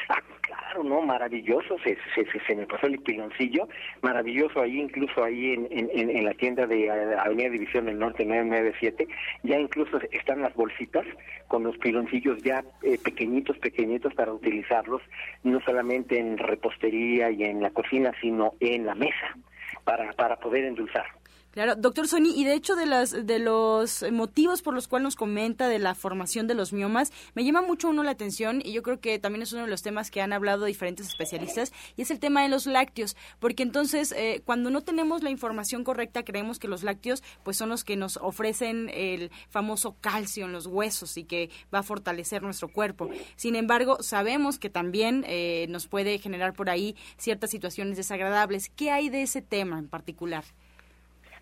Ah, 0.08 0.22
claro, 0.40 0.84
no, 0.84 1.02
maravilloso, 1.02 1.76
se, 1.82 1.98
se, 2.14 2.24
se, 2.46 2.54
me 2.54 2.64
pasó 2.64 2.86
el 2.86 3.00
piloncillo, 3.00 3.68
maravilloso 4.02 4.60
ahí, 4.60 4.80
incluso 4.80 5.24
ahí 5.24 5.54
en, 5.54 5.68
en, 5.70 6.24
la 6.24 6.32
tienda 6.34 6.64
de 6.64 6.88
Avenida 6.88 7.50
División 7.50 7.86
del 7.86 7.98
Norte 7.98 8.24
997, 8.24 9.08
ya 9.42 9.58
incluso 9.58 9.98
están 10.12 10.42
las 10.42 10.54
bolsitas 10.54 11.04
con 11.48 11.64
los 11.64 11.76
piloncillos 11.78 12.40
ya 12.44 12.62
eh, 12.82 12.98
pequeñitos, 13.02 13.58
pequeñitos 13.58 14.14
para 14.14 14.32
utilizarlos, 14.32 15.02
no 15.42 15.60
solamente 15.62 16.20
en 16.20 16.38
repostería 16.38 17.32
y 17.32 17.42
en 17.42 17.62
la 17.62 17.70
cocina, 17.70 18.12
sino 18.20 18.54
en 18.60 18.86
la 18.86 18.94
mesa, 18.94 19.36
para, 19.82 20.12
para 20.12 20.36
poder 20.36 20.66
endulzar. 20.66 21.06
Claro, 21.56 21.74
doctor 21.74 22.06
Sony, 22.06 22.34
y 22.36 22.44
de 22.44 22.52
hecho 22.52 22.76
de, 22.76 22.84
las, 22.84 23.12
de 23.12 23.38
los 23.38 24.04
motivos 24.12 24.60
por 24.60 24.74
los 24.74 24.88
cuales 24.88 25.04
nos 25.04 25.16
comenta 25.16 25.68
de 25.68 25.78
la 25.78 25.94
formación 25.94 26.46
de 26.46 26.52
los 26.52 26.74
miomas, 26.74 27.14
me 27.34 27.46
llama 27.46 27.62
mucho 27.62 27.88
uno 27.88 28.02
la 28.02 28.10
atención 28.10 28.60
y 28.62 28.72
yo 28.72 28.82
creo 28.82 29.00
que 29.00 29.18
también 29.18 29.40
es 29.40 29.54
uno 29.54 29.62
de 29.62 29.70
los 29.70 29.80
temas 29.80 30.10
que 30.10 30.20
han 30.20 30.34
hablado 30.34 30.66
diferentes 30.66 31.06
especialistas 31.06 31.72
y 31.96 32.02
es 32.02 32.10
el 32.10 32.20
tema 32.20 32.42
de 32.42 32.50
los 32.50 32.66
lácteos, 32.66 33.16
porque 33.38 33.62
entonces 33.62 34.12
eh, 34.12 34.42
cuando 34.44 34.68
no 34.68 34.82
tenemos 34.82 35.22
la 35.22 35.30
información 35.30 35.82
correcta 35.82 36.26
creemos 36.26 36.58
que 36.58 36.68
los 36.68 36.82
lácteos 36.82 37.22
pues 37.42 37.56
son 37.56 37.70
los 37.70 37.84
que 37.84 37.96
nos 37.96 38.18
ofrecen 38.18 38.90
el 38.92 39.30
famoso 39.48 39.96
calcio 40.02 40.44
en 40.44 40.52
los 40.52 40.66
huesos 40.66 41.16
y 41.16 41.24
que 41.24 41.48
va 41.74 41.78
a 41.78 41.82
fortalecer 41.82 42.42
nuestro 42.42 42.68
cuerpo. 42.68 43.08
Sin 43.36 43.56
embargo, 43.56 44.02
sabemos 44.02 44.58
que 44.58 44.68
también 44.68 45.24
eh, 45.26 45.64
nos 45.70 45.86
puede 45.86 46.18
generar 46.18 46.52
por 46.52 46.68
ahí 46.68 46.96
ciertas 47.16 47.50
situaciones 47.50 47.96
desagradables. 47.96 48.68
¿Qué 48.68 48.90
hay 48.90 49.08
de 49.08 49.22
ese 49.22 49.40
tema 49.40 49.78
en 49.78 49.88
particular? 49.88 50.44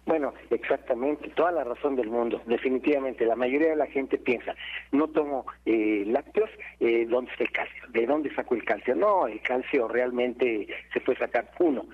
Bueno, 0.07 0.35
exactamente, 0.51 1.31
toda 1.31 1.51
la 1.51 1.65
razón 1.65 1.97
del 1.97 2.11
mundo. 2.11 2.43
Definitivamente, 2.47 3.25
la 3.25 3.37
mayoría 3.37 3.71
de 3.71 3.77
la 3.77 3.87
gente 3.87 4.19
piensa, 4.19 4.55
no 4.93 5.09
tomo 5.09 5.47
eh, 5.65 6.05
lácteos, 6.07 6.51
eh, 6.81 7.07
¿dónde 7.09 7.31
está 7.33 7.45
el 7.45 7.53
calcio? 7.53 7.85
¿De 7.89 8.07
dónde 8.07 8.35
saco 8.35 8.55
el 8.55 8.65
calcio? 8.65 8.95
No, 8.95 9.27
el 9.27 9.41
calcio 9.41 9.89
realmente 9.89 10.67
se 10.93 11.01
puede 11.01 11.19
sacar 11.19 11.51
uno 11.59 11.87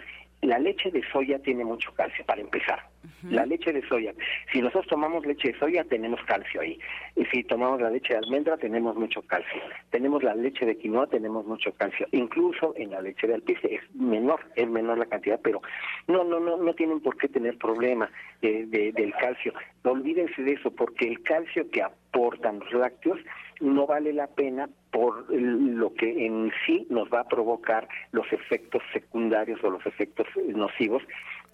la 0.43 0.59
leche 0.59 0.91
de 0.91 1.03
soya 1.13 1.39
tiene 1.39 1.65
mucho 1.65 1.93
calcio, 1.95 2.25
para 2.25 2.41
empezar. 2.41 2.81
La 3.29 3.47
leche 3.47 3.73
de 3.73 3.87
soya. 3.87 4.15
Si 4.53 4.61
nosotros 4.61 4.87
tomamos 4.87 5.25
leche 5.27 5.53
de 5.53 5.59
soya, 5.59 5.85
tenemos 5.85 6.23
calcio 6.25 6.61
ahí. 6.61 6.79
Y 7.17 7.25
si 7.27 7.45
tomamos 7.45 7.81
la 7.81 7.91
leche 7.91 8.15
de 8.15 8.19
almendra, 8.19 8.57
tenemos 8.57 8.97
mucho 8.97 9.23
calcio. 9.23 9.61
Tenemos 9.91 10.23
la 10.23 10.35
leche 10.35 10.67
de 10.67 10.77
quinoa, 10.77 11.07
tenemos 11.07 11.47
mucho 11.47 11.73
calcio. 11.73 12.07
Incluso 12.13 12.75
en 12.77 12.91
la 12.91 13.01
leche 13.01 13.27
de 13.27 13.35
alpiste 13.35 13.75
es 13.75 13.95
menor, 13.95 14.41
es 14.57 14.69
menor 14.69 14.99
la 14.99 15.07
cantidad, 15.07 15.41
pero 15.43 15.61
no, 16.09 16.25
no, 16.25 16.41
no, 16.41 16.57
no 16.57 16.75
tienen 16.75 17.01
por 17.01 17.17
qué 17.17 17.29
tener 17.29 17.59
problema 17.59 18.11
de, 18.43 18.67
del 18.67 19.13
calcio. 19.15 19.53
Olvídense 19.85 20.43
de 20.43 20.53
eso, 20.53 20.71
porque 20.71 21.07
el 21.07 21.23
calcio 21.23 21.71
que 21.71 21.83
aportan 21.83 22.59
los 22.61 22.73
lácteos 22.73 23.19
no 23.61 23.87
vale 23.87 24.13
la 24.13 24.27
pena 24.27 24.69
por 24.91 25.31
lo 25.31 25.95
que 25.95 26.27
en 26.27 26.51
sí 26.67 26.87
nos 26.91 27.09
va 27.11 27.21
a 27.21 27.29
provocar 27.29 27.87
los 28.13 28.31
efectos 28.33 28.83
secundarios 28.93 29.63
o 29.63 29.71
los 29.71 29.85
efectos 29.87 30.27
nocivos 30.49 31.03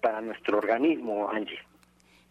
para 0.01 0.21
nuestro 0.21 0.57
organismo, 0.57 1.29
Angie. 1.29 1.59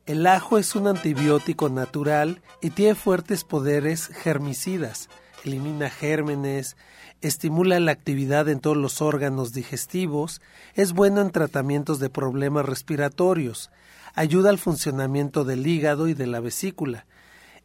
El 0.05 0.25
ajo 0.27 0.57
es 0.57 0.75
un 0.75 0.87
antibiótico 0.87 1.69
natural 1.69 2.41
y 2.61 2.71
tiene 2.71 2.95
fuertes 2.95 3.43
poderes 3.43 4.07
germicidas 4.07 5.09
elimina 5.45 5.89
gérmenes, 5.89 6.77
estimula 7.21 7.79
la 7.79 7.91
actividad 7.91 8.49
en 8.49 8.59
todos 8.59 8.77
los 8.77 9.01
órganos 9.01 9.53
digestivos, 9.53 10.41
es 10.75 10.93
bueno 10.93 11.21
en 11.21 11.31
tratamientos 11.31 11.99
de 11.99 12.09
problemas 12.09 12.65
respiratorios, 12.65 13.69
ayuda 14.13 14.49
al 14.49 14.57
funcionamiento 14.57 15.43
del 15.43 15.65
hígado 15.65 16.07
y 16.07 16.13
de 16.13 16.27
la 16.27 16.39
vesícula. 16.39 17.05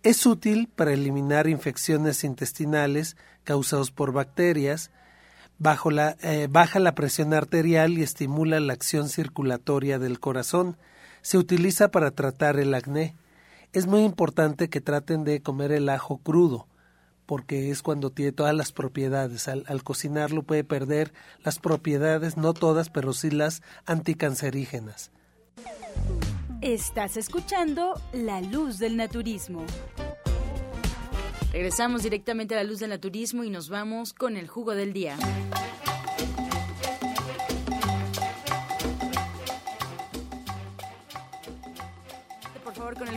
Es 0.03 0.27
útil 0.27 0.69
para 0.75 0.93
eliminar 0.93 1.49
infecciones 1.49 2.23
intestinales 2.23 3.17
causadas 3.45 3.91
por 3.91 4.13
bacterias, 4.13 4.91
eh, 5.59 6.49
baja 6.51 6.79
la 6.81 6.95
presión 6.95 7.33
arterial 7.33 7.97
y 7.97 8.03
estimula 8.03 8.61
la 8.61 8.75
acción 8.75 9.09
circulatoria 9.09 9.99
del 9.99 10.21
corazón. 10.21 10.77
Se 11.27 11.39
utiliza 11.39 11.91
para 11.91 12.13
tratar 12.13 12.57
el 12.61 12.73
acné. 12.73 13.17
Es 13.73 13.89
muy 13.89 14.05
importante 14.05 14.71
que 14.71 14.81
traten 14.81 15.25
de 15.25 15.43
comer 15.43 15.73
el 15.73 15.89
ajo 15.89 16.19
crudo 16.19 16.69
porque 17.27 17.73
es 17.73 17.83
cuando 17.83 18.11
tiene 18.11 18.31
todas 18.31 18.55
las 18.55 18.71
propiedades. 18.71 19.49
Al, 19.49 19.83
cocinarlo 19.83 20.45
puede 20.45 20.63
perder 20.63 21.13
las 21.43 21.59
propiedades, 21.59 22.37
no 22.37 22.55
todas, 22.55 22.91
pero 22.91 23.13
sí 23.13 23.33
las 23.33 23.63
anticancerígenas. 23.87 25.11
Estás 26.61 27.17
escuchando 27.17 28.01
La 28.13 28.41
Luz 28.41 28.79
del 28.79 28.97
Naturismo. 28.97 29.67
Regresamos 31.53 32.05
directamente 32.05 32.55
a 32.55 32.59
La 32.59 32.65
Luz 32.65 32.79
del 32.79 32.91
Naturismo 32.91 33.43
y 33.43 33.51
nos 33.51 33.69
vamos 33.69 34.13
con 34.13 34.37
el 34.37 34.47
jugo 34.47 34.77
del 34.77 34.93
día. 34.93 35.17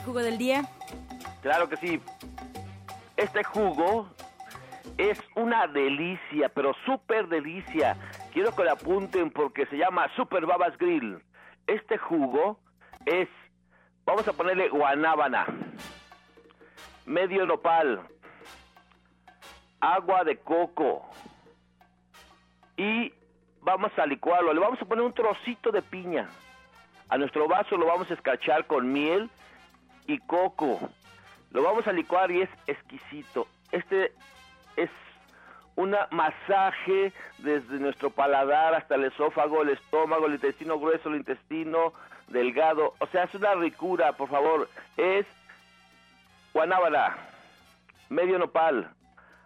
Jugo 0.09 0.21
del 0.21 0.39
día. 0.39 0.63
Claro 1.43 1.69
que 1.69 1.77
sí. 1.77 2.01
Este 3.15 3.43
jugo 3.43 4.09
es 4.97 5.21
una 5.35 5.67
delicia, 5.67 6.49
pero 6.49 6.73
súper 6.83 7.27
delicia. 7.27 7.95
Quiero 8.33 8.55
que 8.55 8.63
lo 8.63 8.71
apunten 8.71 9.29
porque 9.29 9.67
se 9.67 9.77
llama 9.77 10.09
Super 10.15 10.47
Babas 10.47 10.75
Grill. 10.79 11.19
Este 11.67 11.99
jugo 11.99 12.57
es, 13.05 13.29
vamos 14.03 14.27
a 14.27 14.33
ponerle 14.33 14.69
guanábana, 14.69 15.45
medio 17.05 17.45
nopal, 17.45 18.01
agua 19.79 20.23
de 20.23 20.37
coco 20.37 21.07
y 22.77 23.13
vamos 23.61 23.91
a 23.99 24.07
licuarlo. 24.07 24.53
Le 24.53 24.59
vamos 24.59 24.81
a 24.81 24.85
poner 24.85 25.05
un 25.05 25.13
trocito 25.13 25.69
de 25.69 25.83
piña. 25.83 26.27
A 27.09 27.17
nuestro 27.19 27.47
vaso 27.47 27.77
lo 27.77 27.85
vamos 27.85 28.09
a 28.09 28.15
escachar 28.15 28.65
con 28.65 28.91
miel 28.91 29.29
y 30.09 30.17
coco. 30.17 30.89
Lo 31.51 31.63
vamos 31.63 31.87
a 31.87 31.93
licuar 31.93 32.31
y 32.31 32.41
es 32.41 32.49
exquisito. 32.65 33.47
Este 33.71 34.11
es 34.75 34.89
un 35.75 35.95
masaje 36.11 37.13
desde 37.37 37.79
nuestro 37.79 38.09
paladar 38.09 38.73
hasta 38.73 38.95
el 38.95 39.05
esófago, 39.05 39.61
el 39.61 39.69
estómago, 39.69 40.25
el 40.25 40.33
intestino 40.33 40.79
grueso, 40.79 41.09
el 41.09 41.17
intestino 41.17 41.93
delgado. 42.27 42.95
O 42.99 43.07
sea, 43.07 43.25
es 43.25 43.35
una 43.35 43.53
ricura, 43.53 44.13
por 44.13 44.29
favor. 44.29 44.67
Es 44.97 45.27
guanábana, 46.53 47.15
medio 48.09 48.39
nopal, 48.39 48.89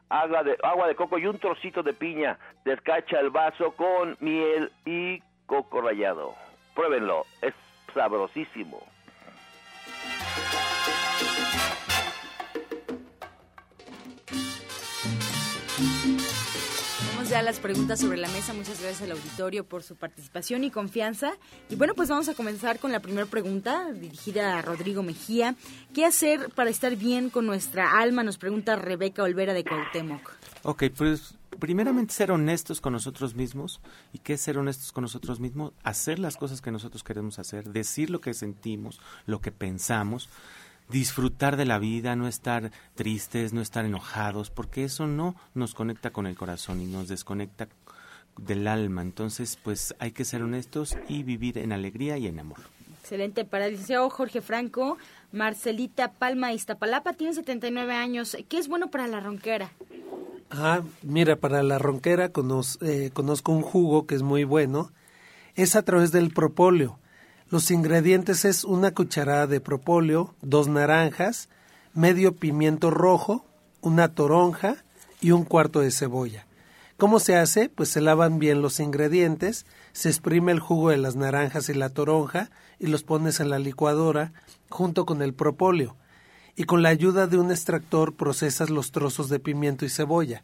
agua 0.07 0.43
de, 0.43 0.57
agua 0.63 0.87
de 0.87 0.95
coco 0.95 1.17
y 1.17 1.27
un 1.27 1.39
trocito 1.39 1.83
de 1.83 1.93
piña. 1.93 2.39
Descacha 2.63 3.19
el 3.19 3.31
vaso 3.31 3.71
con 3.73 4.15
miel 4.21 4.71
y 4.85 5.21
coco 5.45 5.81
rallado. 5.81 6.35
Pruébenlo, 6.73 7.25
es 7.41 7.53
sabrosísimo. 7.93 8.92
Ya 17.33 17.41
las 17.41 17.59
preguntas 17.59 17.99
sobre 17.99 18.17
la 18.17 18.27
mesa. 18.27 18.53
Muchas 18.53 18.79
gracias 18.79 19.01
al 19.01 19.17
auditorio 19.17 19.63
por 19.63 19.81
su 19.81 19.95
participación 19.95 20.63
y 20.63 20.69
confianza. 20.69 21.31
Y 21.67 21.75
bueno, 21.75 21.95
pues 21.95 22.07
vamos 22.07 22.29
a 22.29 22.35
comenzar 22.35 22.77
con 22.77 22.91
la 22.91 22.99
primera 22.99 23.25
pregunta 23.25 23.91
dirigida 23.91 24.59
a 24.59 24.61
Rodrigo 24.61 25.01
Mejía. 25.01 25.55
¿Qué 25.95 26.05
hacer 26.05 26.51
para 26.53 26.69
estar 26.69 26.95
bien 26.95 27.31
con 27.31 27.47
nuestra 27.47 27.99
alma? 27.99 28.21
Nos 28.21 28.37
pregunta 28.37 28.75
Rebeca 28.75 29.23
Olvera 29.23 29.55
de 29.55 29.63
Cuauhtémoc. 29.63 30.29
Ok, 30.61 30.83
pues 30.95 31.33
primeramente 31.57 32.13
ser 32.13 32.31
honestos 32.31 32.81
con 32.81 32.93
nosotros 32.93 33.33
mismos. 33.33 33.81
¿Y 34.11 34.19
qué 34.19 34.33
es 34.33 34.41
ser 34.41 34.59
honestos 34.59 34.91
con 34.91 35.01
nosotros 35.01 35.39
mismos? 35.39 35.73
Hacer 35.81 36.19
las 36.19 36.37
cosas 36.37 36.61
que 36.61 36.69
nosotros 36.69 37.01
queremos 37.03 37.39
hacer, 37.39 37.63
decir 37.63 38.11
lo 38.11 38.21
que 38.21 38.35
sentimos, 38.35 39.01
lo 39.25 39.41
que 39.41 39.51
pensamos 39.51 40.29
disfrutar 40.89 41.57
de 41.57 41.65
la 41.65 41.79
vida, 41.79 42.15
no 42.15 42.27
estar 42.27 42.71
tristes, 42.95 43.53
no 43.53 43.61
estar 43.61 43.85
enojados, 43.85 44.49
porque 44.49 44.83
eso 44.83 45.07
no 45.07 45.35
nos 45.53 45.73
conecta 45.73 46.11
con 46.11 46.27
el 46.27 46.35
corazón 46.35 46.81
y 46.81 46.85
nos 46.85 47.07
desconecta 47.07 47.67
del 48.37 48.67
alma. 48.67 49.01
Entonces, 49.01 49.57
pues 49.61 49.95
hay 49.99 50.11
que 50.11 50.25
ser 50.25 50.43
honestos 50.43 50.97
y 51.07 51.23
vivir 51.23 51.57
en 51.57 51.71
alegría 51.71 52.17
y 52.17 52.27
en 52.27 52.39
amor. 52.39 52.59
Excelente. 53.01 53.43
Para 53.43 53.65
el 53.65 53.71
licenciado 53.71 54.09
Jorge 54.09 54.41
Franco, 54.41 54.97
Marcelita 55.31 56.13
Palma 56.13 56.53
Iztapalapa 56.53 57.13
tiene 57.13 57.33
79 57.33 57.93
años. 57.93 58.37
¿Qué 58.47 58.57
es 58.57 58.67
bueno 58.67 58.89
para 58.89 59.07
la 59.07 59.19
ronquera? 59.19 59.71
Ah, 60.49 60.83
mira, 61.01 61.35
para 61.35 61.63
la 61.63 61.79
ronquera 61.79 62.31
eh, 62.81 63.09
conozco 63.11 63.51
un 63.51 63.61
jugo 63.61 64.05
que 64.05 64.15
es 64.15 64.21
muy 64.21 64.43
bueno. 64.45 64.91
Es 65.55 65.75
a 65.75 65.83
través 65.83 66.11
del 66.11 66.31
propóleo. 66.31 66.97
Los 67.53 67.69
ingredientes 67.69 68.45
es 68.45 68.63
una 68.63 68.95
cucharada 68.95 69.45
de 69.45 69.61
propóleo, 69.61 70.33
dos 70.41 70.67
naranjas, 70.67 71.49
medio 71.93 72.35
pimiento 72.35 72.89
rojo, 72.89 73.45
una 73.79 74.15
toronja 74.15 74.83
y 75.21 75.29
un 75.29 75.43
cuarto 75.43 75.81
de 75.81 75.91
cebolla. 75.91 76.47
¿Cómo 76.97 77.19
se 77.19 77.35
hace? 77.35 77.69
Pues 77.69 77.89
se 77.89 78.01
lavan 78.01 78.39
bien 78.39 78.63
los 78.63 78.79
ingredientes, 78.79 79.67
se 79.91 80.09
exprime 80.09 80.51
el 80.51 80.59
jugo 80.59 80.89
de 80.89 80.97
las 80.97 81.15
naranjas 81.15 81.69
y 81.69 81.75
la 81.75 81.89
toronja 81.89 82.49
y 82.79 82.87
los 82.87 83.03
pones 83.03 83.39
en 83.39 83.51
la 83.51 83.59
licuadora 83.59 84.33
junto 84.69 85.05
con 85.05 85.21
el 85.21 85.35
propóleo. 85.35 85.95
Y 86.55 86.63
con 86.63 86.81
la 86.81 86.89
ayuda 86.89 87.27
de 87.27 87.37
un 87.37 87.51
extractor 87.51 88.15
procesas 88.15 88.71
los 88.71 88.91
trozos 88.91 89.29
de 89.29 89.39
pimiento 89.39 89.85
y 89.85 89.89
cebolla 89.89 90.43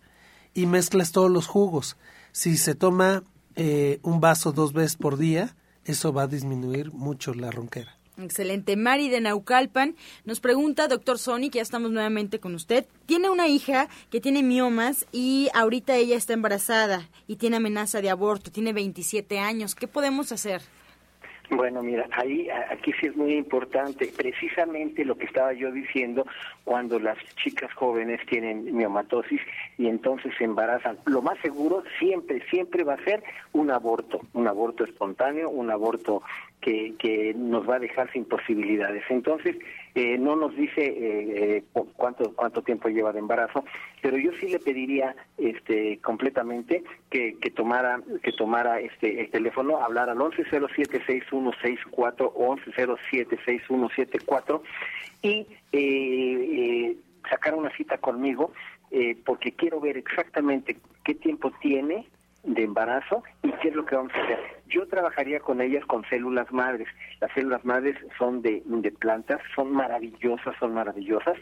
y 0.54 0.68
mezclas 0.68 1.12
todos 1.12 1.32
los 1.32 1.48
jugos. 1.48 1.98
Si 2.34 2.56
se 2.56 2.76
toma 2.76 3.24
eh, 3.56 3.98
un 4.04 4.22
vaso 4.22 4.52
dos 4.52 4.74
veces 4.74 4.96
por 4.96 5.18
día, 5.18 5.56
eso 5.90 6.14
va 6.14 6.24
a 6.24 6.28
disminuir 6.28 6.92
mucho 6.94 7.34
la 7.34 7.52
ronquera. 7.52 7.98
Excelente. 8.22 8.76
Mari 8.76 9.10
de 9.10 9.22
Naucalpan 9.22 9.96
nos 10.26 10.40
pregunta, 10.40 10.88
doctor 10.88 11.18
Sony, 11.18 11.50
que 11.50 11.58
ya 11.58 11.62
estamos 11.62 11.90
nuevamente 11.92 12.40
con 12.40 12.54
usted. 12.54 12.86
Tiene 13.06 13.30
una 13.30 13.48
hija 13.48 13.88
que 14.10 14.20
tiene 14.20 14.44
miomas 14.44 15.08
y 15.12 15.50
ahorita 15.54 15.96
ella 15.96 16.18
está 16.18 16.34
embarazada 16.34 17.10
y 17.28 17.38
tiene 17.38 17.58
amenaza 17.58 18.02
de 18.02 18.10
aborto. 18.10 18.52
Tiene 18.52 18.74
27 18.74 19.40
años. 19.40 19.74
¿Qué 19.74 19.88
podemos 19.88 20.32
hacer? 20.32 20.62
Bueno, 21.52 21.82
mira, 21.82 22.08
ahí 22.12 22.48
aquí 22.70 22.94
sí 23.00 23.08
es 23.08 23.16
muy 23.16 23.34
importante, 23.34 24.12
precisamente 24.16 25.04
lo 25.04 25.18
que 25.18 25.26
estaba 25.26 25.52
yo 25.54 25.72
diciendo, 25.72 26.26
cuando 26.64 27.00
las 27.00 27.18
chicas 27.38 27.74
jóvenes 27.74 28.24
tienen 28.28 28.76
miomatosis 28.76 29.42
y 29.78 29.88
entonces 29.88 30.32
se 30.38 30.44
embarazan, 30.44 31.00
lo 31.06 31.24
más 31.24 31.40
seguro 31.40 31.84
siempre, 31.98 32.44
siempre 32.52 32.84
va 32.84 32.94
a 32.94 33.04
ser 33.04 33.24
un 33.54 33.72
aborto, 33.72 34.20
un 34.34 34.48
aborto 34.48 34.84
espontáneo, 34.84 35.50
un 35.50 35.72
aborto 35.72 36.22
que, 36.62 36.94
que 37.00 37.34
nos 37.36 37.68
va 37.70 37.76
a 37.76 37.80
dejar 37.80 38.12
sin 38.12 38.26
posibilidades. 38.26 39.04
Entonces, 39.10 39.56
eh, 39.96 40.18
no 40.18 40.36
nos 40.36 40.54
dice 40.56 40.86
eh, 40.86 40.98
eh, 41.58 41.64
cu- 41.74 41.88
cuánto 41.96 42.34
cuánto 42.36 42.62
tiempo 42.62 42.90
lleva 42.90 43.12
de 43.14 43.20
embarazo, 43.20 43.64
pero 44.02 44.18
yo 44.18 44.32
sí 44.40 44.48
le 44.50 44.60
pediría 44.60 45.16
este 45.38 45.98
completamente 46.00 46.84
que, 47.10 47.38
que 47.40 47.50
tomara 47.50 48.02
que 48.22 48.34
tomara 48.34 48.80
este 48.82 49.22
el 49.22 49.30
teléfono, 49.32 49.78
hablar 49.78 50.10
al 50.10 50.18
11076164 50.18 52.32
o 52.36 52.58
11076174 52.58 54.62
y 55.22 55.48
eh, 55.72 55.74
eh, 55.74 56.96
sacar 57.30 57.56
una 57.56 57.70
cita 57.76 57.98
conmigo 57.98 58.52
porque 59.24 59.52
quiero 59.52 59.80
ver 59.80 59.98
exactamente 59.98 60.76
qué 61.04 61.14
tiempo 61.14 61.52
tiene 61.62 62.08
de 62.44 62.64
embarazo 62.64 63.22
y 63.44 63.52
qué 63.62 63.68
es 63.68 63.76
lo 63.76 63.86
que 63.86 63.96
vamos 63.96 64.12
a 64.16 64.24
hacer. 64.24 64.59
Yo 64.70 64.88
trabajaría 64.88 65.40
con 65.40 65.62
ellas 65.62 65.84
con 65.86 66.06
células 66.06 66.52
madres. 66.52 66.88
Las 67.20 67.32
células 67.34 67.66
madres 67.66 67.96
son 68.18 68.42
de, 68.42 68.62
de 68.66 68.92
plantas, 68.92 69.42
son 69.56 69.72
maravillosas, 69.72 70.56
son 70.60 70.74
maravillosas. 70.74 71.38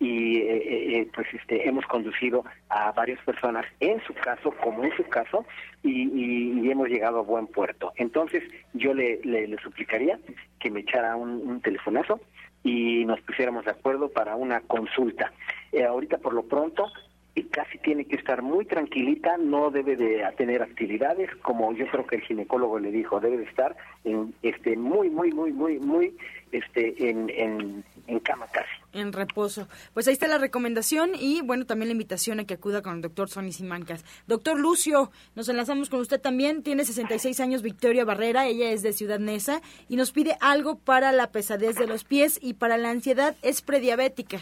Y 0.00 0.38
eh, 0.38 1.00
eh, 1.00 1.10
pues 1.12 1.26
este 1.34 1.68
hemos 1.68 1.84
conducido 1.86 2.44
a 2.68 2.92
varias 2.92 3.20
personas 3.24 3.66
en 3.80 4.00
su 4.04 4.14
caso 4.14 4.52
como 4.62 4.84
en 4.84 4.96
su 4.96 5.02
caso 5.08 5.44
y, 5.82 6.70
hemos 6.70 6.88
llegado 6.88 7.18
a 7.18 7.22
buen 7.22 7.46
puerto. 7.48 7.92
Entonces 7.96 8.44
yo 8.74 8.94
le, 8.94 9.20
le, 9.24 9.48
le 9.48 9.56
suplicaría 9.58 10.18
que 10.60 10.70
me 10.70 10.80
echara 10.80 11.16
un, 11.16 11.30
un 11.30 11.60
telefonazo 11.62 12.20
y 12.62 13.04
nos 13.06 13.20
pusiéramos 13.22 13.64
de 13.64 13.70
acuerdo 13.70 14.10
para 14.10 14.36
una 14.36 14.60
consulta. 14.60 15.32
Eh, 15.72 15.84
ahorita 15.84 16.18
por 16.18 16.34
lo 16.34 16.42
pronto 16.44 16.86
y 17.34 17.44
casi 17.44 17.78
tiene 17.78 18.04
que 18.04 18.16
estar 18.16 18.42
muy 18.42 18.64
tranquilita, 18.64 19.36
no 19.36 19.70
debe 19.70 19.96
de 19.96 20.24
tener 20.36 20.62
actividades, 20.62 21.30
como 21.42 21.72
yo 21.72 21.86
creo 21.86 22.06
que 22.06 22.16
el 22.16 22.22
ginecólogo 22.22 22.78
le 22.78 22.90
dijo, 22.90 23.20
debe 23.20 23.38
de 23.38 23.44
estar 23.44 23.76
en, 24.04 24.34
este, 24.42 24.76
muy, 24.76 25.08
muy, 25.08 25.32
muy, 25.32 25.52
muy, 25.52 25.78
muy, 25.78 26.16
este, 26.50 27.10
en, 27.10 27.30
en, 27.30 27.84
en 28.08 28.18
cama 28.20 28.46
casi. 28.52 28.68
En 28.92 29.12
reposo. 29.12 29.68
Pues 29.94 30.08
ahí 30.08 30.14
está 30.14 30.26
la 30.26 30.38
recomendación 30.38 31.12
y 31.14 31.42
bueno, 31.42 31.66
también 31.66 31.88
la 31.88 31.92
invitación 31.92 32.40
a 32.40 32.44
que 32.44 32.54
acuda 32.54 32.82
con 32.82 32.96
el 32.96 33.02
doctor 33.02 33.28
Sonny 33.28 33.52
Simancas. 33.52 34.04
Doctor 34.26 34.58
Lucio, 34.58 35.12
nos 35.36 35.48
enlazamos 35.48 35.90
con 35.90 36.00
usted 36.00 36.20
también. 36.20 36.62
Tiene 36.62 36.84
66 36.84 37.38
años 37.40 37.62
Victoria 37.62 38.04
Barrera, 38.04 38.46
ella 38.46 38.70
es 38.70 38.82
de 38.82 38.92
Ciudad 38.92 39.20
Neza 39.20 39.60
y 39.88 39.96
nos 39.96 40.10
pide 40.10 40.36
algo 40.40 40.78
para 40.78 41.12
la 41.12 41.30
pesadez 41.30 41.76
de 41.76 41.86
los 41.86 42.04
pies 42.04 42.40
y 42.42 42.54
para 42.54 42.78
la 42.78 42.90
ansiedad. 42.90 43.36
Es 43.42 43.62
prediabética. 43.62 44.40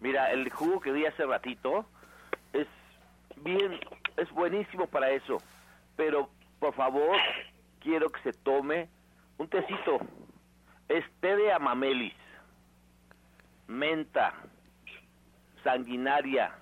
Mira, 0.00 0.32
el 0.32 0.50
jugo 0.50 0.80
que 0.80 0.92
di 0.92 1.04
hace 1.04 1.26
ratito 1.26 1.84
es 2.52 2.66
bien, 3.36 3.78
es 4.16 4.30
buenísimo 4.30 4.86
para 4.86 5.10
eso. 5.10 5.38
Pero, 5.96 6.30
por 6.58 6.74
favor, 6.74 7.16
quiero 7.80 8.08
que 8.10 8.20
se 8.22 8.32
tome 8.32 8.88
un 9.38 9.48
tecito. 9.48 9.98
Es 10.88 11.04
té 11.20 11.36
de 11.36 11.52
amamelis, 11.52 12.14
menta, 13.66 14.34
sanguinaria, 15.62 16.52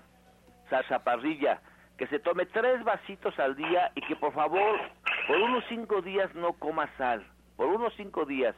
zarzaparrilla. 0.69 1.61
Que 1.97 2.07
se 2.07 2.19
tome 2.19 2.45
tres 2.45 2.83
vasitos 2.83 3.37
al 3.39 3.55
día 3.55 3.91
y 3.95 4.01
que, 4.01 4.15
por 4.15 4.33
favor, 4.33 4.79
por 5.27 5.37
unos 5.37 5.63
cinco 5.67 6.01
días 6.01 6.33
no 6.35 6.53
coma 6.53 6.89
sal. 6.97 7.25
Por 7.57 7.67
unos 7.67 7.93
cinco 7.95 8.25
días. 8.25 8.55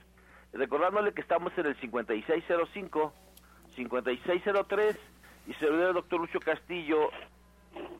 Recordándole 0.53 1.13
que 1.13 1.21
estamos 1.21 1.51
en 1.57 1.65
el 1.67 1.75
5605 1.79 3.13
5603 3.75 4.97
y 5.47 5.53
se 5.53 5.65
lo 5.65 5.87
el 5.87 5.93
doctor 5.93 6.19
Lucio 6.19 6.39
Castillo. 6.39 7.09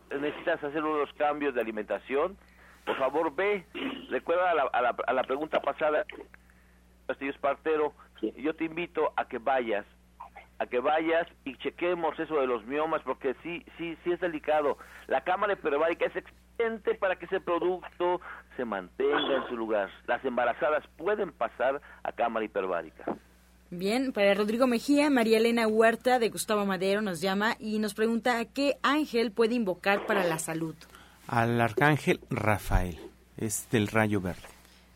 Necesitas 0.10 0.64
hacer 0.64 0.84
unos 0.84 1.12
cambios 1.14 1.54
de 1.56 1.62
alimentación. 1.62 2.38
Por 2.86 2.98
favor, 2.98 3.34
ve. 3.34 3.66
Recuerda 4.10 4.52
a 4.52 4.56
la, 4.56 4.64
a 4.64 4.82
la, 4.82 4.96
a 5.08 5.14
la 5.14 5.24
pregunta 5.24 5.62
pasada, 5.62 6.06
Castillo 7.08 7.32
Espartero. 7.32 7.94
Yo 8.38 8.54
te 8.56 8.66
invito 8.66 9.14
a 9.16 9.26
que 9.26 9.38
vayas, 9.38 9.86
a 10.60 10.66
que 10.68 10.80
vayas 10.80 11.28
y 11.44 11.56
chequemos 11.58 12.20
eso 12.20 12.40
de 12.40 12.48
los 12.48 12.66
miomas, 12.66 13.02
porque 13.04 13.36
sí, 13.42 13.66
sí, 13.78 13.98
sí 14.04 14.12
es 14.12 14.20
delicado. 14.20 14.78
La 15.08 15.24
cámara 15.24 15.54
hiperbárica 15.54 16.06
es 16.06 16.16
excelente 16.16 16.96
para 16.96 17.16
que 17.16 17.26
ese 17.26 17.40
producto 17.40 18.22
se 18.56 18.66
mantenga 18.66 19.36
en 19.36 19.48
su 19.48 19.58
lugar. 19.58 19.90
Las 20.06 20.24
embarazadas 20.24 20.86
pueden 20.98 21.32
pasar 21.32 21.82
a 22.04 22.12
cámara 22.12 22.46
hiperbárica. 22.46 23.06
Bien, 23.74 24.12
para 24.12 24.34
Rodrigo 24.34 24.68
Mejía, 24.68 25.10
María 25.10 25.38
Elena 25.38 25.66
Huerta 25.66 26.20
de 26.20 26.28
Gustavo 26.28 26.66
Madero 26.66 27.02
nos 27.02 27.22
llama 27.22 27.56
y 27.58 27.80
nos 27.80 27.94
pregunta 27.94 28.38
a 28.38 28.44
qué 28.44 28.78
ángel 28.84 29.32
puede 29.32 29.56
invocar 29.56 30.06
para 30.06 30.26
la 30.26 30.40
salud. 30.40 30.76
Al 31.26 31.62
arcángel 31.62 32.20
Rafael, 32.30 33.00
es 33.38 33.70
del 33.72 33.88
rayo 33.88 34.20
verde. 34.20 34.42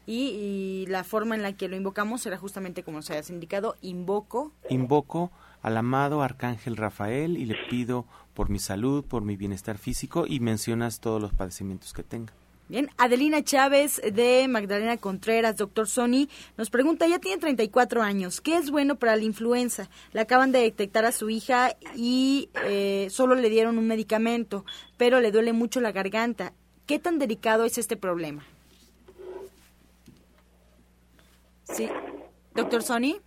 Y, 0.05 0.27
y 0.27 0.85
la 0.87 1.05
forma 1.05 1.35
en 1.35 1.41
la 1.41 1.53
que 1.53 1.69
lo 1.69 1.77
invocamos 1.77 2.23
será 2.23 2.37
justamente 2.37 2.83
como 2.83 3.01
se 3.01 3.17
has 3.17 3.29
indicado, 3.29 3.77
invoco. 3.81 4.51
Invoco 4.69 5.31
al 5.61 5.77
amado 5.77 6.21
arcángel 6.21 6.75
Rafael 6.75 7.37
y 7.37 7.45
le 7.45 7.55
pido 7.69 8.05
por 8.33 8.49
mi 8.49 8.59
salud, 8.59 9.05
por 9.05 9.23
mi 9.23 9.37
bienestar 9.37 9.77
físico 9.77 10.25
y 10.27 10.41
mencionas 10.41 10.99
todos 10.99 11.21
los 11.21 11.33
padecimientos 11.33 11.93
que 11.93 12.03
tenga. 12.03 12.33
Bien, 12.67 12.89
Adelina 12.97 13.43
Chávez 13.43 14.01
de 14.01 14.47
Magdalena 14.47 14.97
Contreras, 14.97 15.55
doctor 15.55 15.87
Sony, 15.87 16.27
nos 16.57 16.71
pregunta, 16.71 17.07
ya 17.07 17.19
tiene 17.19 17.37
34 17.39 18.01
años, 18.01 18.41
¿qué 18.41 18.57
es 18.57 18.71
bueno 18.71 18.95
para 18.95 19.15
la 19.15 19.23
influenza? 19.23 19.87
Le 20.13 20.21
acaban 20.21 20.51
de 20.51 20.61
detectar 20.61 21.05
a 21.05 21.11
su 21.11 21.29
hija 21.29 21.77
y 21.95 22.49
eh, 22.63 23.07
solo 23.11 23.35
le 23.35 23.51
dieron 23.51 23.77
un 23.77 23.85
medicamento, 23.85 24.65
pero 24.97 25.19
le 25.19 25.31
duele 25.31 25.53
mucho 25.53 25.79
la 25.79 25.91
garganta. 25.91 26.53
¿Qué 26.87 26.97
tan 26.97 27.19
delicado 27.19 27.65
es 27.65 27.77
este 27.77 27.97
problema? 27.97 28.43
Sí. 31.65 31.87
Doctor 32.55 32.81
Sony. 32.81 33.21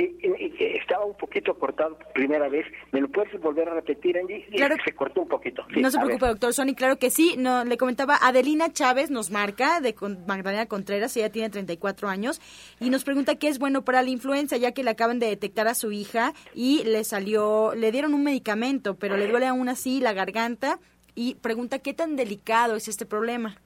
Sí, 0.00 0.18
estaba 0.58 1.04
un 1.04 1.16
poquito 1.16 1.54
cortado 1.58 1.96
por 1.98 2.12
primera 2.12 2.48
vez. 2.48 2.66
¿Me 2.92 3.00
lo 3.00 3.08
puedes 3.08 3.38
volver 3.40 3.68
a 3.68 3.74
repetir, 3.74 4.16
Angie? 4.16 4.46
Claro. 4.46 4.76
Se 4.84 4.92
cortó 4.92 5.22
un 5.22 5.28
poquito. 5.28 5.62
Sí, 5.74 5.80
no 5.80 5.90
se 5.90 5.98
preocupe, 5.98 6.24
ver. 6.24 6.30
doctor 6.32 6.54
Sony, 6.54 6.74
claro 6.74 6.96
que 6.96 7.10
sí. 7.10 7.34
No, 7.36 7.64
le 7.64 7.76
comentaba, 7.76 8.16
Adelina 8.20 8.72
Chávez 8.72 9.10
nos 9.10 9.30
marca 9.30 9.80
de 9.80 9.94
Magdalena 10.26 10.66
Contreras, 10.66 11.16
ella 11.16 11.30
tiene 11.30 11.50
34 11.50 12.08
años, 12.08 12.40
y 12.80 12.90
nos 12.90 13.04
pregunta 13.04 13.34
qué 13.34 13.48
es 13.48 13.58
bueno 13.58 13.82
para 13.82 14.02
la 14.02 14.10
influenza, 14.10 14.56
ya 14.56 14.72
que 14.72 14.82
le 14.82 14.90
acaban 14.90 15.18
de 15.18 15.26
detectar 15.26 15.68
a 15.68 15.74
su 15.74 15.92
hija 15.92 16.32
y 16.54 16.82
le 16.84 17.04
salió, 17.04 17.74
le 17.74 17.92
dieron 17.92 18.14
un 18.14 18.24
medicamento, 18.24 18.94
pero 18.94 19.16
le 19.16 19.28
duele 19.28 19.46
aún 19.46 19.68
así 19.68 20.00
la 20.00 20.12
garganta, 20.12 20.78
y 21.14 21.34
pregunta 21.34 21.80
qué 21.80 21.92
tan 21.92 22.16
delicado 22.16 22.76
es 22.76 22.88
este 22.88 23.04
problema. 23.04 23.56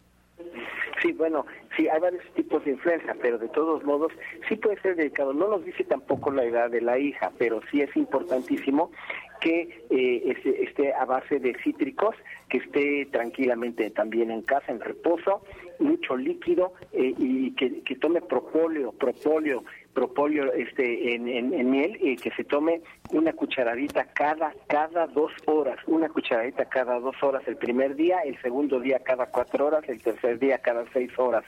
Sí, 1.02 1.12
bueno, 1.12 1.44
sí, 1.76 1.88
hay 1.88 2.00
varios 2.00 2.24
tipos 2.34 2.64
de 2.64 2.72
influenza, 2.72 3.14
pero 3.20 3.38
de 3.38 3.48
todos 3.48 3.84
modos 3.84 4.12
sí 4.48 4.56
puede 4.56 4.80
ser 4.80 4.96
delicado. 4.96 5.32
No 5.32 5.48
nos 5.48 5.64
dice 5.64 5.84
tampoco 5.84 6.30
la 6.30 6.44
edad 6.44 6.70
de 6.70 6.80
la 6.80 6.98
hija, 6.98 7.32
pero 7.38 7.60
sí 7.70 7.80
es 7.80 7.94
importantísimo 7.96 8.90
que 9.40 9.84
eh, 9.90 10.22
esté, 10.24 10.64
esté 10.64 10.94
a 10.94 11.04
base 11.04 11.38
de 11.38 11.54
cítricos, 11.62 12.14
que 12.48 12.58
esté 12.58 13.06
tranquilamente 13.12 13.90
también 13.90 14.30
en 14.30 14.42
casa, 14.42 14.72
en 14.72 14.80
reposo, 14.80 15.42
mucho 15.78 16.16
líquido 16.16 16.72
eh, 16.92 17.14
y 17.18 17.52
que 17.52 17.96
tome 17.96 18.22
propóleo, 18.22 18.92
propóleo, 18.92 19.64
propóleo 19.94 20.52
este, 20.52 21.14
en, 21.14 21.28
en- 21.28 21.54
en 21.54 21.70
miel 21.70 21.96
y 22.00 22.16
que 22.16 22.30
se 22.32 22.44
tome 22.44 22.82
una 23.12 23.32
cucharadita 23.32 24.04
cada, 24.12 24.52
cada 24.66 25.06
dos 25.06 25.32
horas, 25.46 25.78
una 25.86 26.08
cucharadita 26.08 26.66
cada 26.66 26.98
dos 27.00 27.16
horas 27.22 27.42
el 27.46 27.56
primer 27.56 27.94
día, 27.94 28.18
el 28.24 28.38
segundo 28.42 28.80
día 28.80 28.98
cada 28.98 29.26
cuatro 29.26 29.66
horas, 29.66 29.88
el 29.88 30.02
tercer 30.02 30.38
día 30.38 30.58
cada 30.58 30.84
seis 30.92 31.10
horas. 31.18 31.44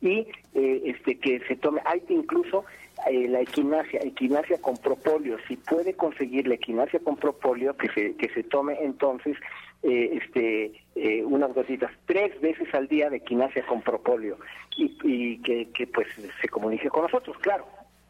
Y 0.00 0.26
eh, 0.54 0.82
este 0.86 1.18
que 1.18 1.40
se 1.46 1.56
tome, 1.56 1.80
hay 1.84 2.02
incluso 2.08 2.64
eh, 3.10 3.28
la 3.28 3.40
equinacia, 3.40 4.00
equinacia 4.02 4.60
con 4.60 4.76
propóleo, 4.76 5.36
si 5.46 5.56
puede 5.56 5.94
conseguir 5.94 6.48
la 6.48 6.54
equinacia 6.54 7.00
con 7.00 7.16
propóleo, 7.16 7.76
que 7.76 7.88
se, 7.90 8.16
que 8.16 8.28
se 8.30 8.42
tome 8.44 8.76
entonces 8.82 9.36
eh, 9.84 10.18
este 10.22 10.72
eh, 10.94 11.22
unas 11.24 11.52
gotitas 11.52 11.90
tres 12.06 12.40
veces 12.40 12.72
al 12.74 12.88
día 12.88 13.10
de 13.10 13.18
equinacia 13.18 13.64
con 13.66 13.82
propóleo 13.82 14.38
y, 14.76 14.96
y 15.04 15.38
que, 15.42 15.68
que 15.70 15.86
pues 15.86 16.08
se 16.40 16.48
comunique 16.48 16.88
con 16.88 17.02
nosotros, 17.02 17.36
claro. 17.38 17.66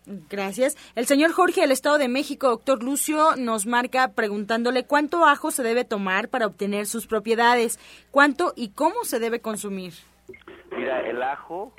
Gracias. 0.07 0.77
El 0.95 1.07
señor 1.07 1.33
Jorge 1.33 1.62
del 1.62 1.72
Estado 1.72 1.97
de 1.97 2.09
México, 2.09 2.49
doctor 2.49 2.83
Lucio, 2.83 3.37
nos 3.37 3.66
marca 3.66 4.12
preguntándole 4.12 4.85
cuánto 4.85 5.25
ajo 5.25 5.51
se 5.51 5.62
debe 5.62 5.85
tomar 5.85 6.29
para 6.29 6.47
obtener 6.47 6.87
sus 6.87 7.07
propiedades, 7.07 7.79
cuánto 8.11 8.53
y 8.55 8.70
cómo 8.70 9.05
se 9.05 9.18
debe 9.18 9.41
consumir. 9.41 9.95
Mira, 10.77 11.01
el 11.09 11.22
ajo, 11.22 11.72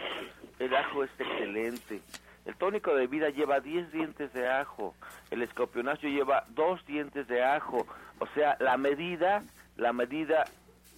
el 0.60 0.76
ajo 0.76 1.04
es 1.04 1.12
excelente. 1.20 2.02
El 2.46 2.56
tónico 2.56 2.96
de 2.96 3.08
vida 3.08 3.30
lleva 3.30 3.60
10 3.60 3.92
dientes 3.92 4.34
de 4.34 4.48
ajo. 4.48 4.96
El 5.30 5.42
escorpionáceo 5.42 6.10
lleva 6.10 6.46
2 6.50 6.86
dientes 6.86 7.28
de 7.28 7.44
ajo. 7.44 7.86
O 8.20 8.28
sea, 8.34 8.56
la 8.60 8.78
medida, 8.78 9.44
la 9.78 9.94
medida 9.94 10.46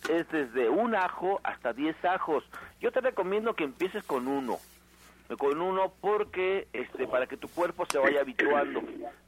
es 0.09 0.29
desde 0.29 0.69
un 0.69 0.95
ajo 0.95 1.39
hasta 1.43 1.73
10 1.73 2.03
ajos. 2.05 2.43
Yo 2.79 2.91
te 2.91 3.01
recomiendo 3.01 3.55
que 3.55 3.63
empieces 3.63 4.03
con 4.05 4.27
uno. 4.27 4.57
con 5.37 5.59
uno 5.59 5.91
porque 5.99 6.67
este 6.71 7.05
para 7.07 7.27
que 7.27 7.35
tu 7.35 7.49
cuerpo 7.49 7.85
se 7.85 7.97
vaya 7.97 8.21
habituando. 8.21 8.81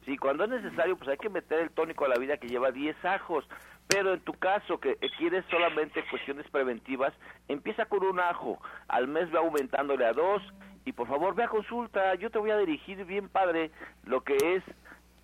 Sí, 0.05 0.17
cuando 0.17 0.45
es 0.45 0.49
necesario, 0.49 0.95
pues 0.95 1.09
hay 1.09 1.17
que 1.17 1.29
meter 1.29 1.59
el 1.59 1.71
tónico 1.71 2.05
a 2.05 2.09
la 2.09 2.17
vida 2.17 2.37
que 2.37 2.47
lleva 2.47 2.71
10 2.71 3.03
ajos. 3.03 3.45
Pero 3.87 4.13
en 4.13 4.19
tu 4.19 4.33
caso, 4.33 4.79
que 4.79 4.95
quieres 5.17 5.43
solamente 5.49 6.05
cuestiones 6.11 6.47
preventivas, 6.49 7.11
empieza 7.47 7.85
con 7.85 8.03
un 8.03 8.19
ajo. 8.19 8.61
Al 8.87 9.07
mes 9.07 9.33
va 9.33 9.39
aumentándole 9.39 10.05
a 10.05 10.13
dos. 10.13 10.43
Y 10.85 10.93
por 10.93 11.07
favor, 11.07 11.33
ve 11.35 11.43
a 11.43 11.47
consulta. 11.49 12.13
Yo 12.15 12.29
te 12.29 12.37
voy 12.37 12.51
a 12.51 12.57
dirigir 12.57 13.03
bien 13.05 13.27
padre 13.29 13.71
lo 14.05 14.21
que 14.21 14.35
es 14.35 14.63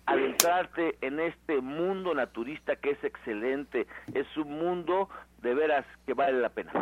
adentrarte 0.06 0.96
en 1.00 1.20
este 1.20 1.60
mundo 1.60 2.12
naturista 2.14 2.76
que 2.76 2.90
es 2.90 3.04
excelente. 3.04 3.86
Es 4.14 4.26
un 4.36 4.58
mundo 4.58 5.08
de 5.42 5.54
veras 5.54 5.84
que 6.06 6.14
vale 6.14 6.40
la 6.40 6.48
pena. 6.48 6.72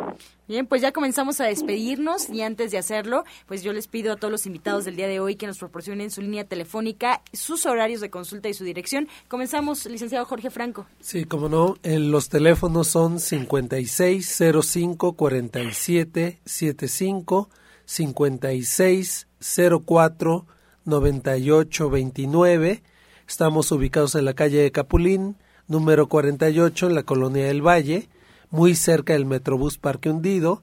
Bien, 0.47 0.67
pues 0.67 0.81
ya 0.81 0.91
comenzamos 0.91 1.41
a 1.41 1.45
despedirnos 1.45 2.29
y 2.29 2.41
antes 2.41 2.71
de 2.71 2.77
hacerlo, 2.77 3.23
pues 3.47 3.63
yo 3.63 3.73
les 3.73 3.87
pido 3.87 4.13
a 4.13 4.15
todos 4.15 4.31
los 4.31 4.45
invitados 4.45 4.85
del 4.85 4.95
día 4.95 5.07
de 5.07 5.19
hoy 5.19 5.35
que 5.35 5.47
nos 5.47 5.57
proporcionen 5.59 6.11
su 6.11 6.21
línea 6.21 6.45
telefónica, 6.45 7.21
sus 7.33 7.65
horarios 7.65 7.99
de 8.01 8.09
consulta 8.09 8.47
y 8.47 8.53
su 8.53 8.63
dirección. 8.63 9.09
Comenzamos, 9.27 9.85
licenciado 9.85 10.23
Jorge 10.25 10.51
Franco. 10.51 10.85
Sí, 10.99 11.25
como 11.25 11.49
no, 11.49 11.75
los 11.83 12.29
teléfonos 12.29 12.87
son 12.87 13.19
5605 13.19 15.13
4775 15.13 17.49
5604 17.85 20.45
9829 20.85 22.83
Estamos 23.27 23.71
ubicados 23.71 24.13
en 24.15 24.25
la 24.25 24.35
calle 24.35 24.61
de 24.61 24.71
Capulín, 24.71 25.35
número 25.67 26.07
48, 26.07 26.87
en 26.87 26.95
la 26.95 27.03
colonia 27.03 27.45
del 27.45 27.65
Valle, 27.65 28.07
muy 28.51 28.75
cerca 28.75 29.13
del 29.13 29.25
Metrobús 29.25 29.79
Parque 29.79 30.09
Hundido, 30.11 30.61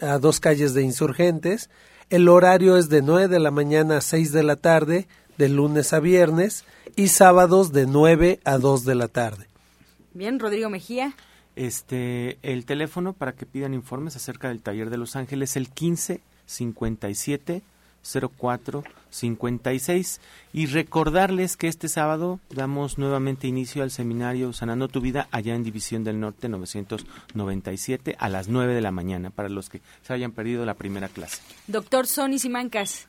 a 0.00 0.18
dos 0.18 0.38
calles 0.38 0.74
de 0.74 0.82
insurgentes. 0.82 1.70
El 2.10 2.28
horario 2.28 2.76
es 2.76 2.88
de 2.88 3.02
9 3.02 3.26
de 3.28 3.40
la 3.40 3.50
mañana 3.50 3.96
a 3.96 4.00
6 4.00 4.30
de 4.32 4.42
la 4.44 4.56
tarde, 4.56 5.08
de 5.38 5.48
lunes 5.48 5.92
a 5.92 5.98
viernes, 5.98 6.64
y 6.94 7.08
sábados 7.08 7.72
de 7.72 7.86
9 7.86 8.38
a 8.44 8.58
2 8.58 8.84
de 8.84 8.94
la 8.94 9.08
tarde. 9.08 9.48
Bien, 10.12 10.38
Rodrigo 10.38 10.70
Mejía. 10.70 11.16
Este, 11.56 12.38
el 12.42 12.64
teléfono 12.64 13.12
para 13.12 13.32
que 13.32 13.44
pidan 13.44 13.74
informes 13.74 14.14
acerca 14.14 14.48
del 14.48 14.62
taller 14.62 14.88
de 14.88 14.98
Los 14.98 15.16
Ángeles 15.16 15.50
es 15.50 15.56
el 15.56 15.68
15 15.68 16.20
57 16.46 17.62
04 18.04 18.84
56 19.14 20.20
y 20.52 20.66
recordarles 20.66 21.56
que 21.56 21.68
este 21.68 21.88
sábado 21.88 22.40
damos 22.50 22.98
nuevamente 22.98 23.46
inicio 23.46 23.82
al 23.82 23.90
seminario 23.90 24.52
Sanando 24.52 24.88
tu 24.88 25.00
vida 25.00 25.28
allá 25.30 25.54
en 25.54 25.62
División 25.62 26.04
del 26.04 26.20
Norte 26.20 26.48
997 26.48 28.16
a 28.18 28.28
las 28.28 28.48
9 28.48 28.74
de 28.74 28.80
la 28.80 28.90
mañana 28.90 29.30
para 29.30 29.48
los 29.48 29.70
que 29.70 29.80
se 30.02 30.12
hayan 30.12 30.32
perdido 30.32 30.64
la 30.64 30.74
primera 30.74 31.08
clase. 31.08 31.40
Doctor 31.66 32.06
Sonny 32.06 32.38
Simancas. 32.38 33.08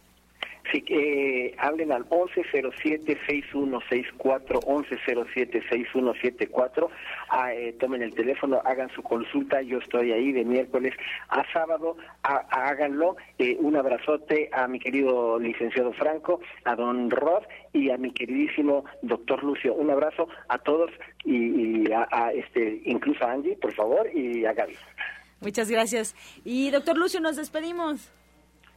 Sí, 0.71 0.83
eh, 0.87 1.53
hablen 1.59 1.91
al 1.91 2.09
1107-6164, 2.09 4.63
1107-6174. 4.65 6.89
Ah, 7.29 7.53
eh, 7.53 7.73
tomen 7.79 8.01
el 8.01 8.15
teléfono, 8.15 8.59
hagan 8.65 8.89
su 8.89 9.03
consulta. 9.03 9.61
Yo 9.61 9.77
estoy 9.77 10.11
ahí 10.11 10.31
de 10.31 10.43
miércoles 10.43 10.95
a 11.29 11.43
sábado. 11.53 11.97
háganlo. 12.23 13.15
Eh, 13.37 13.57
un 13.59 13.75
abrazote 13.75 14.49
a 14.53 14.67
mi 14.67 14.79
querido 14.79 15.37
licenciado 15.37 15.93
Franco, 15.93 16.41
a 16.63 16.75
don 16.75 17.11
Rod 17.11 17.43
y 17.73 17.91
a 17.91 17.97
mi 17.97 18.11
queridísimo 18.11 18.85
doctor 19.03 19.43
Lucio. 19.43 19.75
Un 19.75 19.91
abrazo 19.91 20.27
a 20.47 20.57
todos 20.57 20.89
y, 21.23 21.91
a, 21.91 22.07
a, 22.11 22.31
este, 22.31 22.81
incluso 22.85 23.23
a 23.23 23.33
Angie, 23.33 23.55
por 23.57 23.71
favor, 23.73 24.09
y 24.13 24.45
a 24.45 24.53
Gaby. 24.53 24.75
Muchas 25.41 25.69
gracias. 25.69 26.15
Y 26.43 26.71
doctor 26.71 26.97
Lucio, 26.97 27.21
nos 27.21 27.35
despedimos. 27.35 28.11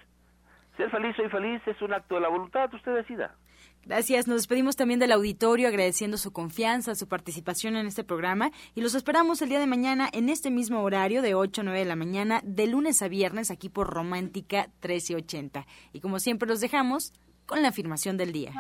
Ser 0.78 0.92
feliz, 0.92 1.16
soy 1.16 1.30
feliz, 1.30 1.62
es 1.66 1.82
un 1.82 1.94
acto 1.94 2.16
de 2.16 2.22
la 2.22 2.30
voluntad, 2.30 2.72
usted 2.74 2.94
decida. 2.94 3.36
Gracias. 3.84 4.28
Nos 4.28 4.38
despedimos 4.38 4.76
también 4.76 5.00
del 5.00 5.14
auditorio 5.14 5.68
agradeciendo 5.68 6.18
su 6.18 6.34
confianza, 6.34 6.94
su 6.94 7.08
participación 7.08 7.78
en 7.78 7.88
este 7.88 8.04
programa 8.04 8.52
y 8.76 8.82
los 8.82 8.94
esperamos 8.94 9.42
el 9.42 9.50
día 9.50 9.60
de 9.60 9.68
mañana 9.68 10.10
en 10.12 10.30
este 10.30 10.52
mismo 10.52 10.84
horario 10.84 11.22
de 11.22 11.36
8 11.36 11.62
a 11.62 11.64
9 11.64 11.80
de 11.80 11.86
la 11.86 11.96
mañana, 11.96 12.42
de 12.44 12.68
lunes 12.68 13.02
a 13.02 13.08
viernes 13.08 13.50
aquí 13.50 13.70
por 13.70 13.90
Romántica 13.90 14.68
1380. 14.82 15.66
Y 15.94 16.02
como 16.02 16.20
siempre 16.20 16.50
los 16.50 16.60
dejamos 16.60 17.14
con 17.46 17.62
la 17.62 17.70
afirmación 17.70 18.18
del 18.18 18.34
día. 18.34 18.52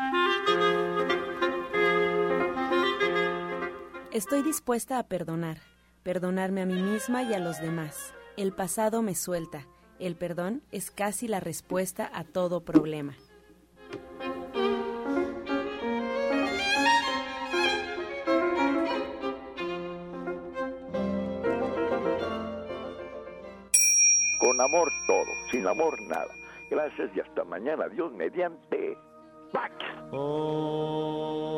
Estoy 4.13 4.41
dispuesta 4.41 4.99
a 4.99 5.03
perdonar, 5.03 5.57
perdonarme 6.01 6.61
a 6.61 6.65
mí 6.65 6.81
misma 6.81 7.23
y 7.23 7.33
a 7.33 7.39
los 7.39 7.59
demás. 7.59 8.13
El 8.37 8.53
pasado 8.53 9.01
me 9.01 9.15
suelta. 9.15 9.67
El 9.99 10.15
perdón 10.15 10.63
es 10.71 10.91
casi 10.91 11.27
la 11.27 11.41
respuesta 11.41 12.09
a 12.13 12.23
todo 12.23 12.63
problema. 12.63 13.17
Con 24.39 24.61
amor 24.61 24.89
todo, 25.05 25.25
sin 25.51 25.67
amor 25.67 26.01
nada. 26.03 26.33
Gracias 26.69 27.11
y 27.13 27.19
hasta 27.19 27.43
mañana. 27.43 27.89
Dios 27.89 28.13
mediante. 28.13 28.97
Pax. 29.51 29.73
Oh. 30.13 31.57